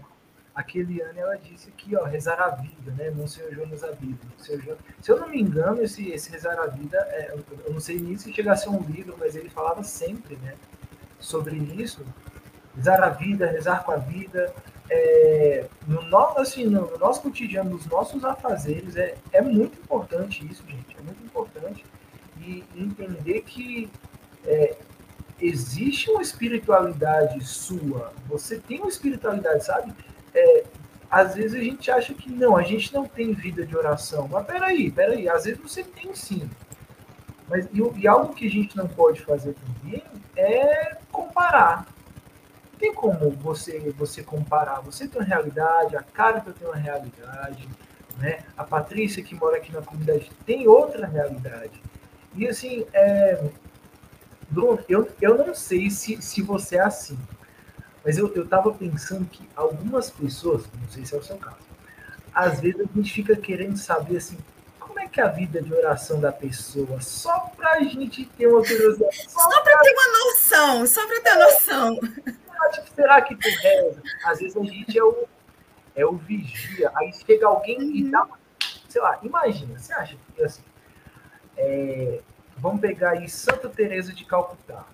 a 0.55 0.61
Keliane, 0.61 1.17
ela 1.17 1.35
disse 1.35 1.69
aqui, 1.69 1.95
ó, 1.95 2.03
rezar 2.03 2.39
a 2.39 2.49
vida, 2.49 2.91
né? 2.91 3.09
Monsenhor 3.09 3.53
Jonas 3.53 3.83
a 3.83 3.91
vida. 3.91 4.19
Jonas... 4.37 4.77
Se 5.01 5.11
eu 5.11 5.19
não 5.19 5.27
me 5.27 5.41
engano, 5.41 5.81
esse, 5.81 6.09
esse 6.09 6.29
rezar 6.29 6.59
a 6.59 6.67
vida, 6.67 6.97
é, 7.09 7.33
eu 7.65 7.73
não 7.73 7.79
sei 7.79 7.99
nem 7.99 8.15
se 8.17 8.31
chega 8.31 8.51
a 8.51 8.55
ser 8.55 8.69
um 8.69 8.83
livro, 8.83 9.15
mas 9.19 9.35
ele 9.35 9.49
falava 9.49 9.83
sempre, 9.83 10.35
né? 10.37 10.55
Sobre 11.19 11.55
isso. 11.55 12.05
Rezar 12.75 13.03
a 13.03 13.09
vida, 13.09 13.47
rezar 13.47 13.83
com 13.83 13.91
a 13.93 13.97
vida. 13.97 14.53
É, 14.89 15.67
no, 15.87 16.03
nosso, 16.03 16.39
assim, 16.39 16.65
no 16.65 16.97
nosso 16.99 17.21
cotidiano, 17.21 17.71
nos 17.71 17.87
nossos 17.87 18.23
afazeres, 18.23 18.95
é, 18.95 19.15
é 19.31 19.41
muito 19.41 19.79
importante 19.79 20.45
isso, 20.51 20.63
gente. 20.67 20.95
É 20.97 21.01
muito 21.01 21.23
importante. 21.23 21.83
E 22.39 22.63
entender 22.75 23.41
que 23.41 23.89
é, 24.45 24.75
existe 25.41 26.11
uma 26.11 26.21
espiritualidade 26.21 27.43
sua. 27.43 28.13
Você 28.27 28.59
tem 28.59 28.79
uma 28.79 28.89
espiritualidade, 28.89 29.65
sabe? 29.65 29.93
É, 30.33 30.63
às 31.09 31.35
vezes 31.35 31.53
a 31.53 31.63
gente 31.63 31.91
acha 31.91 32.13
que 32.13 32.29
não, 32.29 32.57
a 32.57 32.63
gente 32.63 32.93
não 32.93 33.05
tem 33.05 33.33
vida 33.33 33.65
de 33.65 33.77
oração. 33.77 34.27
Mas 34.27 34.45
peraí, 34.45 34.91
peraí, 34.91 35.29
às 35.29 35.43
vezes 35.43 35.61
você 35.61 35.83
tem 35.83 36.13
sim. 36.15 36.49
Mas, 37.47 37.67
e, 37.71 37.99
e 37.99 38.07
algo 38.07 38.33
que 38.33 38.47
a 38.47 38.49
gente 38.49 38.75
não 38.75 38.87
pode 38.87 39.21
fazer 39.21 39.53
também 39.53 40.03
é 40.35 40.97
comparar. 41.11 41.85
Não 42.71 42.79
tem 42.79 42.93
como 42.93 43.29
você, 43.31 43.93
você 43.97 44.23
comparar. 44.23 44.81
Você 44.81 45.07
tem 45.07 45.21
uma 45.21 45.27
realidade, 45.27 45.95
a 45.95 46.01
Carita 46.01 46.51
tem 46.51 46.67
uma 46.67 46.77
realidade, 46.77 47.69
né? 48.17 48.43
a 48.57 48.63
Patrícia, 48.63 49.23
que 49.23 49.35
mora 49.35 49.57
aqui 49.57 49.71
na 49.71 49.81
comunidade, 49.81 50.31
tem 50.45 50.67
outra 50.67 51.05
realidade. 51.05 51.79
E 52.35 52.47
assim, 52.47 52.85
é, 52.91 53.51
Bruno, 54.49 54.79
eu, 54.89 55.07
eu 55.21 55.37
não 55.37 55.53
sei 55.53 55.89
se, 55.91 56.19
se 56.21 56.41
você 56.41 56.77
é 56.77 56.81
assim. 56.81 57.19
Mas 58.05 58.17
eu, 58.17 58.33
eu 58.35 58.45
tava 58.45 58.73
pensando 58.73 59.25
que 59.25 59.47
algumas 59.55 60.09
pessoas, 60.09 60.63
não 60.79 60.89
sei 60.89 61.05
se 61.05 61.15
é 61.15 61.17
o 61.17 61.23
seu 61.23 61.37
caso, 61.37 61.57
às 62.33 62.59
vezes 62.59 62.81
a 62.81 62.85
gente 62.95 63.13
fica 63.13 63.35
querendo 63.35 63.77
saber 63.77 64.17
assim, 64.17 64.37
como 64.79 64.99
é 64.99 65.07
que 65.07 65.21
é 65.21 65.23
a 65.23 65.27
vida 65.27 65.61
de 65.61 65.73
oração 65.73 66.19
da 66.19 66.31
pessoa, 66.31 66.99
só 66.99 67.51
pra 67.55 67.79
gente 67.81 68.25
ter 68.25 68.47
uma 68.47 68.61
curiosidade. 68.61 69.23
Só, 69.29 69.39
só 69.39 69.61
pra, 69.61 69.73
pra 69.73 69.81
ter 69.81 69.93
uma 69.93 70.25
noção, 70.25 70.87
só 70.87 71.07
pra 71.07 71.19
ter 71.21 71.35
noção. 71.35 71.99
Tipo, 72.73 72.95
será 72.95 73.21
que 73.21 73.35
tu 73.35 73.47
reza? 73.47 74.01
Às 74.25 74.39
vezes 74.39 74.57
a 74.57 74.63
gente 74.63 74.97
é 74.97 75.03
o, 75.03 75.27
é 75.95 76.05
o 76.05 76.13
vigia, 76.13 76.91
aí 76.95 77.13
chega 77.13 77.47
alguém 77.47 77.77
uhum. 77.77 77.95
e 77.95 78.09
dá 78.09 78.23
uma, 78.23 78.39
sei 78.89 79.01
lá, 79.01 79.19
imagina, 79.21 79.77
você 79.77 79.93
acha 79.93 80.17
que 80.35 80.43
assim, 80.43 80.63
é, 81.57 82.19
vamos 82.57 82.81
pegar 82.81 83.11
aí 83.11 83.29
Santa 83.29 83.69
Teresa 83.69 84.13
de 84.13 84.25
Calcutá. 84.25 84.85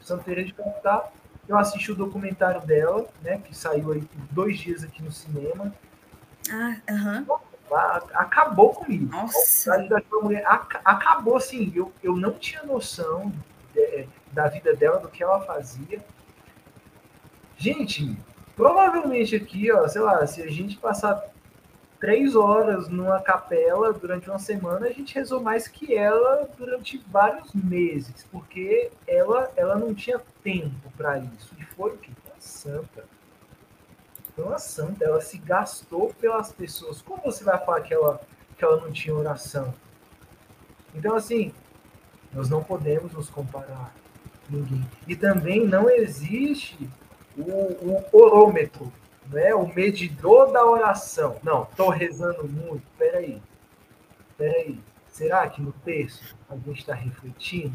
Santa 0.00 0.24
Teresa 0.24 0.48
de 0.48 0.54
Calcutá 0.54 1.10
eu 1.48 1.56
assisti 1.56 1.90
o 1.90 1.94
documentário 1.94 2.60
dela, 2.60 3.08
né, 3.22 3.38
que 3.38 3.56
saiu 3.56 3.92
aí 3.92 4.02
por 4.02 4.20
dois 4.30 4.58
dias 4.58 4.84
aqui 4.84 5.02
no 5.02 5.10
cinema. 5.10 5.74
Ah, 6.52 6.76
aham. 6.90 7.26
Acabou 8.14 8.74
comigo. 8.74 9.10
Nossa. 9.10 9.88
Mulher, 10.22 10.44
acabou 10.84 11.36
assim. 11.36 11.72
Eu, 11.74 11.92
eu 12.02 12.16
não 12.16 12.32
tinha 12.32 12.62
noção 12.62 13.32
de, 13.74 13.80
é, 13.80 14.06
da 14.32 14.48
vida 14.48 14.74
dela, 14.74 14.98
do 14.98 15.08
que 15.08 15.22
ela 15.22 15.40
fazia. 15.40 16.02
Gente, 17.56 18.16
provavelmente 18.56 19.36
aqui, 19.36 19.70
ó, 19.70 19.86
sei 19.88 20.00
lá, 20.00 20.26
se 20.26 20.42
a 20.42 20.50
gente 20.50 20.76
passar 20.78 21.22
três 22.00 22.36
horas 22.36 22.88
numa 22.88 23.20
capela 23.20 23.92
durante 23.92 24.28
uma 24.28 24.38
semana, 24.38 24.86
a 24.86 24.92
gente 24.92 25.14
rezou 25.14 25.40
mais 25.40 25.66
que 25.66 25.94
ela 25.94 26.48
durante 26.56 26.98
vários 27.08 27.52
meses, 27.52 28.26
porque 28.30 28.90
ela, 29.06 29.50
ela 29.56 29.76
não 29.76 29.94
tinha 29.94 30.20
tempo 30.42 30.92
para 30.96 31.18
isso. 31.18 31.54
E 31.58 31.64
foi 31.64 31.92
o 31.92 31.98
que? 31.98 32.10
Uma 32.10 32.40
santa. 32.40 33.04
Foi 34.34 34.44
uma 34.44 34.58
santa. 34.58 35.04
Ela 35.04 35.20
se 35.20 35.38
gastou 35.38 36.14
pelas 36.14 36.52
pessoas. 36.52 37.02
Como 37.02 37.22
você 37.22 37.42
vai 37.42 37.58
falar 37.64 37.80
que 37.80 37.92
ela, 37.92 38.20
que 38.56 38.64
ela 38.64 38.80
não 38.80 38.92
tinha 38.92 39.14
oração? 39.14 39.74
Então, 40.94 41.16
assim, 41.16 41.52
nós 42.32 42.48
não 42.48 42.62
podemos 42.62 43.12
nos 43.12 43.28
comparar 43.28 43.92
ninguém. 44.48 44.84
E 45.06 45.16
também 45.16 45.66
não 45.66 45.90
existe 45.90 46.88
o, 47.36 47.42
o 47.42 48.04
orômetro 48.12 48.92
né, 49.30 49.54
o 49.54 49.66
medidor 49.74 50.52
da 50.52 50.64
oração. 50.64 51.36
Não, 51.42 51.64
estou 51.64 51.88
rezando 51.88 52.48
muito. 52.48 52.82
Peraí, 52.98 53.40
peraí. 54.36 54.78
Será 55.08 55.48
que 55.48 55.60
no 55.60 55.72
texto 55.72 56.36
a 56.48 56.54
gente 56.54 56.80
está 56.80 56.94
refletindo 56.94 57.74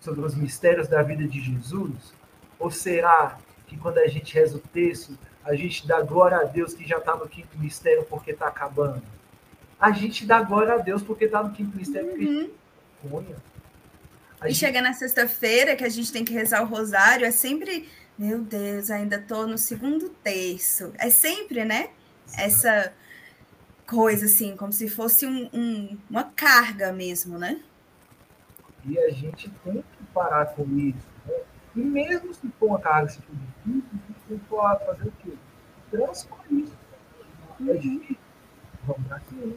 sobre 0.00 0.20
os 0.22 0.34
mistérios 0.34 0.88
da 0.88 1.02
vida 1.02 1.26
de 1.26 1.40
Jesus? 1.40 2.14
Ou 2.58 2.70
será 2.70 3.38
que 3.66 3.76
quando 3.76 3.98
a 3.98 4.06
gente 4.06 4.34
reza 4.34 4.56
o 4.56 4.60
texto, 4.60 5.16
a 5.44 5.54
gente 5.54 5.86
dá 5.86 6.00
glória 6.00 6.38
a 6.38 6.44
Deus 6.44 6.74
que 6.74 6.86
já 6.86 6.98
está 6.98 7.16
no 7.16 7.28
quinto 7.28 7.58
mistério 7.58 8.04
porque 8.04 8.32
está 8.32 8.48
acabando? 8.48 9.02
A 9.78 9.90
gente 9.92 10.26
dá 10.26 10.42
glória 10.42 10.74
a 10.74 10.78
Deus 10.78 11.02
porque 11.02 11.26
está 11.26 11.42
no 11.42 11.52
quinto 11.52 11.76
mistério. 11.76 12.12
Uhum. 12.12 12.50
Porque... 13.02 13.34
E 14.42 14.48
gente... 14.48 14.58
chega 14.58 14.80
na 14.80 14.92
sexta-feira 14.92 15.76
que 15.76 15.84
a 15.84 15.88
gente 15.88 16.10
tem 16.12 16.24
que 16.24 16.32
rezar 16.32 16.62
o 16.62 16.66
rosário, 16.66 17.26
é 17.26 17.30
sempre 17.30 17.88
meu 18.18 18.42
Deus, 18.42 18.90
ainda 18.90 19.16
estou 19.16 19.46
no 19.46 19.56
segundo 19.56 20.10
terço. 20.10 20.92
É 20.98 21.10
sempre, 21.10 21.64
né? 21.64 21.90
Essa 22.36 22.92
coisa 23.86 24.26
assim, 24.26 24.56
como 24.56 24.72
se 24.72 24.88
fosse 24.88 25.26
um, 25.26 25.48
um, 25.52 25.98
uma 26.08 26.24
carga 26.24 26.92
mesmo, 26.92 27.38
né? 27.38 27.60
E 28.84 28.98
a 28.98 29.10
gente 29.10 29.50
tem 29.64 29.82
que 29.82 30.04
parar 30.14 30.46
com 30.54 30.62
isso. 30.76 31.08
Né? 31.26 31.40
E 31.76 31.80
mesmo 31.80 32.32
se 32.34 32.48
for 32.58 32.66
uma 32.66 32.80
carga, 32.80 33.08
se 33.08 33.20
for 33.22 33.34
difícil, 33.34 33.88
a 33.92 33.96
gente 33.96 34.20
tem 34.28 34.38
que 34.38 34.86
fazer 34.86 35.08
o 35.08 35.12
quê? 35.22 35.32
Transformar 35.90 36.44
isso. 36.50 36.78
É 37.68 37.74
difícil. 37.74 38.16
Vamos 38.86 39.06
para 39.06 39.20
cima. 39.20 39.54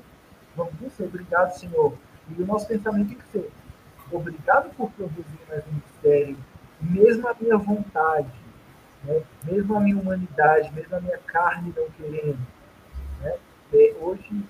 Vamos 0.55 0.73
dizer, 0.79 1.05
obrigado, 1.05 1.51
Senhor. 1.57 1.97
E 2.29 2.41
o 2.41 2.45
nosso 2.45 2.67
pensamento 2.67 3.09
tem 3.09 3.17
que 3.17 3.27
ser, 3.31 3.51
obrigado 4.11 4.73
por 4.75 4.89
produzir 4.91 5.39
mais 5.47 5.63
um 5.67 5.73
mistério, 5.73 6.37
mesmo 6.81 7.27
a 7.27 7.35
minha 7.39 7.57
vontade, 7.57 8.31
né? 9.03 9.23
mesmo 9.43 9.75
a 9.75 9.79
minha 9.79 9.97
humanidade, 9.97 10.71
mesmo 10.73 10.95
a 10.95 11.01
minha 11.01 11.17
carne 11.19 11.73
não 11.75 11.89
querendo. 11.91 12.39
Né? 13.21 13.37
É, 13.73 13.95
hoje, 13.99 14.45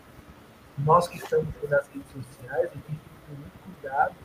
nós 0.78 1.08
que 1.08 1.18
estamos 1.18 1.54
nas 1.70 1.88
redes 1.88 2.12
sociais, 2.12 2.70
a 2.70 2.74
gente 2.74 2.84
tem 2.86 2.96
que 2.96 3.10
ter 3.28 3.38
muito 3.38 3.60
cuidado 3.64 4.16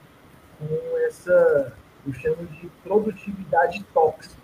com 0.59 0.99
essa, 1.07 1.73
eu 2.07 2.13
chamo 2.15 2.47
de 2.47 2.69
produtividade 2.83 3.85
tóxica, 3.95 4.37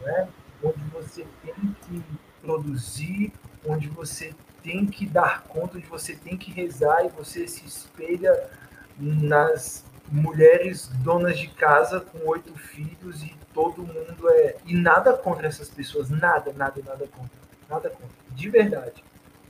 né? 0.00 0.28
onde 0.62 0.82
você 0.90 1.26
tem 1.42 1.76
que 1.82 2.02
produzir, 2.42 3.32
onde 3.64 3.88
você 3.88 4.34
tem 4.62 4.86
que 4.86 5.06
dar 5.06 5.42
conta, 5.44 5.76
onde 5.78 5.86
você 5.86 6.16
tem 6.16 6.36
que 6.36 6.50
rezar 6.50 7.04
e 7.04 7.08
você 7.08 7.46
se 7.46 7.64
espelha 7.66 8.50
nas 8.98 9.84
mulheres 10.10 10.88
donas 11.02 11.38
de 11.38 11.48
casa 11.48 12.00
com 12.00 12.18
oito 12.28 12.56
filhos 12.56 13.22
e 13.22 13.34
todo 13.52 13.82
mundo 13.82 14.28
é. 14.30 14.56
E 14.64 14.74
nada 14.74 15.12
contra 15.14 15.46
essas 15.46 15.68
pessoas, 15.68 16.10
nada, 16.10 16.52
nada, 16.52 16.80
nada 16.84 17.06
contra. 17.08 17.38
Nada 17.68 17.90
contra. 17.90 18.16
De 18.30 18.48
verdade. 18.48 19.02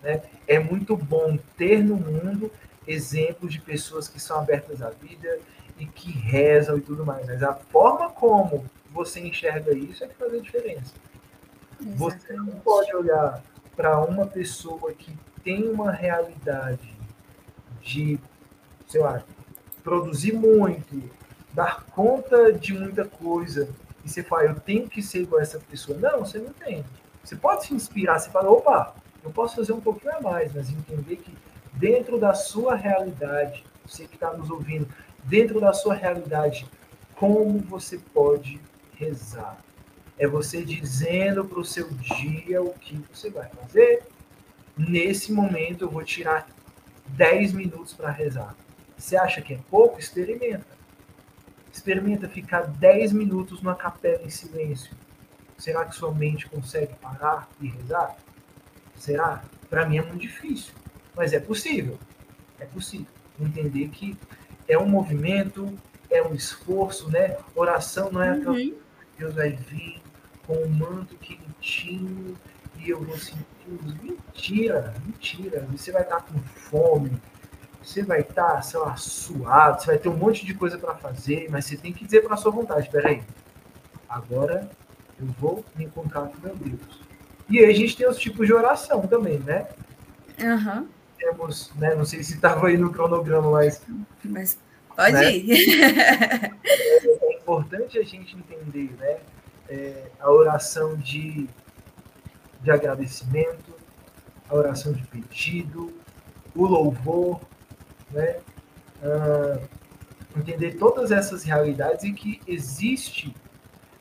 Né? 0.03 0.23
É 0.47 0.59
muito 0.59 0.97
bom 0.97 1.37
ter 1.57 1.83
no 1.83 1.97
mundo 1.97 2.51
exemplos 2.87 3.53
de 3.53 3.61
pessoas 3.61 4.09
que 4.09 4.21
são 4.21 4.39
abertas 4.39 4.81
à 4.81 4.91
vida 4.91 5.39
e 5.79 5.87
que 5.87 6.11
rezam 6.11 6.79
e 6.79 6.81
tudo 6.81 7.05
mais. 7.05 7.27
Mas 7.27 7.43
a 7.43 7.53
forma 7.53 8.11
como 8.11 8.65
você 8.91 9.21
enxerga 9.21 9.73
isso 9.75 10.05
é 10.05 10.09
que 10.09 10.15
faz 10.15 10.33
a 10.33 10.39
diferença. 10.39 10.95
Exatamente. 11.81 11.99
Você 11.99 12.33
não 12.33 12.61
pode 12.61 12.95
olhar 12.95 13.43
para 13.75 14.01
uma 14.01 14.27
pessoa 14.27 14.93
que 14.93 15.17
tem 15.45 15.69
uma 15.69 15.93
realidade 15.93 16.97
de, 17.83 18.19
sei 18.89 19.01
lá, 19.01 19.23
produzir 19.87 20.33
muito, 20.33 21.01
dar 21.55 21.85
conta 21.85 22.53
de 22.53 22.75
muita 22.75 23.05
coisa, 23.05 23.69
e 24.05 24.09
você 24.09 24.21
fala, 24.21 24.47
eu 24.47 24.57
tenho 24.57 24.89
que 24.89 25.01
ser 25.01 25.23
igual 25.23 25.41
essa 25.41 25.61
pessoa. 25.61 25.97
Não, 25.97 26.27
você 26.27 26.41
não 26.41 26.53
tem. 26.53 26.85
Você 27.23 27.37
pode 27.37 27.67
se 27.67 27.73
inspirar, 27.73 28.19
você 28.19 28.29
fala, 28.29 28.51
opa, 28.51 28.97
eu 29.23 29.31
posso 29.31 29.55
fazer 29.55 29.73
um 29.73 29.81
pouquinho 29.81 30.17
a 30.17 30.21
mais, 30.21 30.53
mas 30.53 30.71
entender 30.71 31.17
que 31.17 31.33
dentro 31.73 32.19
da 32.19 32.35
sua 32.35 32.75
realidade, 32.75 33.65
você 33.87 34.09
que 34.09 34.17
está 34.17 34.33
nos 34.33 34.51
ouvindo, 34.51 34.89
dentro 35.23 35.61
da 35.61 35.73
sua 35.73 35.95
realidade, 35.95 36.67
como 37.15 37.61
você 37.61 37.97
pode 38.13 38.61
rezar? 38.97 39.57
É 40.19 40.27
você 40.27 40.65
dizendo 40.65 41.45
para 41.45 41.61
o 41.61 41.65
seu 41.65 41.89
dia 41.91 42.61
o 42.61 42.75
que 42.75 43.01
você 43.13 43.31
vai 43.31 43.49
fazer. 43.51 44.03
Nesse 44.77 45.33
momento, 45.33 45.85
eu 45.85 45.89
vou 45.89 46.03
tirar 46.03 46.49
10 47.07 47.53
minutos 47.53 47.95
para 47.95 48.11
rezar. 48.11 48.57
Você 48.97 49.17
acha 49.17 49.43
que 49.43 49.55
é 49.55 49.59
pouco? 49.71 49.99
Experimenta. 49.99 50.77
Experimenta 51.73 52.29
ficar 52.29 52.63
10 52.63 53.13
minutos 53.13 53.61
numa 53.61 53.75
capela 53.75 54.23
em 54.23 54.31
silêncio. 54.31 54.97
Será 55.59 55.85
que 55.85 55.95
sua 55.95 56.13
mente 56.13 56.49
consegue 56.49 56.95
parar 56.95 57.49
e 57.61 57.69
rezar? 57.69 58.17
Será? 58.95 59.43
Para 59.69 59.87
mim 59.87 59.99
é 59.99 60.03
muito 60.03 60.21
difícil, 60.21 60.73
mas 61.15 61.33
é 61.33 61.41
possível. 61.41 61.99
É 62.59 62.65
possível 62.65 63.07
entender 63.39 63.89
que 63.89 64.17
é 64.69 64.79
um 64.79 64.89
movimento, 64.89 65.77
é 66.11 66.23
um 66.23 66.35
esforço, 66.35 67.11
né? 67.11 67.37
Oração 67.55 68.11
não 68.11 68.23
é 68.23 68.31
aquela 68.31 68.53
uhum. 68.53 68.75
Deus 69.19 69.35
vai 69.35 69.51
vir 69.51 70.03
com 70.47 70.55
um 70.55 70.69
manto 70.69 71.17
quentinho 71.17 72.37
e 72.79 72.91
eu 72.91 73.03
vou 73.03 73.17
sentir 73.17 73.45
mentira, 74.03 74.95
mentira. 75.05 75.67
Você 75.73 75.91
vai 75.91 76.03
estar 76.03 76.23
com 76.23 76.39
fome, 76.41 77.11
você 77.87 78.03
vai 78.03 78.21
estar, 78.21 78.61
sei 78.63 78.81
lá, 78.81 78.97
suado, 78.97 79.81
você 79.81 79.87
vai 79.87 79.99
ter 79.99 80.09
um 80.09 80.17
monte 80.17 80.45
de 80.45 80.53
coisa 80.53 80.77
para 80.77 80.97
fazer, 80.97 81.49
mas 81.51 81.67
você 81.67 81.77
tem 81.77 81.93
que 81.93 82.05
dizer 82.05 82.23
para 82.23 82.37
sua 82.37 82.51
vontade, 82.51 82.91
peraí, 82.91 83.23
agora 84.09 84.69
eu 85.21 85.27
vou 85.39 85.65
me 85.77 85.85
encontrar 85.85 86.23
com 86.23 86.41
meu 86.43 86.57
Deus. 86.57 87.01
E 87.49 87.61
aí 87.61 87.71
a 87.71 87.73
gente 87.73 87.97
tem 87.97 88.09
os 88.09 88.19
tipos 88.19 88.45
de 88.45 88.53
oração 88.53 89.07
também, 89.07 89.39
né? 89.39 89.69
Uhum. 90.41 90.89
Temos, 91.17 91.73
né? 91.77 91.95
Não 91.95 92.05
sei 92.05 92.25
se 92.25 92.35
estava 92.35 92.67
aí 92.67 92.77
no 92.77 92.91
cronograma, 92.91 93.53
mas. 93.53 93.81
Mas 94.25 94.59
pode 94.89 95.13
né? 95.13 95.37
ir. 95.37 95.81
é, 96.67 97.35
importante 97.37 97.99
a 97.99 98.03
gente 98.03 98.37
entender, 98.37 98.95
né? 98.99 99.19
É, 99.69 100.07
a 100.19 100.29
oração 100.29 100.97
de, 100.97 101.49
de 102.61 102.71
agradecimento, 102.71 103.73
a 104.49 104.55
oração 104.57 104.93
de 104.93 105.07
pedido, 105.07 105.95
o 106.53 106.67
louvor, 106.67 107.41
né? 108.11 108.41
Ah, 109.03 109.61
entender 110.37 110.77
todas 110.77 111.11
essas 111.11 111.43
realidades 111.43 112.05
e 112.05 112.13
que 112.13 112.41
existe 112.47 113.35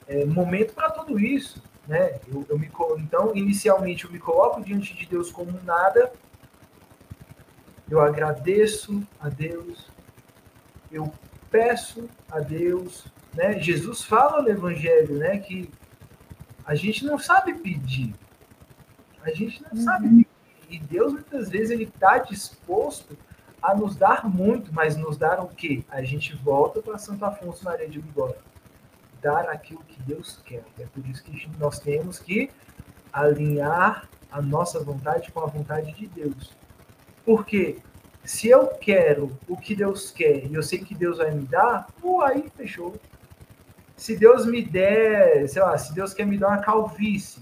é, 0.08 0.26
momento 0.26 0.74
para 0.74 0.91
tudo 0.91 1.20
isso. 1.20 1.62
Né? 1.88 2.20
Eu, 2.28 2.45
eu 2.49 2.60
me, 2.60 2.70
então, 2.97 3.36
inicialmente, 3.36 4.06
eu 4.06 4.12
me 4.12 4.20
coloco 4.20 4.62
diante 4.62 4.93
de 4.93 5.06
Deus 5.06 5.32
como 5.32 5.60
nada, 5.64 6.12
eu 7.89 8.01
agradeço 8.01 9.06
a 9.20 9.30
Deus, 9.30 9.88
eu 10.91 11.12
peço 11.51 12.10
a 12.30 12.39
Deus. 12.39 13.06
Né? 13.34 13.60
Jesus 13.60 14.03
fala 14.03 14.41
no 14.41 14.49
Evangelho 14.49 15.16
né, 15.18 15.38
que 15.38 15.70
a 16.66 16.74
gente 16.74 17.06
não 17.06 17.20
sabe 17.20 17.53
pedir, 17.53 18.16
a 19.22 19.30
gente 19.32 19.62
não 19.62 19.72
uhum. 19.72 19.84
sabe 19.84 20.10
pedir. 20.10 20.28
E 20.68 20.80
Deus, 20.80 21.14
muitas 21.14 21.49
vezes, 21.49 21.70
ele 21.70 21.84
está 21.84 22.18
disposto 22.18 23.16
a 23.66 23.74
nos 23.74 23.95
dar 23.95 24.30
muito, 24.30 24.72
mas 24.72 24.95
nos 24.95 25.18
dar 25.18 25.39
o 25.39 25.47
quê? 25.47 25.84
A 25.89 26.03
gente 26.03 26.36
volta 26.36 26.84
para 26.84 26.99
Santo 26.99 27.26
Afonso 27.26 27.66
Maria 27.66 27.89
de 27.89 27.99
Bigode 27.99 28.36
dar 29.20 29.49
aquilo 29.49 29.84
que 29.88 29.99
Deus 30.03 30.39
quer. 30.45 30.63
É 30.80 30.86
por 30.86 31.03
isso 31.07 31.24
que 31.24 31.49
nós 31.57 31.80
temos 31.80 32.20
que 32.20 32.51
alinhar 33.11 34.07
a 34.32 34.39
nossa 34.39 34.80
vontade 34.84 35.32
com 35.32 35.39
a 35.39 35.47
vontade 35.47 35.91
de 35.93 36.05
Deus. 36.05 36.53
Porque 37.26 37.80
se 38.24 38.49
eu 38.49 38.68
quero 38.68 39.36
o 39.47 39.57
que 39.57 39.76
Deus 39.76 40.11
quer 40.11 40.45
e 40.45 40.53
eu 40.53 40.61
sei 40.61 40.78
que 40.78 40.93
Deus 40.93 41.18
vai 41.18 41.32
me 41.32 41.47
dar, 41.47 41.88
pô, 41.99 42.22
aí 42.22 42.51
fechou. 42.55 42.95
Se 43.97 44.16
Deus 44.16 44.45
me 44.45 44.61
der, 44.61 45.49
sei 45.49 45.63
lá, 45.63 45.76
se 45.76 45.91
Deus 45.95 46.13
quer 46.13 46.28
me 46.28 46.38
dar 46.38 46.49
uma 46.49 46.59
calvície, 46.59 47.41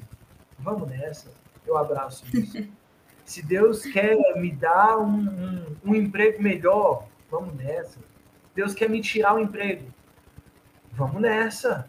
vamos 0.58 0.88
nessa, 0.88 1.30
eu 1.68 1.76
abraço 1.76 2.24
isso. 2.34 2.66
se 3.26 3.42
Deus 3.42 3.84
quer 3.84 4.18
me 4.36 4.52
dar 4.52 4.98
um, 4.98 5.30
um, 5.30 5.76
um 5.86 5.96
emprego 5.96 6.42
melhor, 6.42 7.08
vamos 7.30 7.56
nessa. 7.56 8.00
Deus 8.54 8.74
quer 8.74 8.90
me 8.90 9.02
tirar 9.02 9.34
o 9.34 9.38
um 9.38 9.40
emprego, 9.40 9.86
vamos 10.92 11.22
nessa, 11.22 11.88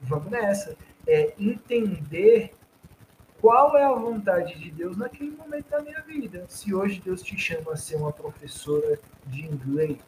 vamos 0.00 0.30
nessa. 0.30 0.76
É 1.06 1.34
entender 1.38 2.54
qual 3.40 3.76
é 3.76 3.84
a 3.84 3.92
vontade 3.92 4.58
de 4.58 4.70
Deus 4.70 4.96
naquele 4.96 5.30
momento 5.30 5.68
da 5.68 5.80
minha 5.80 6.00
vida. 6.02 6.44
Se 6.48 6.74
hoje 6.74 7.00
Deus 7.00 7.22
te 7.22 7.38
chama 7.38 7.72
a 7.72 7.76
ser 7.76 7.96
uma 7.96 8.12
professora 8.12 8.98
de 9.26 9.46
inglês, 9.46 9.98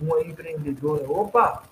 uma 0.00 0.20
empreendedora, 0.22 1.08
opa, 1.10 1.64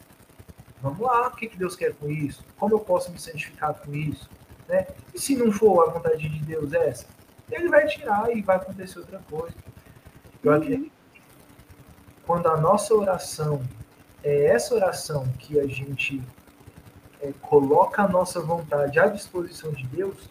vamos 0.81 1.01
lá, 1.01 1.29
o 1.29 1.37
que, 1.37 1.47
que 1.47 1.57
Deus 1.57 1.77
quer 1.77 1.95
com 1.95 2.11
isso? 2.11 2.45
Como 2.57 2.75
eu 2.75 2.81
posso 2.81 3.11
me 3.13 3.19
santificar 3.19 3.75
com 3.75 3.95
isso? 3.95 4.29
Né? 4.69 4.87
E 5.15 5.21
se 5.21 5.37
não 5.37 5.53
for 5.53 5.89
a 5.89 5.93
vontade 5.93 6.29
de 6.29 6.45
Deus 6.45 6.73
essa, 6.73 7.07
ele 7.55 7.69
vai 7.69 7.87
tirar 7.87 8.35
e 8.35 8.43
vai 8.43 8.57
acontecer 8.57 8.99
outra 8.99 9.21
coisa. 9.29 9.55
Eu 10.43 10.53
acredito 10.53 10.93
quando 12.27 12.49
a 12.49 12.57
nossa 12.57 12.95
oração 12.95 13.63
é 14.23 14.47
essa 14.47 14.75
oração 14.75 15.27
que 15.39 15.59
a 15.59 15.67
gente 15.67 16.23
é, 17.21 17.33
coloca 17.41 18.03
a 18.03 18.09
nossa 18.09 18.41
vontade 18.41 18.99
à 18.99 19.07
disposição 19.07 19.73
de 19.73 19.87
Deus, 19.87 20.31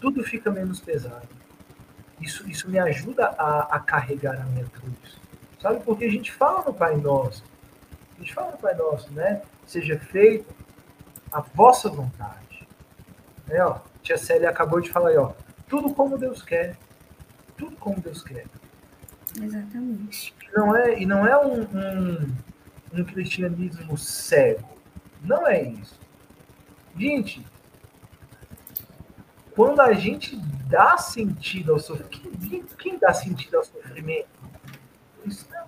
tudo 0.00 0.24
fica 0.24 0.50
menos 0.50 0.80
pesado. 0.80 1.28
Isso, 2.20 2.48
isso 2.48 2.68
me 2.68 2.78
ajuda 2.78 3.26
a, 3.38 3.76
a 3.76 3.80
carregar 3.80 4.40
a 4.40 4.44
minha 4.44 4.66
cruz. 4.66 5.20
Sabe? 5.60 5.80
Porque 5.84 6.04
a 6.04 6.10
gente 6.10 6.32
fala 6.32 6.64
no 6.64 6.72
Pai 6.72 6.96
Nosso. 6.96 7.44
A 8.16 8.20
gente 8.20 8.34
fala 8.34 8.52
no 8.52 8.58
Pai 8.58 8.74
Nosso, 8.74 9.12
né? 9.12 9.42
Seja 9.66 9.98
feita 9.98 10.52
a 11.30 11.40
vossa 11.40 11.88
vontade. 11.88 12.66
É, 13.48 13.62
ó, 13.64 13.78
tia 14.02 14.16
Célia 14.16 14.50
acabou 14.50 14.80
de 14.80 14.90
falar 14.90 15.10
aí, 15.10 15.16
ó. 15.16 15.32
Tudo 15.70 15.94
como 15.94 16.18
Deus 16.18 16.42
quer. 16.42 16.76
Tudo 17.56 17.74
como 17.76 17.98
Deus 17.98 18.22
quer. 18.22 18.44
Exatamente. 19.40 20.34
E 20.42 20.58
não 20.58 20.76
é, 20.76 21.00
e 21.00 21.06
não 21.06 21.26
é 21.26 21.38
um, 21.38 21.62
um 21.62 22.36
um 22.92 23.04
cristianismo 23.04 23.96
cego. 23.96 24.68
Não 25.22 25.46
é 25.46 25.62
isso. 25.62 25.98
Gente, 26.96 27.46
quando 29.54 29.80
a 29.80 29.92
gente 29.92 30.36
dá 30.68 30.96
sentido 30.98 31.72
ao 31.72 31.78
sofrimento, 31.78 32.48
quem, 32.48 32.62
quem 32.78 32.98
dá 32.98 33.12
sentido 33.12 33.58
ao 33.58 33.64
sofrimento? 33.64 34.28
Cristão. 35.22 35.66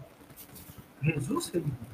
Jesus 1.02 1.48
fez 1.48 1.64
isso. 1.64 1.92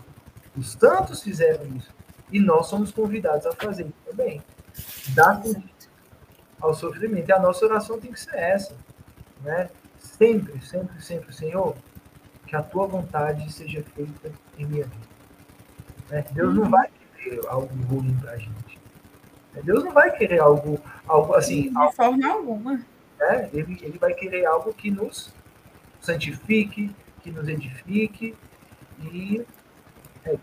Os 0.56 0.72
santos 0.72 1.22
fizeram 1.22 1.66
isso. 1.76 1.90
E 2.30 2.40
nós 2.40 2.66
somos 2.66 2.90
convidados 2.90 3.46
a 3.46 3.52
fazer 3.52 3.84
isso 3.84 3.94
também. 4.04 4.42
Dar 5.14 5.42
sentido 5.42 5.77
ao 6.60 6.74
sofrimento. 6.74 7.28
E 7.28 7.32
a 7.32 7.38
nossa 7.38 7.64
oração 7.64 7.98
tem 7.98 8.12
que 8.12 8.20
ser 8.20 8.36
essa. 8.36 8.76
Né? 9.42 9.70
Sempre, 9.98 10.60
sempre, 10.64 11.00
sempre, 11.02 11.34
Senhor, 11.34 11.76
que 12.46 12.56
a 12.56 12.62
tua 12.62 12.86
vontade 12.86 13.52
seja 13.52 13.82
feita 13.94 14.32
em 14.58 14.66
minha 14.66 14.84
vida. 14.84 15.08
Né? 16.10 16.24
Deus 16.32 16.54
não 16.54 16.70
vai 16.70 16.88
querer 17.16 17.40
algo 17.46 17.74
ruim 17.84 18.16
para 18.20 18.32
a 18.32 18.36
gente. 18.36 18.78
Né? 19.54 19.62
Deus 19.62 19.84
não 19.84 19.92
vai 19.92 20.10
querer 20.16 20.40
algo, 20.40 20.80
algo 21.06 21.34
assim. 21.34 21.70
De 21.70 21.76
algo, 21.76 21.92
forma 21.92 22.28
alguma. 22.28 22.74
Né? 23.18 23.50
Ele, 23.52 23.78
ele 23.82 23.98
vai 23.98 24.14
querer 24.14 24.46
algo 24.46 24.72
que 24.72 24.90
nos 24.90 25.32
santifique, 26.00 26.94
que 27.22 27.30
nos 27.30 27.46
edifique 27.48 28.34
e 29.00 29.44
é 30.24 30.36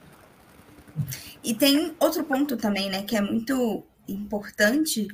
E 1.43 1.53
tem 1.53 1.95
outro 1.99 2.23
ponto 2.23 2.57
também, 2.57 2.89
né, 2.89 3.03
que 3.03 3.15
é 3.15 3.21
muito 3.21 3.83
importante, 4.07 5.07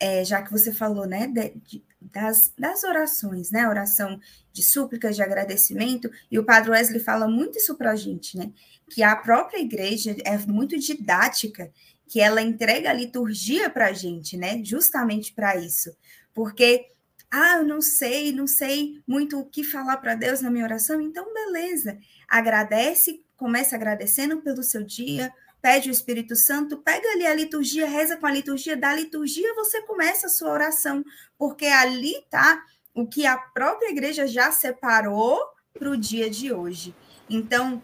é, 0.00 0.24
já 0.24 0.42
que 0.42 0.50
você 0.50 0.72
falou, 0.72 1.06
né, 1.06 1.26
de, 1.26 1.50
de, 1.64 1.84
das, 2.00 2.52
das 2.58 2.84
orações, 2.84 3.50
né, 3.50 3.68
oração 3.68 4.20
de 4.52 4.64
súplicas, 4.64 5.16
de 5.16 5.22
agradecimento, 5.22 6.10
e 6.30 6.38
o 6.38 6.44
Padre 6.44 6.70
Wesley 6.70 7.00
fala 7.00 7.28
muito 7.28 7.58
isso 7.58 7.76
para 7.76 7.92
a 7.92 7.96
gente, 7.96 8.36
né, 8.36 8.52
que 8.88 9.02
a 9.02 9.14
própria 9.16 9.58
igreja 9.58 10.16
é 10.24 10.36
muito 10.38 10.78
didática, 10.78 11.70
que 12.08 12.20
ela 12.20 12.40
entrega 12.40 12.90
a 12.90 12.94
liturgia 12.94 13.68
para 13.68 13.88
a 13.88 13.92
gente, 13.92 14.36
né? 14.36 14.62
Justamente 14.64 15.32
para 15.32 15.56
isso. 15.56 15.94
Porque, 16.32 16.86
ah, 17.30 17.58
eu 17.58 17.66
não 17.66 17.82
sei, 17.82 18.32
não 18.32 18.46
sei 18.46 19.00
muito 19.06 19.38
o 19.38 19.44
que 19.44 19.62
falar 19.62 19.98
para 19.98 20.14
Deus 20.14 20.40
na 20.40 20.50
minha 20.50 20.64
oração, 20.64 21.00
então 21.00 21.32
beleza. 21.34 21.98
Agradece, 22.26 23.22
começa 23.36 23.76
agradecendo 23.76 24.40
pelo 24.40 24.62
seu 24.62 24.82
dia, 24.82 25.32
pede 25.60 25.88
o 25.88 25.92
Espírito 25.92 26.36
Santo, 26.36 26.78
pega 26.78 27.08
ali 27.10 27.26
a 27.26 27.34
liturgia, 27.34 27.86
reza 27.86 28.16
com 28.16 28.26
a 28.26 28.32
liturgia, 28.32 28.76
da 28.76 28.94
liturgia 28.94 29.54
você 29.54 29.82
começa 29.82 30.26
a 30.26 30.30
sua 30.30 30.50
oração, 30.50 31.04
porque 31.36 31.66
ali 31.66 32.14
tá 32.30 32.62
o 32.94 33.06
que 33.06 33.26
a 33.26 33.36
própria 33.36 33.90
igreja 33.90 34.26
já 34.26 34.50
separou 34.50 35.40
para 35.78 35.90
o 35.90 35.96
dia 35.96 36.28
de 36.28 36.52
hoje. 36.52 36.94
Então, 37.28 37.82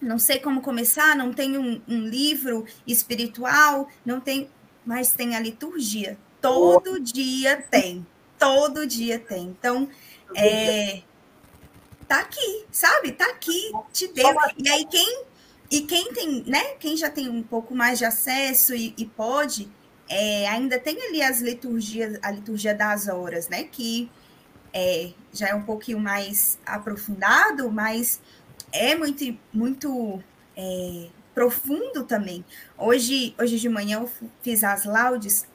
não 0.00 0.18
sei 0.18 0.38
como 0.38 0.62
começar, 0.62 1.14
não 1.14 1.32
tem 1.32 1.58
um, 1.58 1.80
um 1.86 2.06
livro 2.06 2.64
espiritual, 2.86 3.88
não 4.04 4.20
tem, 4.20 4.50
mas 4.84 5.12
tem 5.12 5.36
a 5.36 5.40
liturgia. 5.40 6.18
Todo 6.40 6.94
oh. 6.94 6.98
dia 6.98 7.62
tem, 7.70 8.06
todo 8.38 8.86
dia 8.86 9.18
tem. 9.18 9.48
Então, 9.48 9.88
é, 10.34 11.02
tá 12.08 12.20
aqui, 12.20 12.64
sabe? 12.72 13.12
Tá 13.12 13.26
aqui, 13.26 13.70
te 13.92 14.08
deu. 14.08 14.34
E 14.56 14.68
aí 14.68 14.84
quem 14.86 15.24
e 15.70 15.82
quem 15.82 16.12
tem, 16.12 16.42
né? 16.46 16.74
Quem 16.80 16.96
já 16.96 17.08
tem 17.08 17.28
um 17.28 17.42
pouco 17.42 17.74
mais 17.74 17.98
de 17.98 18.04
acesso 18.04 18.74
e, 18.74 18.92
e 18.98 19.06
pode, 19.06 19.70
é, 20.08 20.48
ainda 20.48 20.78
tem 20.80 21.00
ali 21.00 21.22
as 21.22 21.40
liturgias, 21.40 22.18
a 22.22 22.30
liturgia 22.30 22.74
das 22.74 23.06
horas, 23.06 23.48
né? 23.48 23.64
Que 23.64 24.10
é, 24.72 25.12
já 25.32 25.48
é 25.48 25.54
um 25.54 25.62
pouquinho 25.62 26.00
mais 26.00 26.58
aprofundado, 26.66 27.70
mas 27.70 28.20
é 28.72 28.96
muito, 28.96 29.38
muito 29.52 30.20
é, 30.56 31.06
profundo 31.34 32.04
também. 32.04 32.44
Hoje, 32.76 33.34
hoje 33.38 33.58
de 33.58 33.68
manhã 33.68 34.00
eu 34.00 34.10
fiz 34.42 34.64
as 34.64 34.84
laudes, 34.84 35.46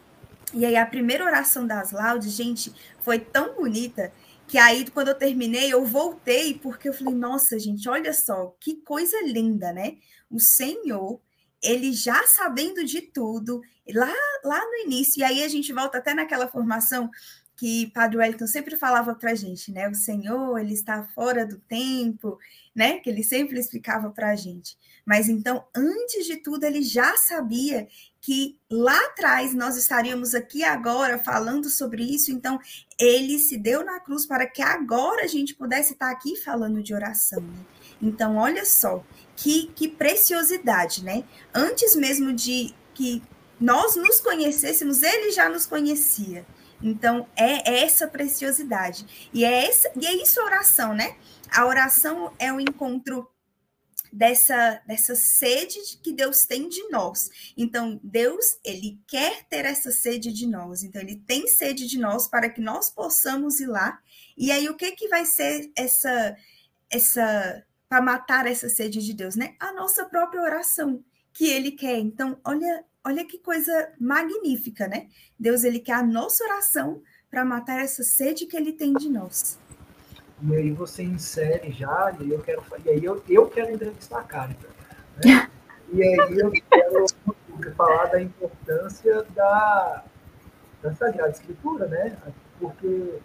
e 0.53 0.66
aí 0.66 0.78
a 0.78 0.86
primeira 0.86 1.26
oração 1.26 1.68
das 1.68 1.91
laudes, 1.91 2.32
gente, 2.32 2.74
foi 3.01 3.20
tão 3.20 3.55
bonita 3.55 4.13
que 4.47 4.57
aí 4.57 4.89
quando 4.91 5.09
eu 5.09 5.15
terminei 5.15 5.73
eu 5.73 5.85
voltei 5.85 6.53
porque 6.55 6.89
eu 6.89 6.93
falei, 6.93 7.15
nossa, 7.15 7.57
gente, 7.59 7.87
olha 7.89 8.13
só, 8.13 8.55
que 8.59 8.81
coisa 8.83 9.21
linda, 9.23 9.71
né? 9.73 9.97
O 10.29 10.39
Senhor, 10.39 11.21
ele 11.63 11.93
já 11.93 12.25
sabendo 12.27 12.83
de 12.83 13.01
tudo, 13.01 13.61
lá 13.93 14.13
lá 14.43 14.59
no 14.59 14.75
início, 14.85 15.19
e 15.19 15.23
aí 15.23 15.43
a 15.43 15.47
gente 15.47 15.73
volta 15.73 15.97
até 15.97 16.13
naquela 16.13 16.47
formação 16.47 17.09
que 17.56 17.89
Padre 17.91 18.18
Wellington 18.18 18.47
sempre 18.47 18.76
falava 18.76 19.16
para 19.16 19.32
a 19.32 19.36
gente, 19.36 19.72
né? 19.72 19.88
O 19.89 19.95
Senhor, 19.95 20.58
ele 20.58 20.74
está 20.74 21.03
fora 21.03 21.45
do 21.45 21.58
tempo, 21.58 22.38
né? 22.76 22.99
Que 22.99 23.10
ele 23.10 23.24
sempre 23.24 23.58
explicava 23.60 24.10
para 24.10 24.32
a 24.32 24.36
gente. 24.36 24.78
Mas 25.06 25.30
então, 25.30 25.64
antes 25.74 26.26
de 26.26 26.38
tudo, 26.38 26.64
ele 26.66 26.82
já 26.82 27.16
sabia 27.16 27.88
que 28.20 28.58
lá 28.70 28.97
atrás 29.06 29.53
nós 29.53 29.78
estaríamos 29.78 30.34
aqui 30.34 30.64
agora 30.64 31.18
falando 31.18 31.70
sobre 31.70 32.03
isso. 32.03 32.32
Então, 32.32 32.60
ele 32.99 33.38
se 33.39 33.58
deu 33.58 33.86
na 33.86 33.99
cruz 33.99 34.26
para 34.26 34.47
que 34.47 34.62
agora 34.62 35.24
a 35.24 35.28
gente 35.28 35.53
pudesse 35.53 35.93
estar 35.93 36.12
aqui 36.12 36.36
falando 36.36 36.82
de 36.84 36.93
oração. 36.93 37.41
Né? 37.41 37.66
Então, 38.01 38.36
olha 38.36 38.66
só 38.66 39.03
que, 39.36 39.68
que 39.76 39.88
preciosidade, 39.88 41.03
né? 41.03 41.24
Antes 41.53 41.95
mesmo 41.95 42.34
de 42.34 42.74
que 42.93 43.22
nós 43.60 43.95
nos 43.95 44.20
conhecêssemos, 44.20 45.01
ele 45.01 45.32
já 45.32 45.47
nos 45.47 45.66
conhecia. 45.66 46.45
Então, 46.86 47.27
é 47.36 47.81
essa 47.81 48.07
preciosidade. 48.07 49.29
E 49.33 49.43
é, 49.43 49.65
essa, 49.65 49.91
e 49.99 50.05
é 50.05 50.13
isso 50.21 50.39
a 50.39 50.45
oração, 50.45 50.93
né? 50.93 51.17
A 51.51 51.65
oração 51.65 52.31
é 52.38 52.53
o 52.53 52.59
encontro 52.59 53.27
dessa, 54.13 54.79
dessa 54.86 55.15
sede 55.15 55.79
que 56.03 56.13
Deus 56.13 56.45
tem 56.45 56.69
de 56.69 56.88
nós. 56.89 57.31
Então, 57.57 57.99
Deus, 58.03 58.45
ele 58.63 59.01
quer 59.07 59.45
ter 59.45 59.65
essa 59.65 59.89
sede 59.89 60.31
de 60.31 60.45
nós. 60.45 60.83
Então, 60.83 61.01
ele 61.01 61.15
tem 61.15 61.47
sede 61.47 61.88
de 61.88 61.97
nós 61.97 62.27
para 62.27 62.51
que 62.51 62.61
nós 62.61 62.91
possamos 62.91 63.59
ir 63.59 63.65
lá. 63.65 63.99
E 64.38 64.51
aí, 64.51 64.69
o 64.69 64.77
que, 64.77 64.91
que 64.91 65.07
vai 65.07 65.25
ser 65.25 65.71
essa, 65.75 66.38
essa 66.88 67.65
para 67.89 67.99
matar 67.99 68.45
essa 68.45 68.69
sede 68.69 69.03
de 69.03 69.11
Deus, 69.11 69.36
né? 69.36 69.55
A 69.59 69.73
nossa 69.73 70.05
própria 70.05 70.41
oração 70.43 71.03
que 71.33 71.47
ele 71.47 71.71
quer. 71.71 71.97
Então, 71.97 72.39
olha, 72.45 72.86
olha 73.06 73.26
que 73.26 73.38
coisa 73.38 73.89
magnífica, 73.99 74.88
né? 74.88 75.08
Deus 75.39 75.64
ele 75.64 75.80
quer 75.80 75.93
a 75.93 76.03
nossa 76.03 76.43
oração 76.43 77.01
para 77.30 77.45
matar 77.45 77.84
essa 77.84 78.03
sede 78.03 78.45
que 78.45 78.58
ele 78.58 78.74
tem 78.74 78.93
de 78.93 79.10
nós. 79.10 79.60
E 80.41 80.56
aí 80.56 80.72
você 80.72 81.03
insere 81.03 81.72
já, 81.72 82.14
e 82.20 82.32
eu 82.32 82.41
quero, 82.41 82.64
e 82.84 82.89
aí 82.89 83.03
eu, 83.03 83.24
eu 83.30 83.47
quero 83.47 83.72
entrevistar 83.72 84.20
a 84.20 84.24
Carita. 84.24 84.68
Né? 85.24 85.49
E 85.93 86.03
aí 86.03 86.38
eu 86.38 86.51
quero 86.51 87.06
falar 87.76 88.06
da 88.06 88.22
importância 88.22 89.24
da, 89.36 90.03
da 90.82 90.93
Sagrada 90.95 91.30
Escritura, 91.30 91.88
né? 91.88 92.18
Porque, 92.60 93.20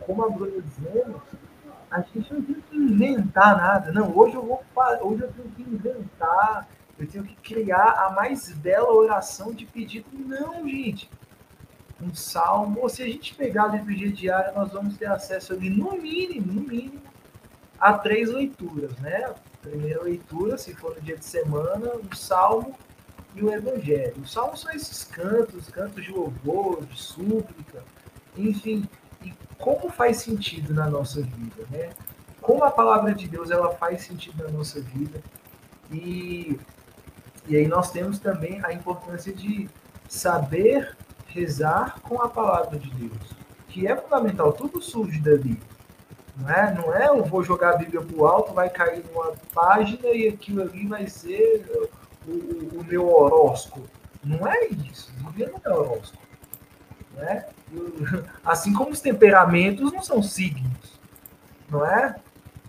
como 0.00 0.24
a 0.24 0.28
Bruna 0.28 0.60
dizendo, 0.60 1.22
a 1.90 2.00
gente 2.00 2.32
não 2.32 2.42
tem 2.42 2.60
que 2.60 2.76
inventar 2.76 3.56
nada. 3.56 3.92
Não, 3.92 4.14
hoje 4.14 4.34
eu 4.34 4.44
vou 4.44 4.62
hoje 5.02 5.22
eu 5.22 5.32
tenho 5.32 5.50
que 5.50 5.62
inventar 5.62 6.68
eu 6.98 7.06
tenho 7.06 7.24
que 7.24 7.36
criar 7.36 8.06
a 8.06 8.12
mais 8.12 8.50
bela 8.52 8.92
oração 8.92 9.52
de 9.52 9.64
pedido. 9.64 10.06
Não, 10.12 10.68
gente. 10.68 11.08
Um 12.00 12.14
salmo, 12.14 12.80
ou 12.80 12.88
se 12.88 13.02
a 13.02 13.06
gente 13.06 13.34
pegar 13.34 13.64
a 13.64 13.76
liturgia 13.76 14.10
diária, 14.10 14.52
nós 14.52 14.72
vamos 14.72 14.96
ter 14.96 15.06
acesso 15.06 15.52
ali, 15.52 15.68
no 15.68 15.92
mínimo, 15.92 16.52
no 16.52 16.60
mínimo, 16.60 17.02
a 17.78 17.92
três 17.92 18.30
leituras, 18.30 18.96
né? 18.98 19.34
Primeira 19.62 20.02
leitura, 20.02 20.56
se 20.56 20.74
for 20.74 20.94
no 20.94 21.00
dia 21.00 21.16
de 21.16 21.24
semana, 21.24 21.92
o 21.96 22.16
salmo 22.16 22.74
e 23.34 23.42
o 23.42 23.52
evangelho. 23.52 24.14
O 24.22 24.26
salmo 24.26 24.56
são 24.56 24.72
esses 24.72 25.04
cantos, 25.04 25.68
cantos 25.68 26.04
de 26.04 26.12
louvor, 26.12 26.84
de 26.86 27.00
súplica, 27.00 27.82
enfim. 28.36 28.88
E 29.24 29.32
como 29.58 29.90
faz 29.90 30.18
sentido 30.18 30.72
na 30.72 30.88
nossa 30.88 31.20
vida, 31.20 31.64
né? 31.70 31.90
Como 32.40 32.62
a 32.64 32.70
palavra 32.70 33.14
de 33.14 33.28
Deus 33.28 33.50
ela 33.50 33.74
faz 33.74 34.02
sentido 34.02 34.44
na 34.44 34.50
nossa 34.50 34.80
vida. 34.80 35.20
E 35.90 36.58
e 37.48 37.56
aí 37.56 37.66
nós 37.66 37.90
temos 37.90 38.18
também 38.18 38.60
a 38.64 38.72
importância 38.72 39.32
de 39.32 39.68
saber 40.08 40.96
rezar 41.26 42.00
com 42.02 42.22
a 42.22 42.28
palavra 42.28 42.78
de 42.78 42.90
Deus, 42.90 43.32
que 43.68 43.86
é 43.86 43.96
fundamental, 43.96 44.52
tudo 44.52 44.80
surge 44.80 45.20
dali. 45.20 45.60
Não 46.36 46.48
é, 46.48 46.74
não 46.74 46.94
é 46.94 47.08
eu 47.08 47.24
vou 47.24 47.42
jogar 47.42 47.74
a 47.74 47.76
Bíblia 47.76 48.00
para 48.00 48.16
o 48.16 48.26
alto, 48.26 48.52
vai 48.52 48.70
cair 48.70 49.04
numa 49.04 49.32
página 49.52 50.08
e 50.08 50.28
aquilo 50.28 50.62
ali 50.62 50.86
vai 50.86 51.08
ser 51.08 51.90
o, 52.26 52.30
o, 52.30 52.80
o 52.80 52.84
meu 52.84 53.08
horóscopo. 53.08 53.82
Não 54.22 54.46
é 54.46 54.66
isso. 54.66 55.12
Bíblia 55.38 55.50
não 55.52 55.72
é 55.72 55.76
horóscopo. 55.76 56.22
É? 57.16 57.48
Assim 58.44 58.72
como 58.72 58.90
os 58.90 59.00
temperamentos 59.00 59.92
não 59.92 60.02
são 60.02 60.22
signos. 60.22 61.00
Não 61.68 61.84
é? 61.84 62.16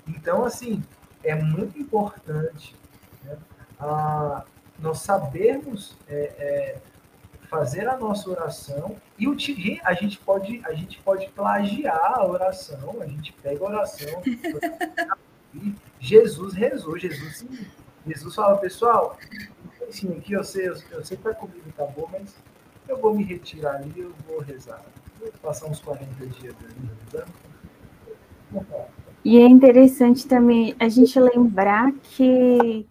Então, 0.08 0.44
assim, 0.44 0.84
é 1.24 1.36
muito 1.36 1.80
importante 1.80 2.76
né, 3.24 3.38
a, 3.80 4.44
nós 4.82 5.00
sabermos 5.00 5.96
é, 6.08 6.16
é, 6.38 6.78
fazer 7.50 7.88
a 7.88 7.98
nossa 7.98 8.30
oração 8.30 8.96
e 9.18 9.28
a 9.84 9.94
gente 9.94 10.18
pode 10.20 10.62
a 10.66 10.74
gente 10.74 11.02
pode 11.02 11.28
plagiar 11.30 12.20
a 12.20 12.26
oração, 12.26 12.98
a 13.02 13.08
gente 13.08 13.34
pega 13.34 13.64
a 13.64 13.68
oração. 13.68 14.22
Jesus 16.00 16.54
rezou, 16.54 16.98
Jesus 16.98 17.46
Jesus 18.08 18.36
fala, 18.36 18.58
pessoal, 18.58 19.18
assim, 19.88 20.18
aqui 20.18 20.34
eu 20.34 20.44
sei, 20.44 20.70
eu 20.70 21.04
sei 21.04 21.18
que 21.18 21.24
tá 21.24 21.34
comigo, 21.34 21.64
tá 21.76 21.86
bom, 21.86 22.08
mas 22.12 22.36
eu 22.88 22.98
vou 22.98 23.14
me 23.14 23.24
retirar 23.24 23.76
ali, 23.76 23.94
eu 23.98 24.14
vou 24.28 24.40
rezar. 24.40 24.84
Vou 25.20 25.32
passar 25.42 25.68
uns 25.68 25.80
40 25.80 26.26
dias 26.28 26.56
ali 26.64 26.90
rezando. 27.06 27.34
E 29.24 29.38
é 29.38 29.48
interessante 29.48 30.28
também 30.28 30.76
a 30.80 30.88
gente 30.88 31.20
lembrar 31.20 31.92
que 32.02 32.88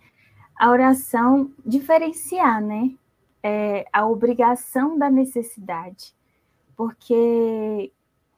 a 0.58 0.70
oração 0.70 1.52
diferenciar, 1.64 2.60
né? 2.60 2.90
É, 3.42 3.86
a 3.92 4.06
obrigação 4.06 4.98
da 4.98 5.08
necessidade. 5.08 6.12
Porque, 6.76 7.92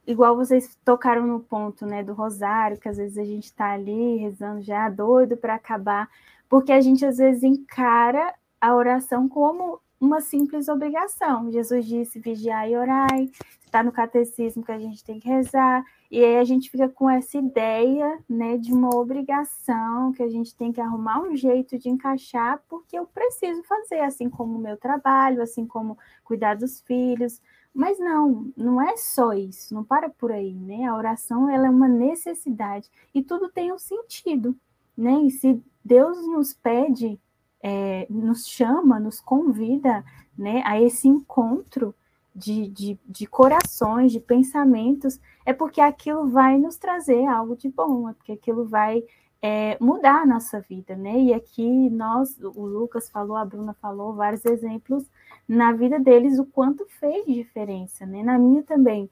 igual 0.05 0.35
vocês 0.35 0.77
tocaram 0.85 1.25
no 1.25 1.39
ponto 1.39 1.85
né, 1.85 2.03
do 2.03 2.13
rosário, 2.13 2.79
que 2.79 2.87
às 2.87 2.97
vezes 2.97 3.17
a 3.17 3.25
gente 3.25 3.45
está 3.45 3.71
ali 3.71 4.17
rezando 4.17 4.61
já 4.61 4.87
doido 4.89 5.35
para 5.35 5.55
acabar, 5.55 6.07
porque 6.47 6.71
a 6.71 6.81
gente 6.81 7.03
às 7.05 7.17
vezes 7.17 7.43
encara 7.43 8.33
a 8.59 8.75
oração 8.75 9.27
como 9.27 9.79
uma 9.99 10.21
simples 10.21 10.67
obrigação. 10.67 11.51
Jesus 11.51 11.85
disse: 11.85 12.19
vigiai 12.19 12.73
e 12.73 12.77
orai, 12.77 13.31
está 13.65 13.81
no 13.83 13.91
catecismo 13.91 14.63
que 14.63 14.71
a 14.71 14.79
gente 14.79 15.03
tem 15.03 15.19
que 15.19 15.27
rezar. 15.27 15.83
E 16.11 16.21
aí 16.21 16.37
a 16.37 16.43
gente 16.43 16.69
fica 16.69 16.89
com 16.89 17.09
essa 17.09 17.37
ideia, 17.37 18.19
né, 18.27 18.57
de 18.57 18.73
uma 18.73 18.93
obrigação 18.93 20.11
que 20.11 20.21
a 20.21 20.27
gente 20.27 20.53
tem 20.53 20.69
que 20.69 20.81
arrumar 20.81 21.21
um 21.21 21.37
jeito 21.37 21.79
de 21.79 21.87
encaixar, 21.87 22.61
porque 22.67 22.99
eu 22.99 23.05
preciso 23.05 23.63
fazer, 23.63 24.01
assim 24.01 24.29
como 24.29 24.57
o 24.57 24.61
meu 24.61 24.75
trabalho, 24.75 25.41
assim 25.41 25.65
como 25.65 25.97
cuidar 26.25 26.55
dos 26.55 26.81
filhos. 26.81 27.41
Mas 27.73 27.97
não, 27.97 28.51
não 28.57 28.81
é 28.81 28.97
só 28.97 29.31
isso, 29.31 29.73
não 29.73 29.85
para 29.85 30.09
por 30.09 30.33
aí, 30.33 30.53
né? 30.53 30.83
A 30.83 30.95
oração 30.97 31.49
ela 31.49 31.67
é 31.67 31.69
uma 31.69 31.87
necessidade 31.87 32.91
e 33.13 33.23
tudo 33.23 33.49
tem 33.49 33.71
um 33.71 33.79
sentido, 33.79 34.53
né? 34.97 35.13
E 35.21 35.31
se 35.31 35.63
Deus 35.83 36.27
nos 36.27 36.53
pede, 36.53 37.17
é, 37.63 38.05
nos 38.09 38.45
chama, 38.45 38.99
nos 38.99 39.21
convida, 39.21 40.03
né, 40.37 40.61
a 40.65 40.81
esse 40.81 41.07
encontro, 41.07 41.95
de, 42.41 42.67
de, 42.67 42.99
de 43.05 43.27
corações, 43.27 44.11
de 44.11 44.19
pensamentos, 44.19 45.19
é 45.45 45.53
porque 45.53 45.79
aquilo 45.79 46.27
vai 46.27 46.57
nos 46.57 46.77
trazer 46.77 47.25
algo 47.25 47.55
de 47.55 47.69
bom, 47.69 48.09
é 48.09 48.13
porque 48.13 48.31
aquilo 48.31 48.65
vai 48.65 49.03
é, 49.41 49.77
mudar 49.79 50.23
a 50.23 50.25
nossa 50.25 50.59
vida, 50.59 50.95
né? 50.95 51.19
E 51.19 51.33
aqui 51.33 51.89
nós, 51.89 52.37
o 52.41 52.65
Lucas 52.65 53.09
falou, 53.09 53.37
a 53.37 53.45
Bruna 53.45 53.73
falou, 53.75 54.15
vários 54.15 54.43
exemplos 54.45 55.05
na 55.47 55.71
vida 55.71 55.99
deles, 55.99 56.39
o 56.39 56.45
quanto 56.45 56.85
fez 56.99 57.25
diferença, 57.25 58.05
né? 58.05 58.23
Na 58.23 58.37
minha 58.39 58.63
também. 58.63 59.09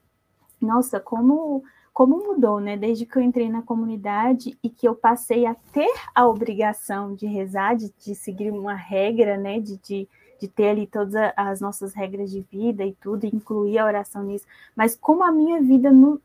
Nossa, 0.60 1.00
como 1.00 1.62
como 1.92 2.16
mudou, 2.18 2.60
né? 2.60 2.76
Desde 2.76 3.04
que 3.04 3.18
eu 3.18 3.22
entrei 3.22 3.48
na 3.48 3.62
comunidade 3.62 4.56
e 4.62 4.70
que 4.70 4.86
eu 4.86 4.94
passei 4.94 5.44
a 5.44 5.54
ter 5.54 5.92
a 6.14 6.26
obrigação 6.26 7.14
de 7.14 7.26
rezar, 7.26 7.74
de, 7.74 7.92
de 7.98 8.14
seguir 8.14 8.50
uma 8.52 8.74
regra, 8.74 9.36
né? 9.36 9.60
De, 9.60 9.76
de 9.78 10.08
de 10.40 10.48
ter 10.48 10.68
ali 10.70 10.86
todas 10.86 11.14
as 11.36 11.60
nossas 11.60 11.92
regras 11.92 12.30
de 12.30 12.40
vida 12.40 12.84
e 12.84 12.94
tudo, 12.94 13.24
e 13.24 13.34
incluir 13.34 13.78
a 13.78 13.84
oração 13.84 14.22
nisso, 14.22 14.46
mas 14.74 14.96
como 14.96 15.22
a 15.22 15.30
minha 15.30 15.60
vida 15.60 15.92
no, 15.92 16.20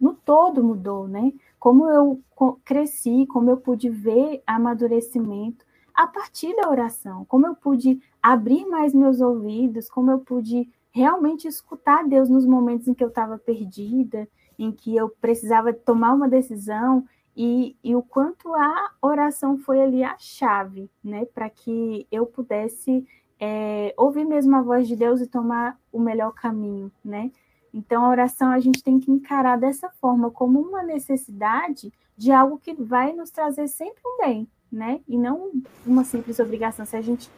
no 0.00 0.12
todo 0.12 0.62
mudou, 0.62 1.06
né? 1.06 1.32
Como 1.58 1.88
eu 1.88 2.20
cresci, 2.64 3.26
como 3.26 3.50
eu 3.50 3.56
pude 3.56 3.88
ver 3.88 4.42
amadurecimento 4.46 5.64
a 5.94 6.06
partir 6.06 6.54
da 6.56 6.68
oração, 6.68 7.24
como 7.26 7.46
eu 7.46 7.54
pude 7.54 8.00
abrir 8.22 8.66
mais 8.66 8.94
meus 8.94 9.20
ouvidos, 9.20 9.88
como 9.88 10.10
eu 10.10 10.18
pude 10.18 10.68
realmente 10.90 11.46
escutar 11.46 12.06
Deus 12.08 12.28
nos 12.28 12.46
momentos 12.46 12.88
em 12.88 12.94
que 12.94 13.04
eu 13.04 13.08
estava 13.08 13.38
perdida, 13.38 14.26
em 14.58 14.72
que 14.72 14.96
eu 14.96 15.08
precisava 15.08 15.72
tomar 15.72 16.14
uma 16.14 16.28
decisão 16.28 17.04
e, 17.36 17.76
e 17.82 17.94
o 17.94 18.02
quanto 18.02 18.54
a 18.54 18.90
oração 19.00 19.58
foi 19.58 19.80
ali 19.80 20.02
a 20.02 20.16
chave, 20.18 20.90
né, 21.02 21.24
para 21.26 21.48
que 21.48 22.06
eu 22.10 22.26
pudesse 22.26 23.06
é, 23.40 23.94
ouvir 23.96 24.24
mesmo 24.24 24.54
a 24.54 24.62
voz 24.62 24.86
de 24.86 24.94
Deus 24.94 25.20
e 25.20 25.26
tomar 25.26 25.78
o 25.90 25.98
melhor 25.98 26.32
caminho, 26.32 26.92
né? 27.02 27.30
Então, 27.72 28.04
a 28.04 28.10
oração 28.10 28.50
a 28.50 28.60
gente 28.60 28.82
tem 28.82 29.00
que 29.00 29.10
encarar 29.10 29.56
dessa 29.56 29.88
forma, 30.00 30.30
como 30.30 30.60
uma 30.60 30.82
necessidade 30.82 31.92
de 32.16 32.30
algo 32.30 32.58
que 32.58 32.74
vai 32.74 33.12
nos 33.12 33.30
trazer 33.30 33.68
sempre 33.68 34.02
um 34.04 34.18
bem, 34.22 34.48
né? 34.70 35.00
E 35.08 35.16
não 35.16 35.50
uma 35.86 36.04
simples 36.04 36.38
obrigação. 36.38 36.84
Se 36.84 36.96
a 36.96 37.00
gente 37.00 37.30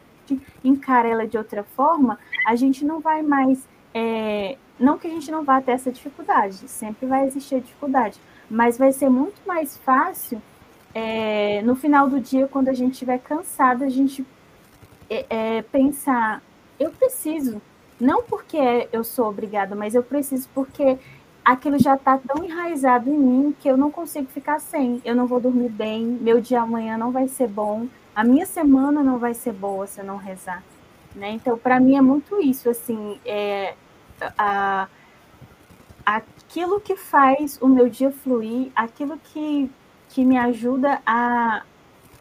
encara 0.63 1.07
ela 1.07 1.27
de 1.27 1.37
outra 1.37 1.63
forma, 1.63 2.19
a 2.45 2.55
gente 2.55 2.83
não 2.83 2.99
vai 2.99 3.21
mais. 3.21 3.67
É, 3.93 4.57
não 4.79 4.97
que 4.97 5.07
a 5.07 5.09
gente 5.09 5.31
não 5.31 5.43
vá 5.43 5.61
ter 5.61 5.71
essa 5.71 5.91
dificuldade, 5.91 6.67
sempre 6.67 7.05
vai 7.05 7.27
existir 7.27 7.61
dificuldade, 7.61 8.19
mas 8.49 8.77
vai 8.77 8.91
ser 8.91 9.07
muito 9.07 9.39
mais 9.45 9.77
fácil 9.77 10.41
é, 10.93 11.61
no 11.63 11.75
final 11.75 12.07
do 12.07 12.19
dia, 12.19 12.47
quando 12.47 12.69
a 12.69 12.73
gente 12.73 12.93
estiver 12.93 13.19
cansado, 13.19 13.83
a 13.83 13.89
gente 13.89 14.25
é, 15.09 15.25
é, 15.29 15.61
pensar: 15.61 16.41
eu 16.79 16.91
preciso, 16.91 17.61
não 17.99 18.23
porque 18.23 18.87
eu 18.91 19.03
sou 19.03 19.29
obrigada, 19.29 19.75
mas 19.75 19.95
eu 19.95 20.03
preciso 20.03 20.49
porque 20.53 20.97
aquilo 21.43 21.77
já 21.77 21.95
está 21.95 22.17
tão 22.17 22.43
enraizado 22.43 23.09
em 23.09 23.17
mim 23.17 23.55
que 23.59 23.67
eu 23.67 23.77
não 23.77 23.91
consigo 23.91 24.27
ficar 24.27 24.59
sem. 24.59 25.01
Eu 25.03 25.15
não 25.15 25.27
vou 25.27 25.39
dormir 25.39 25.69
bem, 25.69 26.05
meu 26.05 26.39
dia 26.39 26.61
amanhã 26.61 26.97
não 26.97 27.11
vai 27.11 27.27
ser 27.27 27.47
bom, 27.47 27.87
a 28.15 28.23
minha 28.23 28.45
semana 28.45 29.03
não 29.03 29.17
vai 29.17 29.33
ser 29.33 29.53
boa 29.53 29.87
se 29.87 29.99
eu 29.99 30.05
não 30.05 30.17
rezar. 30.17 30.63
Né? 31.15 31.31
Então, 31.31 31.57
para 31.57 31.79
mim 31.79 31.95
é 31.95 32.01
muito 32.01 32.41
isso, 32.41 32.69
assim, 32.69 33.19
é, 33.25 33.75
a, 34.37 34.87
aquilo 36.05 36.79
que 36.79 36.95
faz 36.95 37.59
o 37.61 37.67
meu 37.67 37.87
dia 37.87 38.11
fluir, 38.11 38.71
aquilo 38.75 39.17
que, 39.17 39.69
que 40.09 40.25
me 40.25 40.37
ajuda 40.37 41.01
a 41.05 41.63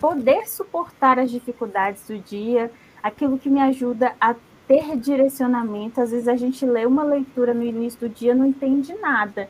poder 0.02 0.48
suportar 0.48 1.20
as 1.20 1.30
dificuldades 1.30 2.08
do 2.08 2.18
dia, 2.18 2.72
aquilo 3.00 3.38
que 3.38 3.48
me 3.48 3.60
ajuda 3.60 4.12
a 4.20 4.34
ter 4.66 4.96
direcionamento. 4.96 6.00
Às 6.00 6.10
vezes 6.10 6.26
a 6.26 6.34
gente 6.34 6.66
lê 6.66 6.84
uma 6.84 7.04
leitura 7.04 7.54
no 7.54 7.62
início 7.62 8.00
do 8.00 8.08
dia 8.08 8.34
não 8.34 8.46
entende 8.46 8.92
nada. 8.94 9.48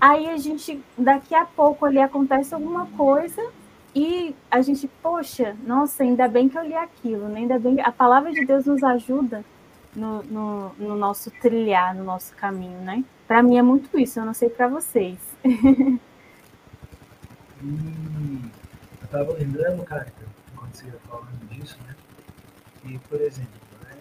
Aí 0.00 0.28
a 0.28 0.36
gente, 0.36 0.80
daqui 0.96 1.34
a 1.34 1.44
pouco 1.44 1.84
ali 1.84 1.98
acontece 1.98 2.54
alguma 2.54 2.86
coisa 2.96 3.42
e 3.92 4.36
a 4.48 4.62
gente, 4.62 4.88
poxa, 5.02 5.56
nossa, 5.66 6.04
ainda 6.04 6.28
bem 6.28 6.48
que 6.48 6.56
eu 6.56 6.62
li 6.62 6.76
aquilo, 6.76 7.28
né? 7.28 7.40
ainda 7.40 7.58
bem 7.58 7.80
a 7.80 7.90
palavra 7.90 8.30
de 8.30 8.44
Deus 8.46 8.66
nos 8.66 8.84
ajuda 8.84 9.44
no, 9.96 10.22
no, 10.22 10.72
no 10.78 10.96
nosso 10.96 11.28
trilhar, 11.28 11.92
no 11.92 12.04
nosso 12.04 12.36
caminho, 12.36 12.78
né? 12.82 13.04
Para 13.26 13.42
mim 13.42 13.58
é 13.58 13.62
muito 13.62 13.98
isso, 13.98 14.20
eu 14.20 14.24
não 14.24 14.32
sei 14.32 14.48
para 14.48 14.68
vocês. 14.68 15.18
hum, 17.62 18.42
estava 19.12 19.34
lembrando, 19.34 19.84
cara, 19.84 20.06
quando 20.56 20.74
você 20.74 20.86
ia 20.86 20.98
falando 21.06 21.48
disso, 21.50 21.76
né? 21.86 21.94
E, 22.84 22.98
por 22.98 23.20
exemplo, 23.20 23.60
né, 23.82 23.98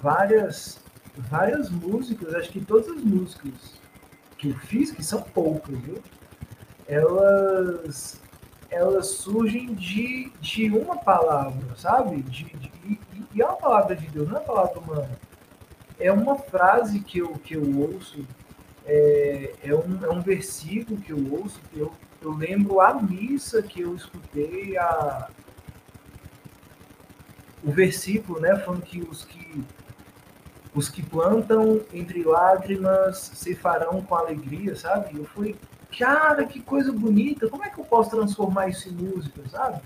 várias, 0.00 0.80
várias 1.16 1.70
músicas, 1.70 2.34
acho 2.34 2.50
que 2.50 2.60
todas 2.64 2.88
as 2.88 3.04
músicas 3.04 3.80
que 4.36 4.50
eu 4.50 4.58
fiz, 4.58 4.90
que 4.90 5.04
são 5.04 5.22
poucas, 5.22 5.78
viu? 5.78 6.02
Elas, 6.88 8.20
elas 8.68 9.06
surgem 9.06 9.74
de, 9.74 10.32
de 10.40 10.68
uma 10.70 10.96
palavra, 10.96 11.76
sabe? 11.76 12.20
De, 12.22 12.44
de, 12.44 12.98
e 13.32 13.40
é 13.40 13.46
uma 13.46 13.56
palavra 13.56 13.94
de 13.94 14.08
Deus, 14.08 14.28
não 14.28 14.36
é 14.36 14.40
uma 14.40 14.46
palavra 14.46 14.80
humana. 14.80 15.18
É 16.00 16.10
uma 16.10 16.36
frase 16.36 16.98
que 16.98 17.20
eu, 17.20 17.34
que 17.34 17.54
eu 17.54 17.78
ouço, 17.78 18.26
é, 18.84 19.54
é, 19.62 19.72
um, 19.72 20.04
é 20.04 20.10
um 20.10 20.20
versículo 20.20 21.00
que 21.00 21.12
eu 21.12 21.32
ouço, 21.32 21.60
que 21.72 21.78
eu, 21.78 21.92
eu 22.22 22.32
lembro 22.32 22.80
a 22.80 22.94
missa 22.94 23.62
que 23.62 23.80
eu 23.80 23.94
escutei 23.94 24.76
a, 24.76 25.28
o 27.62 27.70
versículo, 27.70 28.40
né, 28.40 28.56
falando 28.58 28.82
que 28.82 29.00
os 29.00 29.24
que 29.24 29.64
os 30.74 30.88
que 30.88 31.02
plantam 31.02 31.82
entre 31.92 32.22
lágrimas 32.22 33.30
se 33.34 33.54
farão 33.54 34.00
com 34.00 34.14
alegria, 34.14 34.74
sabe? 34.74 35.18
Eu 35.18 35.26
fui, 35.26 35.54
cara, 35.98 36.46
que 36.46 36.60
coisa 36.60 36.90
bonita, 36.90 37.46
como 37.48 37.62
é 37.62 37.68
que 37.68 37.78
eu 37.78 37.84
posso 37.84 38.10
transformar 38.10 38.68
isso 38.68 38.88
em 38.88 38.92
música, 38.92 39.42
sabe? 39.50 39.82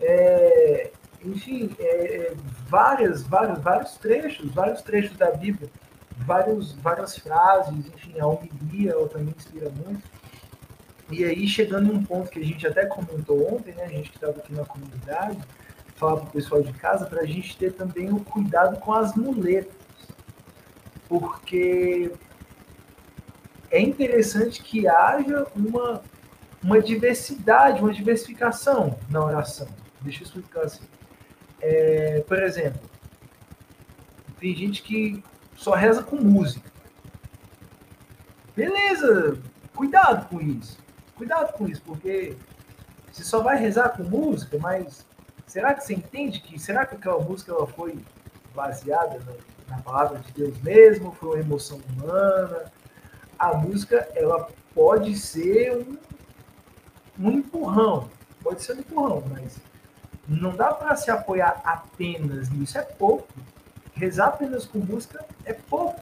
É, 0.00 0.90
enfim, 1.24 1.76
é, 1.78 1.84
é 1.84 2.34
várias, 2.68 3.22
vários, 3.22 3.60
vários 3.60 3.92
trechos, 3.98 4.52
vários 4.52 4.82
trechos 4.82 5.16
da 5.16 5.30
Bíblia, 5.30 5.70
vários, 6.16 6.72
várias 6.72 7.16
frases, 7.16 7.86
enfim, 7.86 8.18
a 8.18 8.26
homilia 8.26 8.94
também 9.08 9.32
inspira 9.36 9.70
muito. 9.70 10.02
E 11.10 11.24
aí, 11.24 11.46
chegando 11.48 11.92
num 11.92 12.04
ponto 12.04 12.30
que 12.30 12.38
a 12.38 12.44
gente 12.44 12.66
até 12.66 12.86
comentou 12.86 13.54
ontem, 13.54 13.74
né, 13.74 13.84
a 13.84 13.88
gente 13.88 14.10
que 14.10 14.16
estava 14.16 14.38
aqui 14.38 14.52
na 14.52 14.64
comunidade, 14.64 15.38
falar 15.96 16.16
para 16.16 16.28
o 16.28 16.32
pessoal 16.32 16.62
de 16.62 16.72
casa 16.72 17.04
para 17.06 17.20
a 17.20 17.26
gente 17.26 17.56
ter 17.56 17.72
também 17.72 18.10
o 18.12 18.20
cuidado 18.20 18.78
com 18.80 18.92
as 18.92 19.14
muletas. 19.14 19.74
Porque 21.08 22.12
é 23.70 23.80
interessante 23.80 24.62
que 24.62 24.88
haja 24.88 25.46
uma, 25.54 26.02
uma 26.62 26.80
diversidade, 26.80 27.80
uma 27.80 27.92
diversificação 27.92 28.98
na 29.08 29.24
oração. 29.24 29.68
Deixa 30.00 30.22
eu 30.22 30.26
explicar 30.26 30.62
assim. 30.62 30.84
É, 31.60 32.24
por 32.26 32.42
exemplo, 32.42 32.80
tem 34.38 34.54
gente 34.54 34.82
que 34.82 35.22
só 35.54 35.74
reza 35.74 36.02
com 36.02 36.16
música. 36.16 36.70
Beleza, 38.56 39.38
cuidado 39.74 40.28
com 40.28 40.40
isso. 40.40 40.78
Cuidado 41.20 41.52
com 41.52 41.68
isso, 41.68 41.82
porque 41.82 42.34
você 43.12 43.22
só 43.22 43.42
vai 43.42 43.58
rezar 43.58 43.90
com 43.90 44.02
música, 44.02 44.58
mas 44.58 45.04
Será 45.50 45.74
que 45.74 45.82
você 45.82 45.94
entende 45.94 46.40
que 46.40 46.56
será 46.60 46.86
que 46.86 46.94
aquela 46.94 47.18
música 47.18 47.50
ela 47.50 47.66
foi 47.66 47.98
baseada 48.54 49.18
na, 49.18 49.74
na 49.76 49.82
palavra 49.82 50.20
de 50.20 50.30
Deus 50.30 50.56
mesmo? 50.62 51.10
Foi 51.10 51.30
uma 51.30 51.40
emoção 51.40 51.80
humana? 51.88 52.70
A 53.36 53.54
música 53.54 54.08
ela 54.14 54.48
pode 54.72 55.16
ser 55.16 55.76
um, 55.76 55.98
um 57.18 57.32
empurrão, 57.32 58.08
pode 58.44 58.62
ser 58.62 58.76
um 58.76 58.78
empurrão, 58.78 59.24
mas 59.28 59.58
não 60.28 60.54
dá 60.54 60.72
para 60.72 60.94
se 60.94 61.10
apoiar 61.10 61.60
apenas 61.64 62.48
nisso, 62.48 62.78
é 62.78 62.82
pouco. 62.82 63.26
Rezar 63.94 64.28
apenas 64.28 64.64
com 64.64 64.78
música 64.78 65.26
é 65.44 65.52
pouco. 65.52 66.00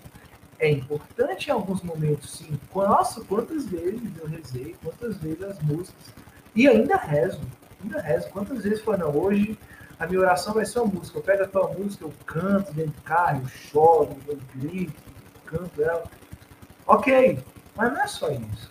É 0.60 0.70
importante 0.70 1.48
em 1.48 1.52
alguns 1.52 1.82
momentos, 1.82 2.30
sim. 2.30 2.58
Nossa, 2.74 3.20
quantas 3.22 3.66
vezes 3.66 4.02
eu 4.18 4.26
rezei, 4.26 4.76
quantas 4.82 5.16
vezes 5.18 5.42
as 5.42 5.60
músicas. 5.62 6.14
E 6.54 6.66
ainda 6.66 6.96
rezo 6.96 7.40
ainda 7.82 8.00
rezo. 8.00 8.28
Quantas 8.30 8.62
vezes 8.62 8.80
foi, 8.80 8.96
não, 8.96 9.14
hoje 9.16 9.58
a 9.98 10.06
minha 10.06 10.20
oração 10.20 10.54
vai 10.54 10.64
ser 10.64 10.80
uma 10.80 10.92
música. 10.94 11.18
Eu 11.18 11.22
pego 11.22 11.44
a 11.44 11.48
tua 11.48 11.68
música, 11.72 12.04
eu 12.04 12.12
canto 12.26 12.72
dentro 12.72 12.92
do 12.92 13.02
carro, 13.02 13.42
eu 13.42 13.48
choro, 13.48 14.16
eu 14.26 14.38
grito, 14.54 15.02
canto 15.46 15.82
ela. 15.82 16.04
Ok, 16.86 17.42
mas 17.76 17.92
não 17.92 18.00
é 18.00 18.06
só 18.06 18.30
isso. 18.30 18.70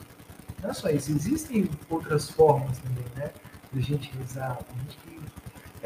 Não 0.62 0.70
é 0.70 0.74
só 0.74 0.90
isso. 0.90 1.12
Existem 1.12 1.70
outras 1.90 2.30
formas 2.30 2.78
também, 2.80 3.06
né? 3.16 3.32
De 3.72 3.82
gente 3.82 4.12
rezar. 4.18 4.58
A 4.58 4.84
gente 4.84 4.98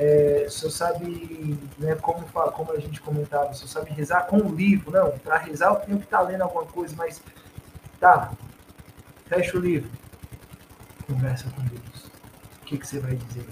é, 0.03 0.47
só 0.49 0.69
sabe, 0.69 1.59
né, 1.77 1.95
como, 1.95 2.25
como 2.27 2.71
a 2.71 2.79
gente 2.79 3.01
comentava, 3.01 3.53
só 3.53 3.67
sabe 3.67 3.91
rezar 3.91 4.27
com 4.27 4.37
o 4.37 4.55
livro. 4.55 4.91
Não, 4.91 5.11
para 5.19 5.37
rezar 5.37 5.69
eu 5.69 5.75
tenho 5.75 5.97
que 5.99 6.05
estar 6.05 6.19
tá 6.19 6.23
lendo 6.23 6.41
alguma 6.41 6.65
coisa, 6.65 6.95
mas 6.97 7.21
tá, 7.99 8.31
fecha 9.27 9.57
o 9.57 9.61
livro, 9.61 9.89
conversa 11.07 11.49
com 11.51 11.63
Deus 11.65 11.81
que, 12.71 12.77
que 12.77 12.87
você 12.87 12.99
vai 12.99 13.15
dizer. 13.15 13.45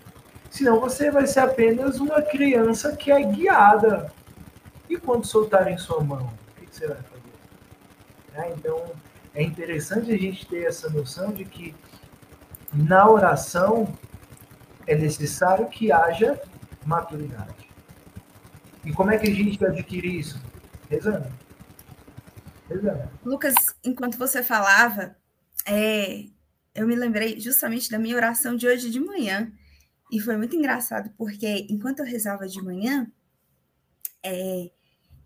Senão 0.49 0.79
você 0.79 1.11
vai 1.11 1.27
ser 1.27 1.41
apenas 1.41 1.99
uma 1.99 2.21
criança 2.21 2.95
que 2.95 3.11
é 3.11 3.21
guiada. 3.21 4.11
E 4.89 4.97
quando 4.97 5.25
soltarem 5.25 5.77
sua 5.77 6.03
mão, 6.03 6.25
o 6.25 6.59
que, 6.59 6.65
que 6.65 6.75
você 6.75 6.87
vai 6.87 6.97
fazer? 6.97 8.47
É, 8.47 8.53
então, 8.53 8.83
é 9.35 9.43
interessante 9.43 10.11
a 10.11 10.17
gente 10.17 10.45
ter 10.47 10.63
essa 10.63 10.89
noção 10.89 11.31
de 11.31 11.45
que 11.45 11.75
na 12.73 13.07
oração 13.09 13.87
é 14.89 14.95
necessário 14.95 15.69
que 15.69 15.91
haja 15.91 16.41
maturidade. 16.83 17.69
E 18.83 18.91
como 18.91 19.11
é 19.11 19.17
que 19.19 19.29
a 19.29 19.33
gente 19.33 19.63
adquire 19.63 20.19
isso? 20.19 20.41
Rezando. 20.89 21.31
Rezando. 22.67 23.09
Lucas, 23.23 23.53
enquanto 23.83 24.17
você 24.17 24.41
falava, 24.41 25.15
é, 25.63 26.25
eu 26.73 26.87
me 26.87 26.95
lembrei 26.95 27.39
justamente 27.39 27.91
da 27.91 27.99
minha 27.99 28.15
oração 28.15 28.55
de 28.55 28.67
hoje 28.67 28.89
de 28.89 28.99
manhã. 28.99 29.51
E 30.11 30.19
foi 30.19 30.35
muito 30.37 30.55
engraçado, 30.55 31.11
porque 31.15 31.67
enquanto 31.69 31.99
eu 31.99 32.05
rezava 32.05 32.47
de 32.47 32.59
manhã, 32.63 33.07
é, 34.23 34.71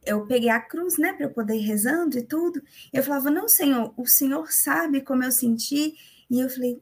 eu 0.05 0.27
peguei 0.27 0.49
a 0.49 0.59
cruz, 0.59 0.97
né, 0.97 1.13
para 1.13 1.27
eu 1.27 1.29
poder 1.29 1.55
ir 1.55 1.65
rezando 1.65 2.17
e 2.17 2.23
tudo. 2.23 2.61
E 2.91 2.97
eu 2.97 3.03
falava, 3.03 3.31
não, 3.31 3.47
Senhor, 3.47 3.93
o 3.95 4.05
Senhor 4.05 4.51
sabe 4.51 4.99
como 4.99 5.23
eu 5.23 5.31
senti. 5.31 5.95
E 6.29 6.41
eu 6.41 6.49
falei, 6.49 6.81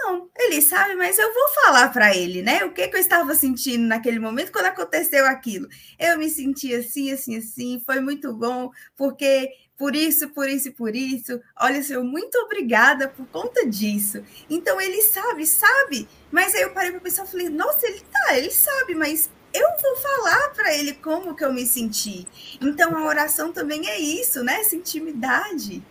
Não, 0.00 0.30
ele 0.36 0.62
sabe, 0.62 0.94
mas 0.94 1.18
eu 1.18 1.32
vou 1.34 1.48
falar 1.64 1.92
para 1.92 2.16
ele, 2.16 2.40
né? 2.40 2.64
O 2.64 2.72
que, 2.72 2.86
que 2.88 2.96
eu 2.96 3.00
estava 3.00 3.34
sentindo 3.34 3.84
naquele 3.84 4.18
momento 4.18 4.52
quando 4.52 4.66
aconteceu 4.66 5.26
aquilo. 5.26 5.68
Eu 5.98 6.18
me 6.18 6.30
senti 6.30 6.74
assim, 6.74 7.10
assim, 7.10 7.36
assim, 7.36 7.82
foi 7.84 8.00
muito 8.00 8.32
bom, 8.32 8.70
porque 8.96 9.50
por 9.76 9.94
isso, 9.94 10.28
por 10.30 10.48
isso 10.48 10.72
por 10.72 10.94
isso. 10.94 11.40
Olha, 11.60 11.82
Senhor, 11.82 12.04
muito 12.04 12.36
obrigada 12.38 13.08
por 13.08 13.26
conta 13.26 13.66
disso. 13.66 14.22
Então 14.48 14.80
ele 14.80 15.02
sabe, 15.02 15.46
sabe. 15.46 16.08
Mas 16.30 16.54
aí 16.54 16.62
eu 16.62 16.72
parei 16.72 16.90
para 16.90 17.00
pensar, 17.00 17.26
falei, 17.26 17.48
nossa, 17.48 17.86
ele 17.86 18.00
tá, 18.00 18.36
ele 18.36 18.50
sabe, 18.50 18.94
mas 18.94 19.30
eu 19.52 19.68
vou 19.80 19.96
falar 19.96 20.50
para 20.50 20.74
ele 20.74 20.94
como 20.94 21.34
que 21.34 21.44
eu 21.44 21.52
me 21.52 21.66
senti. 21.66 22.26
Então 22.60 22.96
a 22.96 23.04
oração 23.04 23.52
também 23.52 23.88
é 23.88 23.98
isso, 23.98 24.42
né? 24.44 24.60
Essa 24.60 24.76
intimidade. 24.76 25.82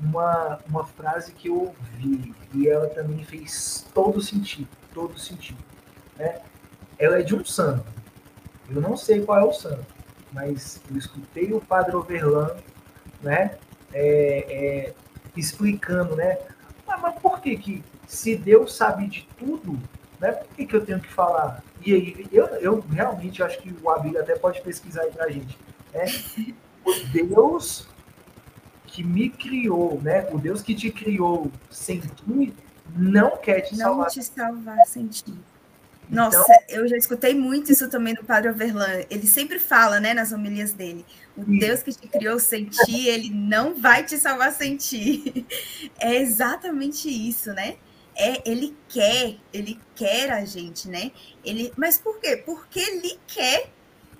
Uma, 0.00 0.58
uma 0.68 0.84
frase 0.84 1.32
que 1.32 1.48
eu 1.48 1.56
ouvi 1.56 2.34
e 2.52 2.68
ela 2.68 2.88
também 2.88 3.24
fez 3.24 3.86
todo 3.94 4.20
sentido, 4.20 4.68
todo 4.92 5.18
sentido. 5.18 5.58
Né? 6.16 6.40
Ela 6.98 7.20
é 7.20 7.22
de 7.22 7.34
um 7.34 7.44
santo. 7.44 7.84
Eu 8.68 8.80
não 8.80 8.96
sei 8.96 9.24
qual 9.24 9.38
é 9.38 9.44
o 9.44 9.52
santo, 9.52 9.86
mas 10.32 10.80
eu 10.90 10.96
escutei 10.96 11.52
o 11.52 11.60
Padre 11.60 11.96
Overland, 11.96 12.62
né? 13.22 13.58
É, 13.92 14.46
é, 14.48 14.94
explicando, 15.36 16.16
né? 16.16 16.38
Ah, 16.86 16.98
mas 16.98 17.18
por 17.20 17.40
que 17.40 17.56
que 17.56 17.84
se 18.06 18.36
Deus 18.36 18.74
sabe 18.74 19.06
de 19.06 19.28
tudo, 19.38 19.78
né? 20.20 20.32
Por 20.32 20.48
que, 20.56 20.66
que 20.66 20.76
eu 20.76 20.84
tenho 20.84 21.00
que 21.00 21.12
falar? 21.12 21.62
E 21.84 21.92
aí, 21.92 22.26
eu, 22.32 22.46
eu 22.46 22.80
realmente 22.80 23.42
acho 23.42 23.58
que 23.58 23.74
o 23.82 23.90
Abílio 23.90 24.20
até 24.20 24.34
pode 24.36 24.60
pesquisar 24.62 25.02
aí 25.02 25.10
pra 25.10 25.28
gente. 25.28 25.58
Né? 25.92 26.06
Deus 27.12 27.86
que 28.94 29.02
me 29.02 29.28
criou, 29.30 30.00
né? 30.02 30.26
O 30.30 30.38
Deus 30.38 30.62
que 30.62 30.74
te 30.74 30.90
criou 30.90 31.50
sem 31.70 32.00
ti, 32.00 32.54
não 32.96 33.36
quer 33.36 33.62
te 33.62 33.72
não 33.72 33.78
salvar. 33.78 34.04
Não 34.06 34.12
te 34.12 34.22
salvar 34.22 34.86
sem 34.86 35.06
ti. 35.06 35.34
Nossa, 36.08 36.36
então, 36.38 36.56
eu 36.68 36.86
já 36.86 36.96
escutei 36.96 37.34
muito 37.34 37.72
isso 37.72 37.88
também 37.88 38.14
do 38.14 38.22
Padre 38.22 38.50
Overland. 38.50 39.06
Ele 39.08 39.26
sempre 39.26 39.58
fala, 39.58 39.98
né, 39.98 40.12
nas 40.12 40.32
homilias 40.32 40.72
dele: 40.72 41.04
o 41.36 41.44
sim. 41.44 41.58
Deus 41.58 41.82
que 41.82 41.92
te 41.92 42.06
criou 42.06 42.38
sem 42.38 42.66
ti, 42.66 43.08
ele 43.08 43.30
não 43.30 43.74
vai 43.74 44.04
te 44.04 44.18
salvar 44.18 44.52
sem 44.52 44.76
ti. 44.76 45.46
É 45.98 46.14
exatamente 46.16 47.08
isso, 47.08 47.52
né? 47.52 47.76
é, 48.16 48.48
ele 48.48 48.76
quer, 48.88 49.36
ele 49.52 49.78
quer 49.94 50.30
a 50.30 50.44
gente, 50.44 50.88
né? 50.88 51.10
Ele, 51.44 51.72
mas 51.76 51.98
por 51.98 52.18
quê? 52.20 52.36
Porque 52.36 52.78
ele 52.78 53.18
quer. 53.26 53.70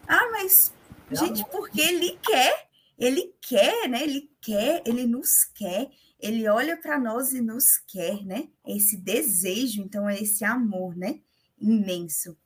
Ah, 0.07 0.29
mas 0.33 0.73
gente, 1.11 1.45
porque 1.51 1.81
ele 1.81 2.19
quer, 2.23 2.67
ele 2.99 3.35
quer, 3.41 3.89
né? 3.89 4.03
Ele 4.03 4.31
quer, 4.41 4.83
ele 4.87 5.07
nos 5.07 5.45
quer. 5.45 5.91
Ele 6.19 6.49
olha 6.49 6.77
para 6.77 6.99
nós 6.99 7.33
e 7.33 7.41
nos 7.41 7.79
quer, 7.87 8.25
né? 8.25 8.49
Esse 8.67 8.97
desejo, 8.97 9.83
então 9.83 10.09
é 10.09 10.21
esse 10.21 10.45
amor, 10.45 10.97
né? 10.97 11.21
Imenso 11.59 12.37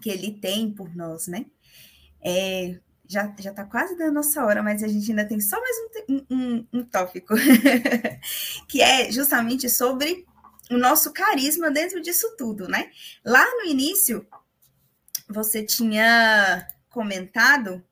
que 0.00 0.10
ele 0.10 0.38
tem 0.40 0.72
por 0.72 0.94
nós, 0.94 1.26
né? 1.26 1.46
É, 2.24 2.78
já, 3.08 3.34
já 3.38 3.52
tá 3.52 3.64
quase 3.64 3.96
dando 3.96 4.14
nossa 4.14 4.44
hora, 4.44 4.62
mas 4.62 4.82
a 4.82 4.88
gente 4.88 5.10
ainda 5.10 5.26
tem 5.26 5.40
só 5.40 5.60
mais 5.60 5.76
um, 6.08 6.24
um, 6.30 6.68
um 6.72 6.84
tópico, 6.84 7.34
que 8.68 8.80
é 8.80 9.10
justamente 9.10 9.68
sobre 9.68 10.24
o 10.70 10.78
nosso 10.78 11.12
carisma 11.12 11.70
dentro 11.70 12.00
disso 12.00 12.34
tudo, 12.38 12.68
né? 12.68 12.90
Lá 13.24 13.44
no 13.56 13.64
início, 13.66 14.26
você 15.28 15.62
tinha 15.62 16.66
comentado. 16.88 17.84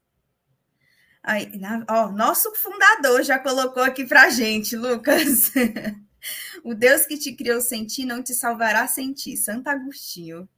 Aí, 1.22 1.58
na, 1.58 1.84
ó, 1.88 2.08
nosso 2.10 2.54
fundador 2.54 3.22
já 3.22 3.38
colocou 3.38 3.82
aqui 3.82 4.06
pra 4.06 4.30
gente, 4.30 4.76
Lucas. 4.76 5.52
o 6.64 6.74
Deus 6.74 7.04
que 7.06 7.18
te 7.18 7.32
criou 7.32 7.60
sem 7.60 7.84
ti 7.84 8.04
não 8.04 8.22
te 8.22 8.34
salvará 8.34 8.86
sem 8.86 9.12
ti. 9.12 9.36
Santo 9.36 9.68
Agostinho. 9.68 10.48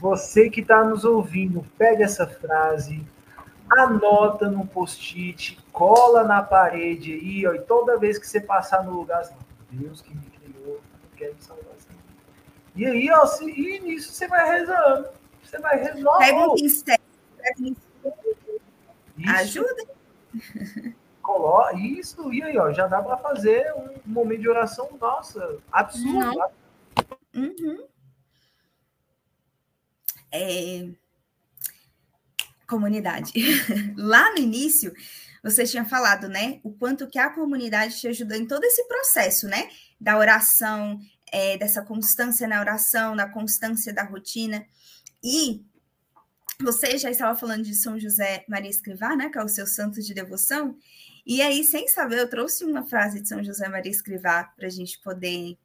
Você 0.00 0.50
que 0.50 0.60
está 0.60 0.84
nos 0.84 1.04
ouvindo, 1.04 1.64
pega 1.78 2.04
essa 2.04 2.26
frase, 2.26 3.06
anota 3.70 4.50
no 4.50 4.66
post-it, 4.66 5.58
cola 5.72 6.24
na 6.24 6.42
parede 6.42 7.12
aí, 7.14 7.46
ó, 7.46 7.54
e 7.54 7.60
toda 7.60 7.98
vez 7.98 8.18
que 8.18 8.28
você 8.28 8.40
passar 8.40 8.84
no 8.84 8.92
lugar, 8.92 9.22
Deus 9.70 10.02
que 10.02 10.14
me 10.14 10.34
quer 11.16 11.34
me 11.34 11.42
salvar 11.42 11.72
assim. 11.74 11.98
E 12.76 12.86
aí, 12.86 13.10
ó, 13.10 13.24
se, 13.26 13.44
e 13.44 13.80
nisso 13.80 14.12
você 14.12 14.28
vai 14.28 14.58
rezando. 14.58 15.08
Você 15.42 15.58
vai 15.58 15.76
rezando. 15.76 16.18
Pega 16.18 16.38
um 16.38 16.54
pincel. 16.54 16.98
Ajuda. 17.56 17.76
Coloca, 18.02 18.43
isso, 21.74 22.32
e 22.32 22.42
aí, 22.42 22.56
ó, 22.58 22.72
já 22.72 22.86
dá 22.86 23.02
para 23.02 23.16
fazer 23.16 23.72
um 23.74 24.12
momento 24.12 24.40
de 24.40 24.48
oração, 24.48 24.88
nossa, 25.00 25.58
absurdo. 25.72 26.42
Uhum. 27.34 27.86
É... 30.32 30.88
Comunidade. 32.68 33.32
Lá 33.96 34.32
no 34.32 34.38
início, 34.38 34.92
você 35.42 35.64
tinha 35.64 35.84
falado, 35.84 36.28
né? 36.28 36.60
O 36.64 36.72
quanto 36.72 37.06
que 37.06 37.18
a 37.18 37.30
comunidade 37.30 38.00
te 38.00 38.08
ajudou 38.08 38.36
em 38.36 38.46
todo 38.46 38.64
esse 38.64 38.86
processo, 38.88 39.46
né? 39.46 39.68
Da 40.00 40.18
oração, 40.18 40.98
é, 41.32 41.56
dessa 41.58 41.82
constância 41.82 42.48
na 42.48 42.60
oração, 42.60 43.14
na 43.14 43.28
constância 43.28 43.92
da 43.92 44.04
rotina. 44.04 44.66
E 45.22 45.64
você 46.60 46.96
já 46.98 47.10
estava 47.10 47.38
falando 47.38 47.64
de 47.64 47.74
São 47.74 47.98
José 47.98 48.44
Maria 48.48 48.70
Escrivá, 48.70 49.16
né? 49.16 49.28
Que 49.28 49.38
é 49.38 49.44
o 49.44 49.48
seu 49.48 49.66
santo 49.66 50.00
de 50.00 50.14
devoção. 50.14 50.76
E 51.26 51.40
aí, 51.42 51.64
sem 51.64 51.88
saber, 51.88 52.18
eu 52.18 52.28
trouxe 52.28 52.64
uma 52.64 52.86
frase 52.86 53.20
de 53.20 53.28
São 53.28 53.42
José 53.42 53.68
Maria 53.68 53.90
Escrivá 53.90 54.44
para 54.44 54.66
a 54.66 54.70
gente 54.70 55.00
poder 55.00 55.58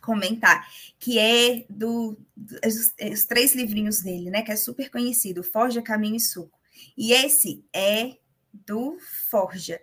comentar, 0.00 0.66
que 0.98 1.18
é 1.18 1.64
do, 1.70 2.18
dos, 2.36 2.92
os 3.12 3.24
três 3.24 3.54
livrinhos 3.54 4.02
dele, 4.02 4.30
né? 4.30 4.42
Que 4.42 4.52
é 4.52 4.56
super 4.56 4.90
conhecido, 4.90 5.42
Forja, 5.42 5.80
Caminho 5.80 6.16
e 6.16 6.20
Suco. 6.20 6.58
E 6.96 7.12
esse 7.12 7.64
é 7.72 8.16
do 8.52 8.98
Forja, 9.30 9.80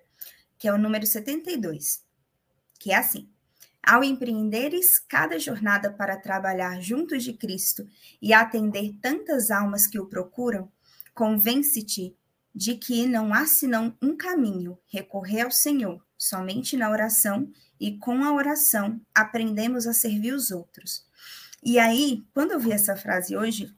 que 0.57 0.67
é 0.67 0.73
o 0.73 0.77
número 0.77 1.05
72, 1.05 2.03
que 2.79 2.91
é 2.91 2.95
assim: 2.95 3.29
Ao 3.89 4.03
empreenderes 4.03 4.99
cada 4.99 5.39
jornada 5.39 5.91
para 5.91 6.15
trabalhar 6.15 6.79
juntos 6.79 7.23
de 7.23 7.33
Cristo 7.33 7.89
e 8.21 8.31
atender 8.31 8.93
tantas 9.01 9.49
almas 9.49 9.87
que 9.87 9.99
o 9.99 10.05
procuram, 10.05 10.71
convence-te 11.11 12.15
de 12.53 12.75
que 12.75 13.07
não 13.07 13.33
há 13.33 13.47
senão 13.47 13.97
um 13.99 14.15
caminho, 14.15 14.77
recorrer 14.85 15.41
ao 15.41 15.49
Senhor, 15.49 16.05
somente 16.15 16.77
na 16.77 16.91
oração, 16.91 17.51
e 17.79 17.97
com 17.97 18.23
a 18.23 18.31
oração 18.31 19.01
aprendemos 19.11 19.87
a 19.87 19.93
servir 19.93 20.35
os 20.35 20.51
outros. 20.51 21.03
E 21.63 21.79
aí, 21.79 22.23
quando 22.31 22.51
eu 22.51 22.59
vi 22.59 22.71
essa 22.71 22.95
frase 22.95 23.35
hoje, 23.35 23.75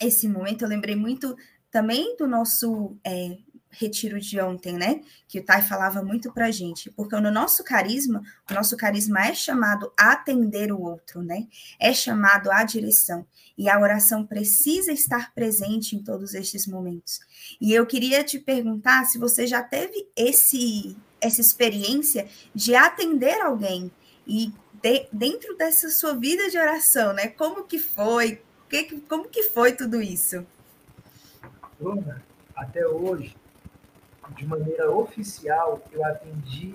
esse 0.00 0.26
momento, 0.26 0.62
eu 0.62 0.68
lembrei 0.68 0.96
muito 0.96 1.36
também 1.70 2.16
do 2.16 2.26
nosso 2.26 2.96
é, 3.04 3.36
retiro 3.70 4.20
de 4.20 4.40
ontem, 4.40 4.74
né? 4.74 5.02
Que 5.28 5.38
o 5.38 5.44
Tai 5.44 5.62
falava 5.62 6.02
muito 6.02 6.32
para 6.32 6.50
gente, 6.50 6.90
porque 6.90 7.18
no 7.20 7.30
nosso 7.30 7.62
carisma, 7.62 8.22
o 8.50 8.54
nosso 8.54 8.76
carisma 8.76 9.26
é 9.26 9.34
chamado 9.34 9.92
a 9.98 10.12
atender 10.12 10.72
o 10.72 10.80
outro, 10.80 11.22
né? 11.22 11.46
É 11.78 11.92
chamado 11.92 12.50
à 12.50 12.64
direção. 12.64 13.26
E 13.56 13.68
a 13.68 13.80
oração 13.80 14.24
precisa 14.26 14.92
estar 14.92 15.32
presente 15.34 15.96
em 15.96 16.02
todos 16.02 16.34
estes 16.34 16.66
momentos. 16.66 17.20
E 17.60 17.72
eu 17.72 17.86
queria 17.86 18.22
te 18.22 18.38
perguntar 18.38 19.04
se 19.06 19.18
você 19.18 19.46
já 19.46 19.62
teve 19.62 20.08
esse 20.16 20.96
essa 21.18 21.40
experiência 21.40 22.28
de 22.54 22.74
atender 22.74 23.40
alguém 23.40 23.90
e 24.26 24.52
de, 24.82 25.08
dentro 25.10 25.56
dessa 25.56 25.88
sua 25.90 26.14
vida 26.14 26.50
de 26.50 26.58
oração, 26.58 27.14
né? 27.14 27.28
Como 27.28 27.64
que 27.64 27.78
foi? 27.78 28.42
Que, 28.68 29.00
como 29.00 29.28
que 29.28 29.44
foi 29.44 29.72
tudo 29.72 30.00
isso? 30.00 30.46
Bruna, 31.80 32.22
até 32.54 32.86
hoje 32.86 33.34
de 34.34 34.46
maneira 34.46 34.90
oficial, 34.90 35.82
eu 35.92 36.04
atendi 36.04 36.74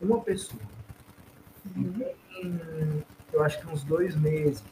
uma 0.00 0.20
pessoa. 0.20 0.62
Uhum. 1.76 2.04
Em, 2.42 3.04
eu 3.32 3.42
acho 3.42 3.60
que 3.60 3.66
uns 3.68 3.82
dois 3.84 4.16
meses. 4.16 4.62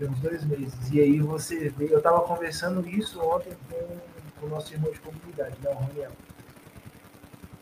Uns 0.00 0.18
dois 0.18 0.44
meses. 0.44 0.74
E 0.90 1.00
aí 1.00 1.20
você 1.20 1.68
vê, 1.68 1.92
eu 1.92 1.98
estava 1.98 2.20
conversando 2.22 2.86
isso 2.88 3.20
ontem 3.20 3.52
com, 3.70 3.98
com 4.40 4.46
o 4.46 4.48
nosso 4.48 4.72
irmão 4.72 4.90
de 4.90 4.98
comunidade, 5.00 5.56
né, 5.62 5.70
o 5.70 5.74
Raniel. 5.74 6.10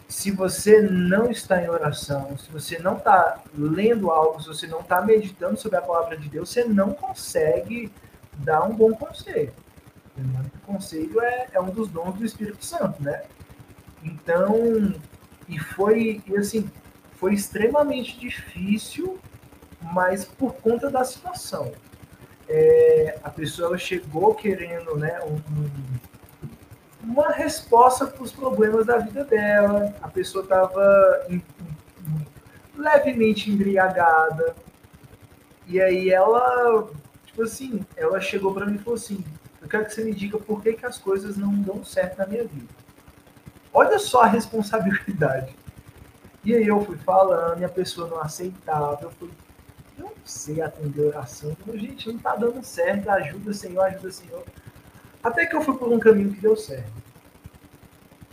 Se 0.08 0.30
você 0.30 0.82
não 0.82 1.30
está 1.30 1.62
em 1.62 1.68
oração, 1.68 2.36
se 2.36 2.50
você 2.50 2.78
não 2.78 2.98
está 2.98 3.42
lendo 3.54 4.10
algo, 4.10 4.42
se 4.42 4.48
você 4.48 4.66
não 4.66 4.80
está 4.80 5.00
meditando 5.00 5.58
sobre 5.58 5.78
a 5.78 5.82
palavra 5.82 6.16
de 6.16 6.28
Deus, 6.28 6.50
você 6.50 6.64
não 6.64 6.92
consegue 6.92 7.90
dar 8.34 8.62
um 8.64 8.74
bom 8.74 8.92
conselho. 8.92 9.52
O 10.56 10.72
conselho 10.72 11.20
é, 11.20 11.48
é 11.52 11.60
um 11.60 11.70
dos 11.70 11.88
dons 11.88 12.14
do 12.14 12.24
Espírito 12.24 12.64
Santo, 12.64 13.02
né? 13.02 13.22
Então, 14.02 14.94
e 15.48 15.58
foi, 15.58 16.22
e 16.26 16.36
assim, 16.36 16.68
foi 17.14 17.34
extremamente 17.34 18.18
difícil, 18.18 19.18
mas 19.80 20.24
por 20.24 20.54
conta 20.54 20.90
da 20.90 21.04
situação. 21.04 21.72
É, 22.48 23.18
a 23.22 23.30
pessoa 23.30 23.78
chegou 23.78 24.34
querendo 24.34 24.96
né, 24.96 25.18
um, 25.24 25.40
uma 27.02 27.30
resposta 27.30 28.06
para 28.06 28.22
os 28.22 28.32
problemas 28.32 28.86
da 28.86 28.98
vida 28.98 29.24
dela, 29.24 29.94
a 30.02 30.08
pessoa 30.08 30.42
estava 30.42 31.26
levemente 32.76 33.50
embriagada. 33.50 34.54
E 35.66 35.80
aí 35.80 36.10
ela, 36.10 36.90
tipo 37.24 37.42
assim, 37.42 37.84
ela 37.96 38.20
chegou 38.20 38.52
para 38.52 38.66
mim 38.66 38.76
e 38.76 38.78
falou 38.78 38.96
assim: 38.96 39.24
quero 39.72 39.86
que 39.86 39.94
você 39.94 40.04
me 40.04 40.14
diga 40.14 40.38
por 40.38 40.62
que, 40.62 40.74
que 40.74 40.84
as 40.84 40.98
coisas 40.98 41.38
não 41.38 41.50
dão 41.54 41.82
certo 41.82 42.18
na 42.18 42.26
minha 42.26 42.44
vida. 42.44 42.68
Olha 43.72 43.98
só 43.98 44.22
a 44.22 44.26
responsabilidade. 44.26 45.56
E 46.44 46.54
aí 46.54 46.66
eu 46.66 46.84
fui 46.84 46.98
falando 46.98 47.60
e 47.60 47.64
a 47.64 47.68
pessoa 47.70 48.06
não 48.06 48.20
aceitava. 48.20 48.98
Eu 49.00 49.10
fui, 49.12 49.30
eu 49.98 50.04
não 50.04 50.12
sei 50.24 50.60
atender 50.60 51.06
oração. 51.06 51.56
Eu, 51.66 51.78
gente, 51.78 52.12
não 52.12 52.18
tá 52.18 52.36
dando 52.36 52.62
certo. 52.62 53.08
Ajuda, 53.08 53.54
Senhor, 53.54 53.82
ajuda, 53.84 54.12
Senhor. 54.12 54.44
Até 55.22 55.46
que 55.46 55.56
eu 55.56 55.62
fui 55.62 55.78
por 55.78 55.90
um 55.90 55.98
caminho 55.98 56.34
que 56.34 56.40
deu 56.40 56.54
certo. 56.54 56.92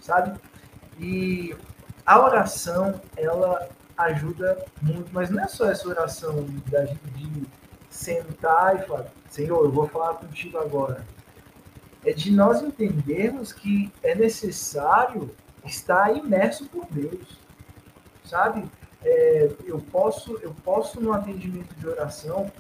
Sabe? 0.02 0.38
E 1.00 1.56
a 2.06 2.20
oração, 2.20 3.00
ela 3.16 3.70
ajuda 3.98 4.66
muito, 4.82 5.10
mas 5.14 5.30
não 5.30 5.42
é 5.42 5.48
só 5.48 5.72
essa 5.72 5.88
oração 5.88 6.46
da 6.70 6.84
de 6.84 7.48
sentar 7.90 8.76
e 8.76 8.88
falar, 8.88 9.06
Senhor, 9.30 9.64
eu 9.64 9.72
vou 9.72 9.88
falar 9.88 10.16
contigo 10.16 10.58
agora. 10.58 11.06
É 12.06 12.14
de 12.14 12.32
nós 12.32 12.62
entendermos 12.62 13.52
que 13.52 13.92
é 14.02 14.16
necessário 14.16 15.30
estar 15.66 16.16
imerso 16.16 16.66
por 16.70 16.86
Deus, 16.90 17.38
sabe? 18.24 18.64
É, 19.04 19.52
eu 19.66 19.80
posso, 19.80 20.38
eu 20.42 20.54
posso 20.64 21.00
no 21.02 21.14
atendimento 21.14 21.74
de 21.76 21.88
oração 21.88 22.52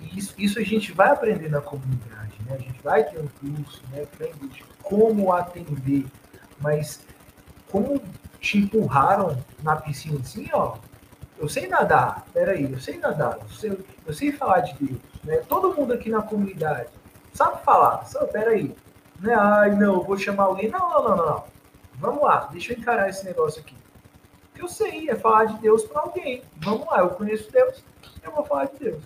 e 0.00 0.18
isso, 0.18 0.34
isso 0.38 0.58
a 0.58 0.62
gente 0.62 0.92
vai 0.92 1.10
aprender 1.10 1.48
na 1.48 1.60
comunidade, 1.60 2.34
né? 2.46 2.54
A 2.54 2.58
gente 2.58 2.80
vai 2.82 3.04
ter 3.04 3.18
um 3.18 3.28
curso, 3.28 3.82
né? 3.90 4.06
De 4.50 4.64
como 4.82 5.32
atender, 5.32 6.06
mas 6.60 7.00
como 7.70 8.00
te 8.40 8.58
empurraram 8.58 9.36
na 9.62 9.76
piscina 9.76 10.20
assim, 10.20 10.48
ó. 10.52 10.76
Eu 11.38 11.48
sei 11.48 11.68
nadar, 11.68 12.26
peraí, 12.32 12.70
eu 12.70 12.80
sei 12.80 12.98
nadar, 12.98 13.38
eu 13.40 13.48
sei, 13.50 13.78
eu 14.06 14.12
sei 14.12 14.32
falar 14.32 14.60
de 14.60 14.74
Deus, 14.84 15.00
né? 15.22 15.36
Todo 15.48 15.74
mundo 15.74 15.92
aqui 15.92 16.10
na 16.10 16.22
comunidade 16.22 16.88
sabe 17.32 17.62
falar, 17.64 18.04
só, 18.06 18.26
peraí, 18.26 18.74
né? 19.20 19.34
Ai, 19.34 19.74
não, 19.74 20.02
vou 20.02 20.18
chamar 20.18 20.44
alguém, 20.44 20.70
não, 20.70 20.88
não, 20.90 21.02
não, 21.02 21.16
não, 21.16 21.44
vamos 21.94 22.22
lá, 22.22 22.48
deixa 22.52 22.72
eu 22.72 22.78
encarar 22.78 23.08
esse 23.08 23.24
negócio 23.24 23.60
aqui. 23.60 23.76
Eu 24.56 24.68
sei, 24.68 25.08
é 25.08 25.14
falar 25.14 25.44
de 25.46 25.58
Deus 25.58 25.84
para 25.84 26.02
alguém, 26.02 26.42
vamos 26.56 26.86
lá, 26.86 26.98
eu 27.00 27.10
conheço 27.10 27.50
Deus, 27.50 27.84
eu 28.22 28.32
vou 28.32 28.44
falar 28.44 28.66
de 28.66 28.78
Deus. 28.78 29.04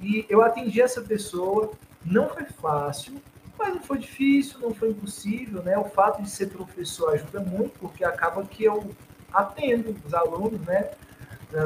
E 0.00 0.24
eu 0.28 0.42
atendi 0.42 0.80
essa 0.80 1.02
pessoa, 1.02 1.72
não 2.04 2.28
foi 2.28 2.44
fácil, 2.44 3.20
mas 3.58 3.74
não 3.74 3.82
foi 3.82 3.98
difícil, 3.98 4.58
não 4.60 4.72
foi 4.72 4.90
impossível, 4.90 5.62
né? 5.62 5.76
O 5.76 5.84
fato 5.84 6.22
de 6.22 6.30
ser 6.30 6.46
professor 6.46 7.12
ajuda 7.12 7.40
muito, 7.40 7.78
porque 7.78 8.02
acaba 8.02 8.42
que 8.44 8.64
eu 8.64 8.90
atendo 9.30 9.94
os 10.04 10.14
alunos, 10.14 10.60
né? 10.62 10.90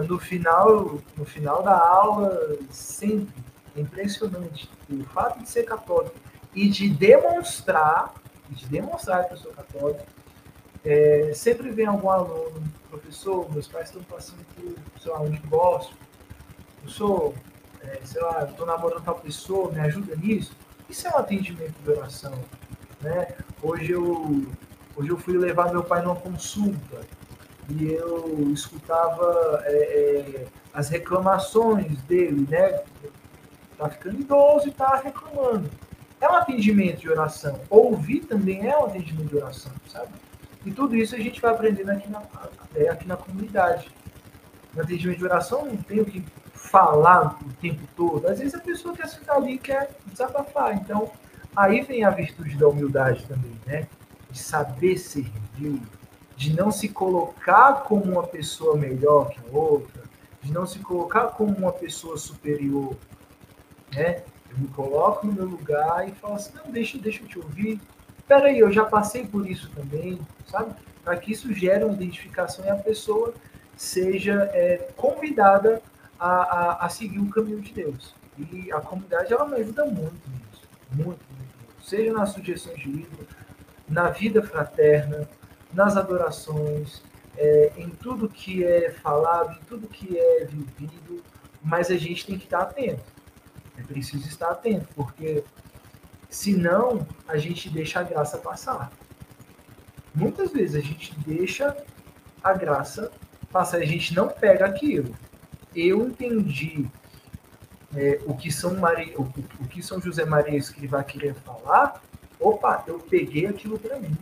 No 0.09 0.19
final, 0.19 0.99
no 1.17 1.25
final 1.25 1.63
da 1.63 1.79
aula, 1.79 2.59
sempre, 2.71 3.33
é 3.77 3.81
impressionante. 3.81 4.71
O 4.91 5.05
fato 5.05 5.41
de 5.43 5.49
ser 5.49 5.65
católico 5.65 6.15
e 6.55 6.69
de 6.69 6.89
demonstrar, 6.89 8.15
de 8.49 8.67
demonstrar 8.67 9.27
que 9.27 9.35
eu 9.35 9.39
sou 9.39 9.53
católico, 9.53 10.07
é, 10.85 11.33
sempre 11.35 11.71
vem 11.71 11.87
algum 11.87 12.11
aluno, 12.11 12.63
professor, 12.91 13.51
meus 13.53 13.67
pais 13.67 13.89
estão 13.89 14.03
passando 14.05 14.45
por, 14.55 14.75
sei 15.01 15.11
lá, 15.11 15.21
um 15.21 15.31
divórcio, 15.31 15.95
eu 16.83 16.89
sou, 16.91 17.35
é, 17.81 18.01
sei 18.05 18.21
lá, 18.23 18.45
estou 18.45 18.67
namorando 18.67 19.03
tal 19.03 19.15
pessoa, 19.15 19.73
me 19.73 19.81
ajuda 19.81 20.15
nisso 20.17 20.55
isso 20.89 21.09
é 21.09 21.11
um 21.11 21.19
atendimento 21.19 21.75
de 21.83 21.91
oração. 21.91 22.33
Né? 23.01 23.29
Hoje, 23.63 23.93
eu, 23.93 24.47
hoje 24.97 25.09
eu 25.09 25.19
fui 25.19 25.37
levar 25.37 25.73
meu 25.73 25.83
pai 25.83 26.03
numa 26.03 26.17
consulta 26.17 27.01
e 27.69 27.93
eu 27.93 28.51
escutava 28.53 29.63
é, 29.65 29.73
é, 29.73 30.47
as 30.73 30.89
reclamações 30.89 32.01
dele, 32.03 32.47
né? 32.49 32.83
Tá 33.77 33.89
ficando 33.89 34.21
idoso 34.21 34.69
e 34.69 34.71
tá 34.71 34.97
reclamando. 34.97 35.71
É 36.21 36.29
um 36.29 36.37
atendimento 36.37 37.01
de 37.01 37.11
oração. 37.11 37.61
Ouvir 37.69 38.21
também 38.21 38.67
é 38.67 38.79
um 38.79 38.87
atendimento 38.87 39.29
de 39.29 39.37
oração, 39.37 39.73
sabe? 39.89 40.09
E 40.65 40.71
tudo 40.71 40.97
isso 40.97 41.15
a 41.15 41.19
gente 41.19 41.41
vai 41.41 41.53
aprendendo 41.53 41.91
aqui 41.91 42.09
na, 42.11 42.23
aqui 42.91 43.07
na 43.07 43.17
comunidade. 43.17 43.91
No 44.75 44.83
atendimento 44.83 45.19
de 45.19 45.25
oração 45.25 45.67
não 45.67 45.77
tem 45.77 46.01
o 46.01 46.05
que 46.05 46.25
falar 46.55 47.39
o 47.45 47.53
tempo 47.61 47.83
todo. 47.95 48.27
Às 48.27 48.39
vezes 48.39 48.55
a 48.55 48.61
pessoa 48.61 48.97
quer 48.97 49.09
sentar 49.09 49.37
ali 49.37 49.55
e 49.55 49.59
quer 49.59 49.91
desabafar. 50.07 50.75
Então, 50.75 51.11
aí 51.55 51.83
vem 51.83 52.05
a 52.05 52.11
virtude 52.11 52.57
da 52.57 52.69
humildade 52.69 53.27
também, 53.27 53.53
né? 53.67 53.87
De 54.31 54.39
saber 54.39 54.97
servir, 54.97 55.83
de 56.37 56.55
não 56.55 56.71
se 56.71 56.89
colocar 56.89 57.85
como 57.85 58.05
uma 58.05 58.23
pessoa 58.23 58.77
melhor 58.77 59.29
que 59.29 59.41
a 59.41 59.57
outra, 59.57 60.03
de 60.43 60.53
não 60.53 60.67
se 60.67 60.79
colocar 60.79 61.29
como 61.29 61.57
uma 61.57 61.73
pessoa 61.73 62.17
superior, 62.17 62.97
né? 63.95 64.23
Eu 64.51 64.59
me 64.59 64.69
coloco 64.69 65.27
no 65.27 65.33
meu 65.33 65.47
lugar 65.47 66.09
e 66.09 66.13
falo 66.13 66.35
assim, 66.35 66.53
não, 66.55 66.71
deixa, 66.71 66.99
deixa 66.99 67.23
eu 67.23 67.29
te 67.29 67.39
ouvir. 67.39 67.81
Peraí, 68.27 68.59
eu 68.59 68.73
já 68.73 68.85
passei 68.85 69.27
por 69.27 69.49
isso 69.49 69.71
também, 69.75 70.19
sabe? 70.47 70.75
Para 71.03 71.17
que 71.17 71.33
isso 71.33 71.53
gere 71.53 71.85
uma 71.85 71.95
identificação 71.95 72.65
e 72.65 72.71
a 72.71 72.77
pessoa 72.77 73.35
seja 73.77 74.51
é, 74.53 74.89
convidada 74.97 75.83
a, 76.19 76.29
a, 76.29 76.87
a, 76.87 76.89
seguir 76.89 77.19
o 77.19 77.29
caminho 77.29 77.61
de 77.61 77.73
Deus. 77.73 78.15
E 78.39 78.73
a 78.73 78.81
comunidade 78.81 79.33
ela 79.33 79.47
me 79.47 79.57
ajuda 79.57 79.85
muito 79.85 80.29
nisso, 80.31 80.69
muito, 80.91 81.05
muito, 81.05 81.55
muito. 81.59 81.85
Seja 81.85 82.13
nas 82.13 82.31
sugestões 82.31 82.79
de 82.79 82.89
livro, 82.89 83.27
na 83.89 84.09
vida 84.11 84.43
fraterna, 84.43 85.29
nas 85.73 85.97
adorações, 85.97 87.03
é, 87.37 87.73
em 87.77 87.91
tudo 87.91 88.29
que 88.29 88.65
é 88.65 88.91
falado, 88.91 89.59
em 89.61 89.65
tudo 89.65 89.89
que 89.89 90.17
é 90.19 90.45
vivido, 90.45 91.23
mas 91.63 91.91
a 91.91 91.97
gente 91.97 92.27
tem 92.27 92.39
que 92.39 92.45
estar 92.45 92.63
atento. 92.63 93.14
É 93.79 93.83
preciso 93.83 94.29
estar 94.29 94.51
atento, 94.51 94.89
porque 94.95 95.45
senão 96.29 97.07
a 97.27 97.37
gente 97.37 97.69
deixa 97.71 98.01
a 98.01 98.03
graça 98.03 98.39
passar. 98.39 98.93
Muitas 100.15 100.53
vezes 100.53 100.77
a 100.77 100.81
gente 100.81 101.19
deixa 101.21 101.77
a 102.43 102.53
graça 102.53 103.11
passar, 103.51 103.79
a 103.79 103.85
gente 103.85 104.15
não 104.15 104.29
pega 104.29 104.67
aquilo 104.67 105.15
eu 105.75 106.07
entendi 106.07 106.87
é, 107.95 108.21
o, 108.27 108.35
que 108.35 108.51
São 108.51 108.75
Maria, 108.75 109.19
o, 109.19 109.23
o, 109.23 109.69
que 109.69 109.83
São 109.83 110.01
José 110.01 110.25
Maria 110.25 110.57
Escrivá 110.57 111.03
queria 111.03 111.35
falar, 111.35 112.03
opa, 112.39 112.85
eu 112.87 112.99
peguei 112.99 113.47
aquilo 113.47 113.79
para 113.79 113.99
mim. 113.99 114.17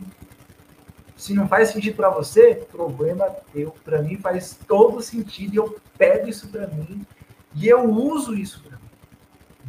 Se 1.15 1.33
não 1.33 1.47
faz 1.47 1.69
sentido 1.69 1.95
para 1.95 2.09
você, 2.09 2.55
problema 2.55 3.29
teu. 3.53 3.71
Para 3.83 4.01
mim 4.01 4.17
faz 4.17 4.57
todo 4.67 5.01
sentido 5.01 5.53
e 5.53 5.57
eu 5.57 5.79
pego 5.97 6.27
isso 6.27 6.47
para 6.49 6.67
mim 6.67 7.05
e 7.53 7.67
eu 7.67 7.83
uso 7.89 8.35
isso 8.35 8.61
para 8.63 8.77
mim. 8.77 8.82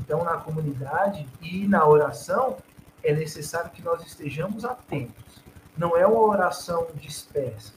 Então, 0.05 0.23
na 0.23 0.37
comunidade 0.37 1.27
e 1.41 1.67
na 1.67 1.87
oração, 1.87 2.57
é 3.03 3.13
necessário 3.13 3.71
que 3.71 3.83
nós 3.83 4.05
estejamos 4.07 4.65
atentos. 4.65 5.43
Não 5.77 5.97
é 5.97 6.07
uma 6.07 6.21
oração 6.21 6.87
dispersa 6.95 7.73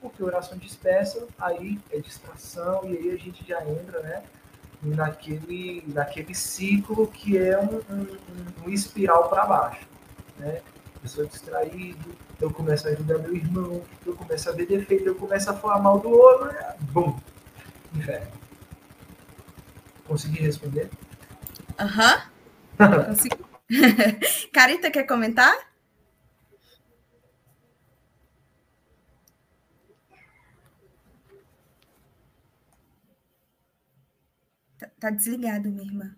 porque 0.00 0.22
oração 0.22 0.56
dispersa 0.56 1.26
aí 1.38 1.78
é 1.90 1.98
distração 1.98 2.82
e 2.84 2.96
aí 2.96 3.10
a 3.10 3.16
gente 3.16 3.46
já 3.46 3.60
entra, 3.66 4.00
né, 4.00 4.22
naquele, 4.82 5.82
naquele 5.88 6.34
ciclo 6.34 7.06
que 7.08 7.36
é 7.36 7.58
um, 7.58 7.76
um, 7.92 8.66
um 8.66 8.70
espiral 8.70 9.28
para 9.28 9.46
baixo, 9.46 9.86
né? 10.38 10.60
Eu 11.02 11.08
sou 11.08 11.26
distraído, 11.26 12.16
eu 12.40 12.50
começo 12.50 12.86
a 12.86 12.90
ajudar 12.90 13.18
meu 13.18 13.34
irmão, 13.34 13.82
eu 14.04 14.14
começo 14.14 14.48
a 14.48 14.52
ver 14.52 14.66
defeito, 14.66 15.06
eu 15.06 15.14
começo 15.14 15.50
a 15.50 15.54
falar 15.54 15.80
mal 15.80 15.98
do 15.98 16.10
outro, 16.10 16.46
né? 16.46 16.74
bum, 16.80 17.18
inferno. 17.94 18.32
Consegui 20.06 20.40
responder? 20.40 20.90
Aham. 21.78 22.30
Uhum. 22.80 23.36
Carita, 24.52 24.90
quer 24.90 25.04
comentar? 25.04 25.54
Tá 35.00 35.10
desligado, 35.10 35.68
minha 35.68 35.84
irmã. 35.84 36.16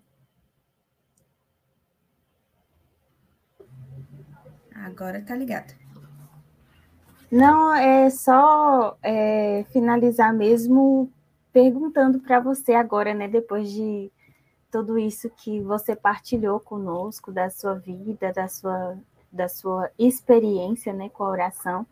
Agora 4.74 5.20
tá 5.22 5.34
ligado. 5.34 5.74
Não, 7.30 7.74
é 7.74 8.08
só 8.08 8.96
é, 9.02 9.64
finalizar 9.72 10.32
mesmo 10.32 11.12
perguntando 11.52 12.20
para 12.20 12.40
você 12.40 12.72
agora, 12.72 13.12
né? 13.12 13.28
Depois 13.28 13.70
de 13.70 14.10
tudo 14.70 14.98
isso 14.98 15.30
que 15.30 15.60
você 15.60 15.96
partilhou 15.96 16.60
conosco, 16.60 17.32
da 17.32 17.50
sua 17.50 17.74
vida, 17.74 18.32
da 18.32 18.48
sua, 18.48 18.98
da 19.30 19.48
sua 19.48 19.90
experiência 19.98 20.92
né, 20.92 21.08
com 21.08 21.24
a 21.24 21.30
oração. 21.30 21.86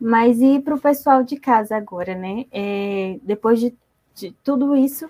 Mas 0.00 0.40
e 0.40 0.60
para 0.60 0.74
o 0.74 0.80
pessoal 0.80 1.22
de 1.22 1.36
casa 1.36 1.76
agora, 1.76 2.14
né? 2.14 2.46
É, 2.50 3.18
depois 3.22 3.60
de, 3.60 3.74
de 4.14 4.32
tudo 4.42 4.74
isso 4.76 5.08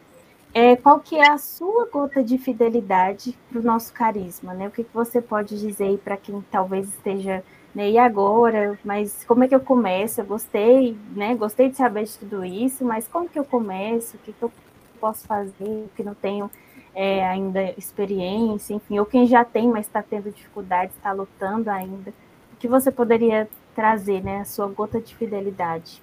é, 0.54 0.76
qual 0.76 1.00
que 1.00 1.16
é 1.16 1.30
a 1.30 1.38
sua 1.38 1.88
gota 1.90 2.22
de 2.22 2.36
fidelidade 2.36 3.38
para 3.48 3.58
o 3.58 3.62
nosso 3.62 3.92
carisma, 3.92 4.52
né? 4.52 4.68
O 4.68 4.70
que, 4.70 4.84
que 4.84 4.92
você 4.92 5.20
pode 5.20 5.58
dizer 5.58 5.98
para 5.98 6.16
quem 6.16 6.44
talvez 6.50 6.88
esteja 6.88 7.42
né, 7.74 7.90
e 7.90 7.98
agora, 7.98 8.78
mas 8.84 9.24
como 9.24 9.44
é 9.44 9.48
que 9.48 9.54
eu 9.54 9.60
começo? 9.60 10.20
Eu 10.20 10.26
gostei, 10.26 10.96
né? 11.16 11.34
Gostei 11.34 11.70
de 11.70 11.76
saber 11.76 12.04
de 12.04 12.18
tudo 12.18 12.44
isso, 12.44 12.84
mas 12.84 13.08
como 13.08 13.28
que 13.28 13.38
eu 13.38 13.44
começo? 13.44 14.16
O 14.16 14.20
que, 14.20 14.32
que 14.32 14.42
eu 14.42 14.52
posso 15.00 15.26
fazer 15.26 15.88
que 15.96 16.02
não 16.02 16.14
tenho 16.14 16.50
é, 16.94 17.26
ainda 17.26 17.70
experiência, 17.78 18.74
enfim, 18.74 18.98
ou 18.98 19.06
quem 19.06 19.26
já 19.26 19.44
tem, 19.44 19.68
mas 19.68 19.86
está 19.86 20.02
tendo 20.02 20.30
dificuldade, 20.30 20.92
está 20.92 21.12
lutando 21.12 21.70
ainda. 21.70 22.10
O 22.52 22.56
que 22.56 22.68
você 22.68 22.90
poderia 22.90 23.48
trazer, 23.74 24.22
né? 24.22 24.40
A 24.40 24.44
sua 24.44 24.68
gota 24.68 25.00
de 25.00 25.14
fidelidade? 25.14 26.02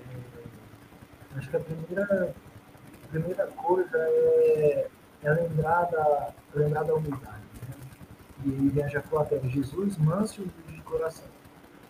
É, 0.00 1.38
acho 1.38 1.50
que 1.50 1.56
a 1.56 1.60
primeira 1.60 2.34
a 3.08 3.10
primeira 3.10 3.46
coisa 3.46 3.96
é, 3.96 4.86
é 5.22 5.30
lembrar, 5.30 5.84
da, 5.84 6.30
lembrar 6.54 6.82
da 6.84 6.94
humildade. 6.94 7.42
Né? 7.66 7.74
E 8.44 8.78
ele 8.78 8.88
já 8.88 9.00
falou 9.00 9.24
até, 9.24 9.40
Jesus 9.48 9.96
manso 9.96 10.42
e 10.68 10.72
de 10.72 10.82
coração. 10.82 11.24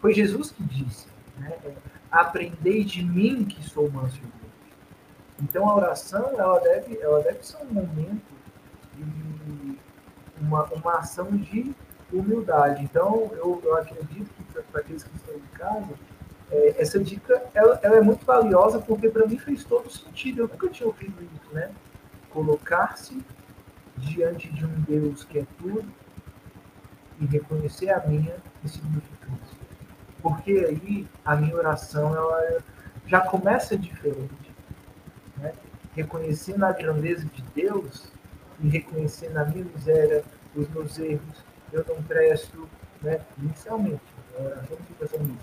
Foi 0.00 0.14
Jesus 0.14 0.52
que 0.52 0.62
disse, 0.62 1.08
né? 1.36 1.58
aprendei 2.08 2.84
de 2.84 3.02
mim 3.02 3.44
que 3.44 3.68
sou 3.68 3.90
manso 3.90 4.20
e. 4.22 4.37
Então 5.42 5.68
a 5.68 5.76
oração, 5.76 6.30
ela 6.36 6.58
deve, 6.60 6.98
ela 7.00 7.22
deve 7.22 7.44
ser 7.46 7.58
um 7.58 7.72
momento 7.72 8.22
de 8.94 9.78
uma, 10.40 10.64
uma 10.64 10.98
ação 10.98 11.30
de 11.36 11.74
humildade. 12.12 12.82
Então 12.82 13.30
eu, 13.32 13.60
eu 13.64 13.76
acredito 13.76 14.30
que 14.34 14.62
para 14.62 14.80
aqueles 14.80 15.04
que 15.04 15.16
estão 15.16 15.34
em 15.34 15.58
casa, 15.58 15.94
é, 16.50 16.80
essa 16.80 16.98
dica 16.98 17.42
ela, 17.54 17.78
ela, 17.82 17.96
é 17.96 18.00
muito 18.00 18.24
valiosa 18.24 18.80
porque 18.80 19.08
para 19.08 19.26
mim 19.26 19.38
fez 19.38 19.64
todo 19.64 19.90
sentido. 19.90 20.42
Eu 20.42 20.48
nunca 20.48 20.68
tinha 20.68 20.86
ouvido 20.86 21.22
isso, 21.22 21.54
né? 21.54 21.70
Colocar-se 22.30 23.20
diante 23.96 24.50
de 24.52 24.64
um 24.64 24.80
Deus 24.80 25.24
que 25.24 25.40
é 25.40 25.46
tudo 25.58 25.84
e 27.20 27.26
reconhecer 27.26 27.90
a 27.90 28.00
minha 28.06 28.36
insignificância. 28.64 29.58
Porque 30.22 30.52
aí 30.52 31.06
a 31.24 31.36
minha 31.36 31.54
oração 31.54 32.14
ela 32.14 32.62
já 33.06 33.20
começa 33.20 33.76
diferente. 33.76 34.47
Reconhecendo 35.98 36.62
a 36.64 36.70
grandeza 36.70 37.26
de 37.26 37.42
Deus 37.56 38.12
e 38.60 38.68
reconhecendo 38.68 39.36
a 39.36 39.44
minha 39.44 39.64
miséria, 39.64 40.22
os 40.54 40.68
meus 40.68 40.96
erros, 40.96 41.44
eu 41.72 41.84
não 41.88 42.00
presto, 42.04 42.68
né? 43.02 43.20
inicialmente. 43.36 44.00
Oração 44.38 45.36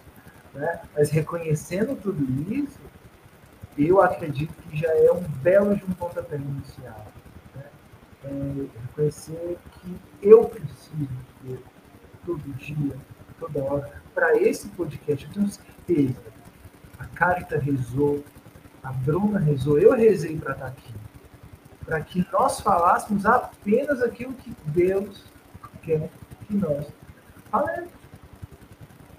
né? 0.53 0.81
Mas 0.95 1.09
reconhecendo 1.09 1.97
tudo 2.01 2.23
isso, 2.53 2.79
eu 3.77 4.01
acredito 4.01 4.53
que 4.69 4.77
já 4.77 4.87
é 4.95 5.11
um 5.11 5.19
belo 5.21 5.75
de 5.75 5.83
um 5.83 5.91
pontapé 5.91 6.37
inicial. 6.37 7.05
Né? 7.53 7.65
É 8.23 8.79
reconhecer 8.81 9.57
que 9.73 9.99
eu 10.21 10.45
preciso 10.45 11.09
ter 11.43 11.59
todo 12.25 12.53
dia, 12.53 12.95
toda 13.37 13.61
hora, 13.61 14.01
para 14.13 14.41
esse 14.41 14.69
podcast. 14.69 15.25
Eu 15.25 15.33
tenho 15.33 15.49
certeza. 15.49 16.21
A 16.97 17.05
Carita 17.07 17.59
rezou, 17.59 18.23
a 18.85 18.91
Bruna 18.91 19.39
rezou, 19.39 19.79
eu 19.79 19.93
rezei 19.93 20.37
para 20.37 20.53
estar 20.53 20.67
aqui. 20.67 20.93
Para 21.83 22.01
que 22.01 22.25
nós 22.31 22.59
falássemos 22.61 23.25
apenas 23.25 24.01
aquilo 24.01 24.33
que 24.33 24.55
Deus 24.67 25.25
quer 25.81 26.09
que 26.47 26.53
nós 26.55 26.85
falemos. 27.49 27.89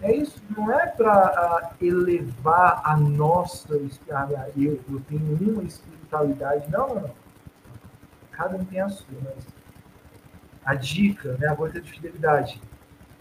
É 0.01 0.15
isso, 0.15 0.41
não 0.57 0.73
é 0.73 0.87
para 0.87 1.73
uh, 1.81 1.85
elevar 1.85 2.81
a 2.85 2.97
nossa, 2.97 3.75
ah, 4.13 4.49
eu, 4.57 4.81
eu 4.89 5.01
tenho 5.09 5.53
uma 5.53 5.65
espiritualidade, 5.65 6.71
não, 6.71 6.95
não. 6.95 7.11
Cada 8.31 8.57
um 8.57 8.65
tem 8.65 8.81
a 8.81 8.89
sua, 8.89 9.07
mas 9.25 9.47
a 10.65 10.75
dica, 10.75 11.37
né, 11.39 11.49
a 11.49 11.55
gota 11.55 11.81
de 11.81 11.91
fidelidade, 11.91 12.61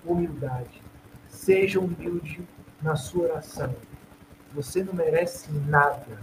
humildade. 0.03 0.83
Seja 1.27 1.79
humilde 1.79 2.45
na 2.81 2.95
sua 2.95 3.29
oração. 3.29 3.73
Você 4.53 4.83
não 4.83 4.93
merece 4.93 5.51
nada. 5.51 6.19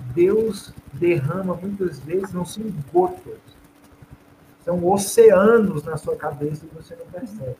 Deus 0.00 0.72
derrama 0.92 1.54
muitas 1.54 1.98
vezes, 2.00 2.32
não 2.32 2.44
são 2.44 2.64
gotas, 2.92 3.38
são 4.64 4.84
oceanos 4.84 5.84
na 5.84 5.96
sua 5.96 6.16
cabeça 6.16 6.64
e 6.64 6.74
você 6.74 6.96
não 6.96 7.06
percebe. 7.06 7.56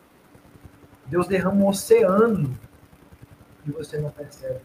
Deus 1.07 1.27
derrama 1.29 1.57
um 1.57 1.69
oceano 1.69 2.53
e 3.65 3.71
você 3.71 3.99
não 3.99 4.11
percebe. 4.11 4.61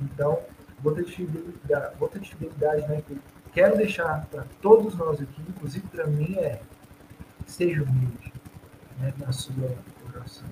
Então, 0.00 0.38
gota 0.82 1.02
de 1.02 1.12
fidelidade, 1.12 1.96
gota 1.98 2.18
de 2.18 2.28
fidelidade 2.30 2.88
né, 2.88 3.02
que 3.06 3.18
quero 3.52 3.76
deixar 3.76 4.26
para 4.26 4.44
todos 4.60 4.94
nós 4.96 5.20
aqui, 5.20 5.42
inclusive 5.48 5.86
para 5.88 6.06
mim, 6.06 6.34
é 6.36 6.60
seja 7.46 7.82
humilde 7.82 8.32
né, 8.98 9.12
na 9.18 9.32
sua 9.32 9.70
oração. 10.12 10.48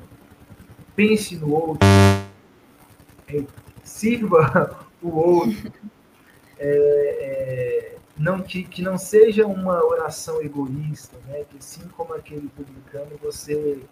Pense 0.94 1.36
no 1.36 1.52
outro, 1.52 1.86
é, 3.28 3.44
sirva 3.82 4.86
o 5.02 5.08
outro. 5.08 5.72
É, 6.66 6.68
é, 7.20 7.98
não 8.16 8.40
que, 8.40 8.64
que 8.64 8.80
não 8.80 8.96
seja 8.96 9.46
uma 9.46 9.84
oração 9.84 10.40
egoísta, 10.40 11.18
né? 11.26 11.44
Que 11.44 11.58
assim 11.58 11.86
como 11.88 12.14
aquele 12.14 12.48
publicano, 12.48 13.18
você 13.22 13.82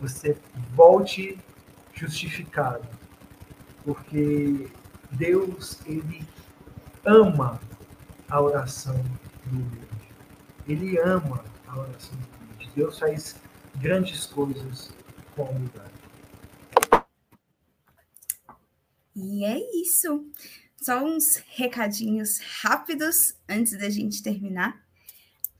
você 0.00 0.36
volte 0.74 1.38
justificado. 1.94 2.88
Porque 3.84 4.68
Deus, 5.12 5.78
ele 5.86 6.26
ama 7.04 7.60
a 8.28 8.40
oração 8.40 9.00
do 9.46 9.58
humilde. 9.58 9.88
Ele 10.66 10.98
ama 10.98 11.44
a 11.68 11.78
oração 11.78 12.18
do 12.18 12.44
humilde. 12.44 12.70
Deus 12.74 12.98
faz 12.98 13.36
grandes 13.76 14.26
coisas 14.26 14.92
com 15.36 15.44
a 15.44 15.50
humildade. 15.50 15.92
E 19.14 19.44
é 19.44 19.58
isso. 19.76 20.26
Só 20.82 21.04
uns 21.04 21.42
recadinhos 21.48 22.38
rápidos 22.62 23.34
antes 23.48 23.78
da 23.78 23.88
gente 23.88 24.22
terminar 24.22 24.82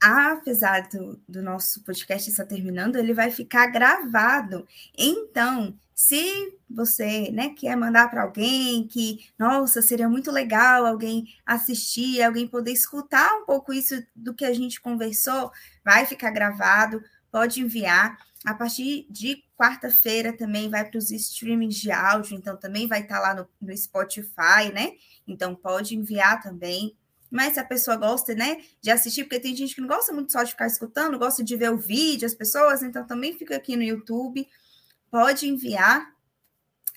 apesar 0.03 0.89
do, 0.89 1.17
do 1.27 1.41
nosso 1.41 1.81
podcast 1.81 2.29
estar 2.29 2.45
terminando, 2.45 2.97
ele 2.97 3.13
vai 3.13 3.31
ficar 3.31 3.67
gravado. 3.67 4.67
Então, 4.97 5.73
se 5.95 6.57
você 6.69 7.31
né, 7.31 7.49
quer 7.49 7.77
mandar 7.77 8.09
para 8.09 8.23
alguém 8.23 8.85
que, 8.85 9.25
nossa, 9.39 9.81
seria 9.81 10.09
muito 10.09 10.29
legal 10.29 10.85
alguém 10.85 11.25
assistir, 11.45 12.21
alguém 12.21 12.45
poder 12.45 12.71
escutar 12.71 13.33
um 13.37 13.45
pouco 13.45 13.71
isso 13.71 14.03
do 14.13 14.33
que 14.33 14.43
a 14.43 14.53
gente 14.53 14.81
conversou, 14.81 15.49
vai 15.85 16.05
ficar 16.05 16.31
gravado, 16.31 17.01
pode 17.31 17.61
enviar. 17.61 18.17
A 18.45 18.53
partir 18.53 19.07
de 19.09 19.43
quarta-feira 19.57 20.35
também 20.35 20.69
vai 20.69 20.83
para 20.89 20.97
os 20.97 21.11
streamings 21.11 21.75
de 21.75 21.91
áudio, 21.91 22.35
então 22.35 22.57
também 22.57 22.87
vai 22.87 23.01
estar 23.01 23.19
lá 23.19 23.33
no, 23.33 23.47
no 23.61 23.77
Spotify, 23.77 24.71
né? 24.73 24.93
Então 25.27 25.55
pode 25.55 25.95
enviar 25.95 26.41
também 26.41 26.95
mas 27.33 27.55
se 27.55 27.59
a 27.59 27.65
pessoa 27.65 27.97
gosta, 27.97 28.35
né, 28.35 28.63
de 28.79 28.91
assistir, 28.91 29.23
porque 29.23 29.39
tem 29.39 29.55
gente 29.55 29.73
que 29.73 29.81
não 29.81 29.87
gosta 29.87 30.13
muito 30.13 30.31
só 30.31 30.43
de 30.43 30.51
ficar 30.51 30.67
escutando, 30.67 31.17
gosta 31.17 31.43
de 31.43 31.57
ver 31.57 31.71
o 31.71 31.77
vídeo, 31.77 32.27
as 32.27 32.35
pessoas, 32.35 32.83
então 32.83 33.07
também 33.07 33.35
fica 33.35 33.55
aqui 33.55 33.75
no 33.75 33.81
YouTube, 33.81 34.47
pode 35.09 35.49
enviar. 35.49 36.13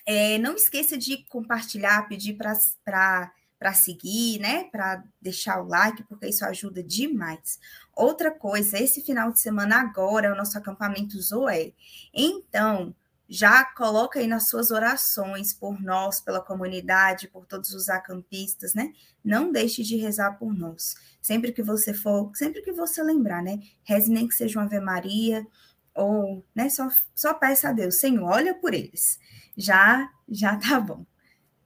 É, 0.05 0.37
não 0.37 0.53
esqueça 0.53 0.95
de 0.95 1.25
compartilhar, 1.27 2.07
pedir 2.07 2.37
para 2.37 3.33
seguir, 3.73 4.39
né, 4.39 4.65
para 4.65 5.03
deixar 5.21 5.61
o 5.61 5.67
like, 5.67 6.03
porque 6.03 6.27
isso 6.27 6.45
ajuda 6.45 6.83
demais. 6.83 7.59
Outra 7.95 8.31
coisa, 8.31 8.79
esse 8.79 9.01
final 9.01 9.31
de 9.31 9.39
semana 9.39 9.79
agora 9.79 10.27
é 10.27 10.31
o 10.31 10.35
nosso 10.35 10.57
acampamento 10.57 11.19
Zoé. 11.21 11.73
Então, 12.13 12.95
já 13.29 13.65
coloca 13.65 14.19
aí 14.19 14.27
nas 14.27 14.47
suas 14.47 14.71
orações 14.71 15.53
por 15.53 15.81
nós, 15.81 16.21
pela 16.21 16.39
comunidade, 16.39 17.27
por 17.27 17.45
todos 17.45 17.73
os 17.73 17.89
acampistas, 17.89 18.73
né? 18.73 18.93
Não 19.23 19.51
deixe 19.51 19.83
de 19.83 19.97
rezar 19.97 20.37
por 20.37 20.53
nós. 20.53 20.95
Sempre 21.21 21.51
que 21.51 21.61
você 21.61 21.93
for, 21.93 22.31
sempre 22.35 22.61
que 22.61 22.71
você 22.71 23.03
lembrar, 23.03 23.43
né? 23.43 23.59
Reze 23.83 24.09
nem 24.09 24.27
que 24.27 24.35
seja 24.35 24.59
uma 24.59 24.65
Ave 24.65 24.79
Maria, 24.79 25.45
ou, 25.93 26.45
né, 26.55 26.69
só, 26.69 26.89
só 27.15 27.33
peça 27.33 27.69
a 27.69 27.73
Deus, 27.73 27.99
Senhor, 27.99 28.23
olha 28.23 28.53
por 28.53 28.73
eles. 28.73 29.19
Já, 29.57 30.09
já 30.29 30.55
tá 30.55 30.79
bom. 30.79 31.03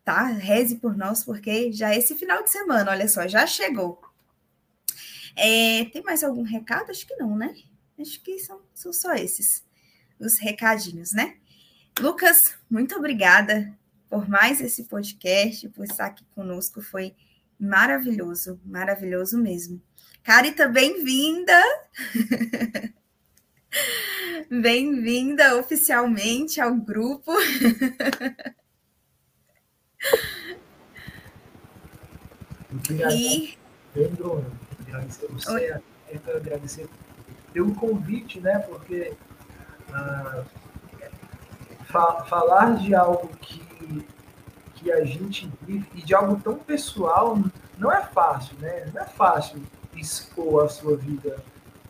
Tá? 0.04 0.24
Reze 0.24 0.78
por 0.78 0.98
nós, 0.98 1.24
porque 1.24 1.72
já 1.72 1.94
é 1.94 1.98
esse 1.98 2.16
final 2.16 2.44
de 2.44 2.52
semana, 2.52 2.92
olha 2.92 3.08
só, 3.08 3.28
já 3.28 3.46
chegou. 3.46 4.02
É, 5.36 5.86
tem 5.86 6.02
mais 6.04 6.24
algum 6.24 6.44
recado? 6.44 6.92
Acho 6.92 7.06
que 7.06 7.16
não, 7.16 7.38
né? 7.38 7.56
Acho 8.00 8.22
que 8.22 8.40
são, 8.40 8.62
são 8.74 8.92
só 8.92 9.14
esses 9.14 9.64
os 10.20 10.38
recadinhos, 10.38 11.14
né? 11.14 11.36
Lucas, 12.00 12.54
muito 12.70 12.96
obrigada 12.96 13.76
por 14.10 14.30
mais 14.30 14.62
esse 14.62 14.84
podcast, 14.84 15.68
por 15.70 15.86
estar 15.86 16.08
aqui 16.08 16.24
conosco. 16.36 16.82
Foi 16.82 17.16
maravilhoso, 17.60 18.60
maravilhoso 18.66 19.38
mesmo. 19.38 19.82
Carita, 20.24 20.68
bem-vinda! 20.68 21.60
bem-vinda 24.50 25.58
oficialmente 25.58 26.62
ao 26.62 26.76
grupo. 26.76 27.32
e 32.90 33.58
Pedro, 33.94 34.46
agradecer 34.88 35.28
você, 35.28 35.82
quero 36.24 36.38
agradecer 36.38 36.90
pelo 37.54 37.74
convite, 37.76 38.40
né? 38.40 38.60
Porque 38.60 39.14
ah, 39.94 40.44
fa 41.86 42.24
falar 42.26 42.78
de 42.78 42.96
algo 42.96 43.30
que, 43.42 44.06
que 44.76 44.92
a 44.92 45.04
gente 45.04 45.52
vive 45.62 45.88
e 45.94 46.02
de 46.02 46.14
algo 46.16 46.42
tão 46.42 46.58
pessoal 46.58 47.38
não 47.78 47.92
é 47.92 48.04
fácil, 48.04 48.58
né? 48.60 48.90
Não 48.94 49.02
é 49.02 49.06
fácil 49.06 49.62
expor 49.96 50.66
a 50.66 50.70
sua 50.70 50.96
vida 50.96 51.38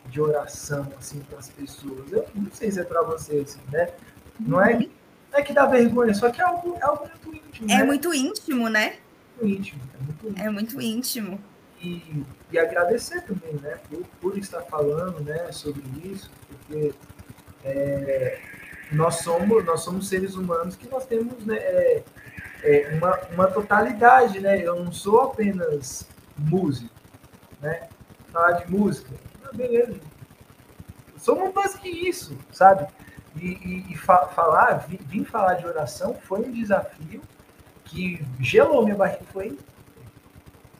de 0.06 0.20
oração 0.20 0.86
assim 0.98 1.20
para 1.20 1.38
as 1.38 1.48
pessoas. 1.48 2.10
Eu 2.10 2.26
não 2.34 2.50
sei 2.50 2.70
se 2.70 2.80
é 2.80 2.84
para 2.84 3.02
você 3.02 3.38
assim, 3.38 3.60
né? 3.70 3.90
Não 4.40 4.60
é, 4.60 4.78
não 4.78 4.90
é 5.32 5.42
que 5.42 5.52
dá 5.52 5.66
vergonha, 5.66 6.14
só 6.14 6.30
que 6.30 6.40
é 6.40 6.44
algo, 6.44 6.76
é 6.80 6.84
algo 6.84 7.08
muito 7.08 7.34
íntimo. 7.34 7.70
É 7.70 7.78
né? 7.78 7.84
muito 7.84 8.14
íntimo, 8.14 8.68
né? 8.68 8.96
Muito 9.40 9.58
íntimo, 9.58 9.82
é 9.94 10.02
muito 10.02 10.26
íntimo. 10.28 10.46
É 10.46 10.50
muito 10.50 10.80
íntimo. 10.80 11.40
E, 11.80 12.24
e 12.52 12.58
agradecer 12.58 13.22
também, 13.22 13.54
né, 13.54 13.76
por, 13.90 14.04
por 14.20 14.38
estar 14.38 14.62
falando, 14.62 15.20
né, 15.20 15.50
sobre 15.50 15.82
isso, 16.04 16.30
porque 16.48 16.94
é, 17.64 18.40
nós 18.92 19.16
somos 19.16 19.64
nós 19.64 19.80
somos 19.80 20.08
seres 20.08 20.36
humanos 20.36 20.76
que 20.76 20.88
nós 20.88 21.06
temos 21.06 21.44
né, 21.44 21.56
é, 21.56 22.02
é 22.62 22.94
uma, 22.94 23.18
uma 23.32 23.46
totalidade, 23.48 24.38
né? 24.38 24.60
Eu 24.60 24.84
não 24.84 24.92
sou 24.92 25.22
apenas 25.22 26.06
músico, 26.38 26.94
né? 27.60 27.88
Falar 28.32 28.52
de 28.52 28.70
música, 28.70 29.10
beleza. 29.52 29.92
Eu 31.12 31.18
sou 31.18 31.36
muito 31.36 31.54
mais 31.54 31.74
que 31.74 31.88
isso, 31.88 32.36
sabe? 32.52 32.86
E, 33.36 33.46
e, 33.46 33.92
e 33.92 33.96
fa 33.96 34.26
falar, 34.28 34.86
vir, 34.86 35.24
falar 35.24 35.54
de 35.54 35.66
oração 35.66 36.14
foi 36.14 36.40
um 36.40 36.52
desafio 36.52 37.22
que 37.84 38.24
gelou 38.40 38.84
minha 38.84 38.96
barriga, 38.96 39.24
foi. 39.32 39.58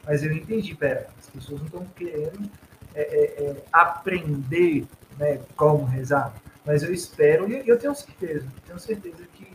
Mas 0.04 0.22
eu 0.22 0.32
entendi, 0.32 0.74
pera, 0.74 1.08
as 1.18 1.28
pessoas 1.30 1.60
não 1.60 1.66
estão 1.66 1.86
querendo 1.96 2.50
é, 2.94 3.00
é, 3.00 3.44
é, 3.44 3.64
aprender 3.72 4.86
né, 5.18 5.40
como 5.56 5.84
rezar. 5.84 6.34
Mas 6.64 6.82
eu 6.82 6.92
espero, 6.92 7.50
e 7.50 7.68
eu 7.68 7.78
tenho 7.78 7.94
certeza, 7.94 8.46
tenho 8.66 8.78
certeza 8.78 9.24
que, 9.34 9.46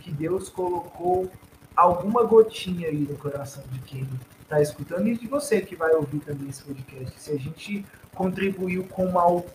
que 0.00 0.12
Deus 0.12 0.48
colocou 0.48 1.30
alguma 1.74 2.24
gotinha 2.24 2.88
aí 2.88 3.06
no 3.08 3.16
coração 3.16 3.62
de 3.70 3.78
quem 3.80 4.08
está 4.42 4.60
escutando 4.60 5.06
e 5.06 5.16
de 5.16 5.26
você 5.26 5.60
que 5.60 5.76
vai 5.76 5.92
ouvir 5.92 6.20
também 6.20 6.48
esse 6.48 6.62
podcast. 6.62 7.18
Se 7.18 7.32
a 7.32 7.38
gente 7.38 7.86
contribuiu 8.14 8.84
com 8.84 9.18
algo, 9.18 9.46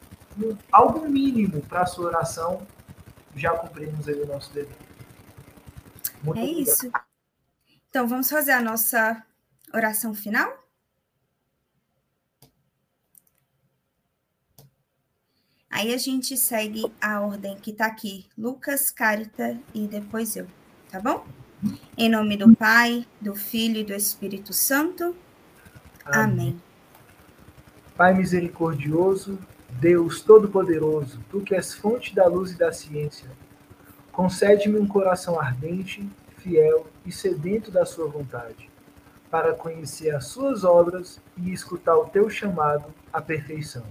algo 0.72 1.08
mínimo 1.08 1.62
para 1.62 1.82
a 1.82 1.86
sua 1.86 2.08
oração, 2.08 2.62
já 3.36 3.52
cumprimos 3.52 4.08
aí 4.08 4.22
o 4.22 4.28
nosso 4.28 4.54
dever. 4.54 4.76
Muito 6.24 6.40
é 6.40 6.44
obrigado. 6.44 6.68
isso. 6.68 6.92
Então, 7.90 8.08
vamos 8.08 8.30
fazer 8.30 8.52
a 8.52 8.62
nossa 8.62 9.24
oração 9.74 10.14
final? 10.14 10.66
Aí 15.70 15.94
a 15.94 15.98
gente 15.98 16.38
segue 16.38 16.86
a 17.02 17.20
ordem 17.20 17.58
que 17.58 17.72
está 17.72 17.86
aqui, 17.86 18.26
Lucas, 18.38 18.92
Carita 18.92 19.60
e 19.74 19.88
depois 19.88 20.38
eu, 20.38 20.48
tá 20.90 21.02
bom? 21.02 21.28
Em 21.98 22.10
nome 22.10 22.38
do 22.38 22.56
Pai, 22.56 23.06
do 23.20 23.36
Filho 23.36 23.82
e 23.82 23.84
do 23.84 23.94
Espírito 23.94 24.54
Santo. 24.54 25.16
Amém. 26.06 26.24
Amém. 26.24 26.62
Pai 27.98 28.14
misericordioso, 28.14 29.38
Deus 29.80 30.22
Todo-Poderoso, 30.22 31.20
tu 31.30 31.42
que 31.42 31.54
és 31.54 31.74
fonte 31.74 32.16
da 32.16 32.28
luz 32.28 32.52
e 32.52 32.58
da 32.58 32.72
ciência, 32.72 33.30
concede-me 34.12 34.80
um 34.80 34.88
coração 34.88 35.40
ardente, 35.40 36.10
fiel 36.38 36.88
e 37.06 37.12
sedento 37.12 37.70
da 37.70 37.86
sua 37.86 38.08
vontade, 38.08 38.70
para 39.30 39.54
conhecer 39.54 40.16
as 40.16 40.28
suas 40.28 40.64
obras 40.64 41.20
e 41.38 41.52
escutar 41.52 41.98
o 41.98 42.08
teu 42.08 42.30
chamado 42.30 42.86
à 43.12 43.22
perfeição. 43.22 43.86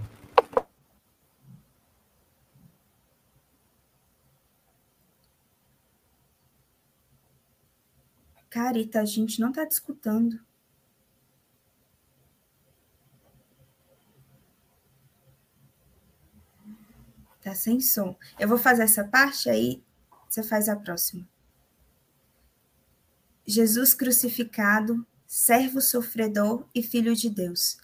Carita, 8.49 9.01
a 9.01 9.05
gente 9.05 9.39
não 9.39 9.49
está 9.49 9.65
discutindo. 9.65 10.39
Tá 17.45 17.53
sem 17.53 17.79
som. 17.79 18.15
Eu 18.39 18.47
vou 18.47 18.57
fazer 18.57 18.81
essa 18.81 19.03
parte, 19.03 19.51
aí 19.51 19.79
você 20.27 20.41
faz 20.41 20.67
a 20.67 20.75
próxima. 20.75 21.29
Jesus 23.45 23.93
crucificado, 23.93 25.05
servo 25.27 25.79
sofredor 25.79 26.65
e 26.73 26.81
filho 26.81 27.15
de 27.15 27.29
Deus. 27.29 27.77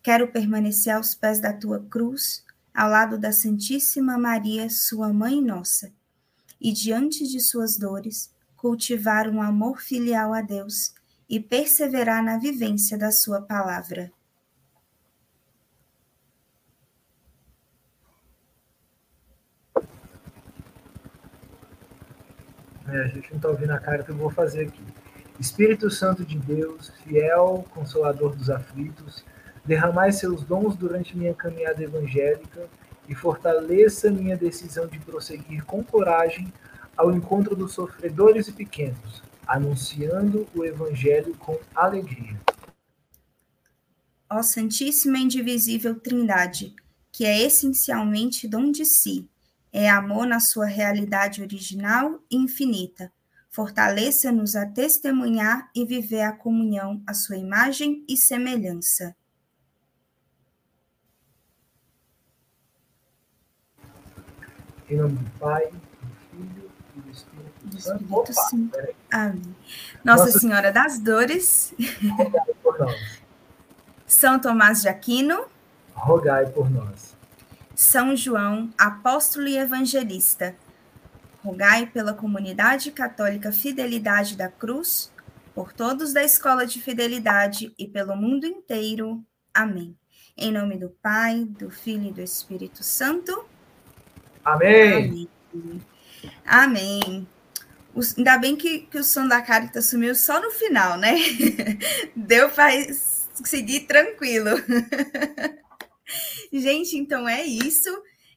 Quero 0.00 0.28
permanecer 0.30 0.94
aos 0.94 1.12
pés 1.12 1.40
da 1.40 1.52
tua 1.52 1.84
cruz, 1.84 2.44
ao 2.72 2.88
lado 2.88 3.18
da 3.18 3.32
Santíssima 3.32 4.16
Maria, 4.16 4.70
sua 4.70 5.12
mãe 5.12 5.42
nossa, 5.42 5.92
e 6.60 6.72
diante 6.72 7.26
de 7.26 7.40
suas 7.40 7.76
dores, 7.76 8.30
cultivar 8.54 9.28
um 9.28 9.42
amor 9.42 9.82
filial 9.82 10.32
a 10.32 10.40
Deus 10.40 10.94
e 11.28 11.40
perseverar 11.40 12.22
na 12.22 12.38
vivência 12.38 12.96
da 12.96 13.10
Sua 13.10 13.42
palavra. 13.42 14.12
É, 22.88 22.98
a 22.98 23.06
gente 23.08 23.30
não 23.30 23.36
está 23.36 23.48
ouvindo 23.48 23.70
a 23.70 23.78
carta, 23.78 24.12
eu 24.12 24.16
vou 24.16 24.30
fazer 24.30 24.66
aqui. 24.66 24.82
Espírito 25.40 25.90
Santo 25.90 26.24
de 26.24 26.38
Deus, 26.38 26.92
fiel, 27.02 27.64
consolador 27.70 28.36
dos 28.36 28.50
aflitos, 28.50 29.24
derramai 29.64 30.12
seus 30.12 30.44
dons 30.44 30.76
durante 30.76 31.16
minha 31.16 31.34
caminhada 31.34 31.82
evangélica 31.82 32.68
e 33.08 33.14
fortaleça 33.14 34.10
minha 34.10 34.36
decisão 34.36 34.86
de 34.86 34.98
prosseguir 34.98 35.64
com 35.64 35.82
coragem 35.82 36.52
ao 36.96 37.12
encontro 37.12 37.56
dos 37.56 37.72
sofredores 37.72 38.48
e 38.48 38.52
pequenos, 38.52 39.22
anunciando 39.46 40.46
o 40.54 40.64
Evangelho 40.64 41.34
com 41.36 41.58
alegria. 41.74 42.38
Ó 44.30 44.42
Santíssima 44.42 45.18
Indivisível 45.18 45.98
Trindade, 45.98 46.74
que 47.12 47.24
é 47.24 47.42
essencialmente 47.42 48.48
dom 48.48 48.70
de 48.70 48.84
si, 48.84 49.28
é 49.76 49.90
amor 49.90 50.24
na 50.24 50.38
sua 50.38 50.66
realidade 50.66 51.42
original 51.42 52.22
e 52.30 52.36
infinita. 52.36 53.12
Fortaleça-nos 53.50 54.54
a 54.54 54.64
testemunhar 54.64 55.68
e 55.74 55.84
viver 55.84 56.22
a 56.22 56.32
comunhão 56.32 57.02
à 57.04 57.12
sua 57.12 57.36
imagem 57.36 58.04
e 58.08 58.16
semelhança. 58.16 59.16
Em 64.88 64.96
nome 64.96 65.16
do 65.16 65.30
Pai, 65.40 65.72
Espírito 67.10 68.32
Santo. 68.32 68.78
Amém. 69.12 69.56
Nossa, 70.04 70.26
Nossa 70.26 70.38
Senhora 70.38 70.70
das 70.70 71.00
Dores. 71.00 71.74
Rogai 72.16 72.54
por 72.62 72.78
nós. 72.78 73.22
São 74.06 74.38
Tomás 74.38 74.82
de 74.82 74.88
Aquino. 74.88 75.46
Rogai 75.94 76.46
por 76.46 76.70
nós. 76.70 77.13
São 77.74 78.16
João, 78.16 78.72
apóstolo 78.78 79.48
e 79.48 79.58
evangelista. 79.58 80.54
Rogai 81.42 81.86
pela 81.86 82.14
comunidade 82.14 82.90
católica 82.90 83.52
Fidelidade 83.52 84.36
da 84.36 84.48
Cruz, 84.48 85.12
por 85.54 85.72
todos 85.72 86.12
da 86.12 86.22
Escola 86.22 86.66
de 86.66 86.80
Fidelidade 86.80 87.74
e 87.78 87.86
pelo 87.86 88.16
mundo 88.16 88.46
inteiro. 88.46 89.24
Amém. 89.52 89.96
Em 90.36 90.52
nome 90.52 90.76
do 90.76 90.88
Pai, 91.02 91.44
do 91.44 91.70
Filho 91.70 92.08
e 92.08 92.12
do 92.12 92.20
Espírito 92.20 92.82
Santo. 92.82 93.44
Amém. 94.44 95.28
Amém. 95.52 95.82
Amém. 96.46 97.28
Ainda 98.16 98.38
bem 98.38 98.56
que, 98.56 98.80
que 98.80 98.98
o 98.98 99.04
som 99.04 99.28
da 99.28 99.40
Carita 99.40 99.80
sumiu 99.80 100.14
só 100.14 100.40
no 100.40 100.50
final, 100.50 100.96
né? 100.96 101.14
Deu 102.16 102.48
para 102.50 102.72
seguir 103.44 103.80
tranquilo. 103.80 104.50
Gente, 106.52 106.96
então 106.96 107.28
é 107.28 107.44
isso. 107.44 107.90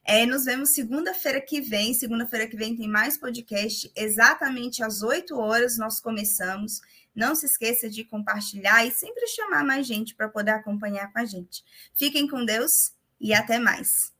É, 0.04 0.24
nos 0.24 0.46
vemos 0.46 0.70
segunda-feira 0.70 1.40
que 1.40 1.60
vem. 1.60 1.92
Segunda-feira 1.92 2.46
que 2.46 2.56
vem 2.56 2.76
tem 2.76 2.88
mais 2.88 3.18
podcast. 3.18 3.90
Exatamente 3.94 4.82
às 4.82 5.02
8 5.02 5.36
horas 5.36 5.76
nós 5.76 6.00
começamos. 6.00 6.80
Não 7.14 7.34
se 7.34 7.46
esqueça 7.46 7.90
de 7.90 8.04
compartilhar 8.04 8.86
e 8.86 8.90
sempre 8.90 9.26
chamar 9.26 9.64
mais 9.64 9.86
gente 9.86 10.14
para 10.14 10.28
poder 10.28 10.52
acompanhar 10.52 11.12
com 11.12 11.18
a 11.18 11.24
gente. 11.24 11.62
Fiquem 11.94 12.26
com 12.26 12.44
Deus 12.44 12.92
e 13.20 13.34
até 13.34 13.58
mais. 13.58 14.17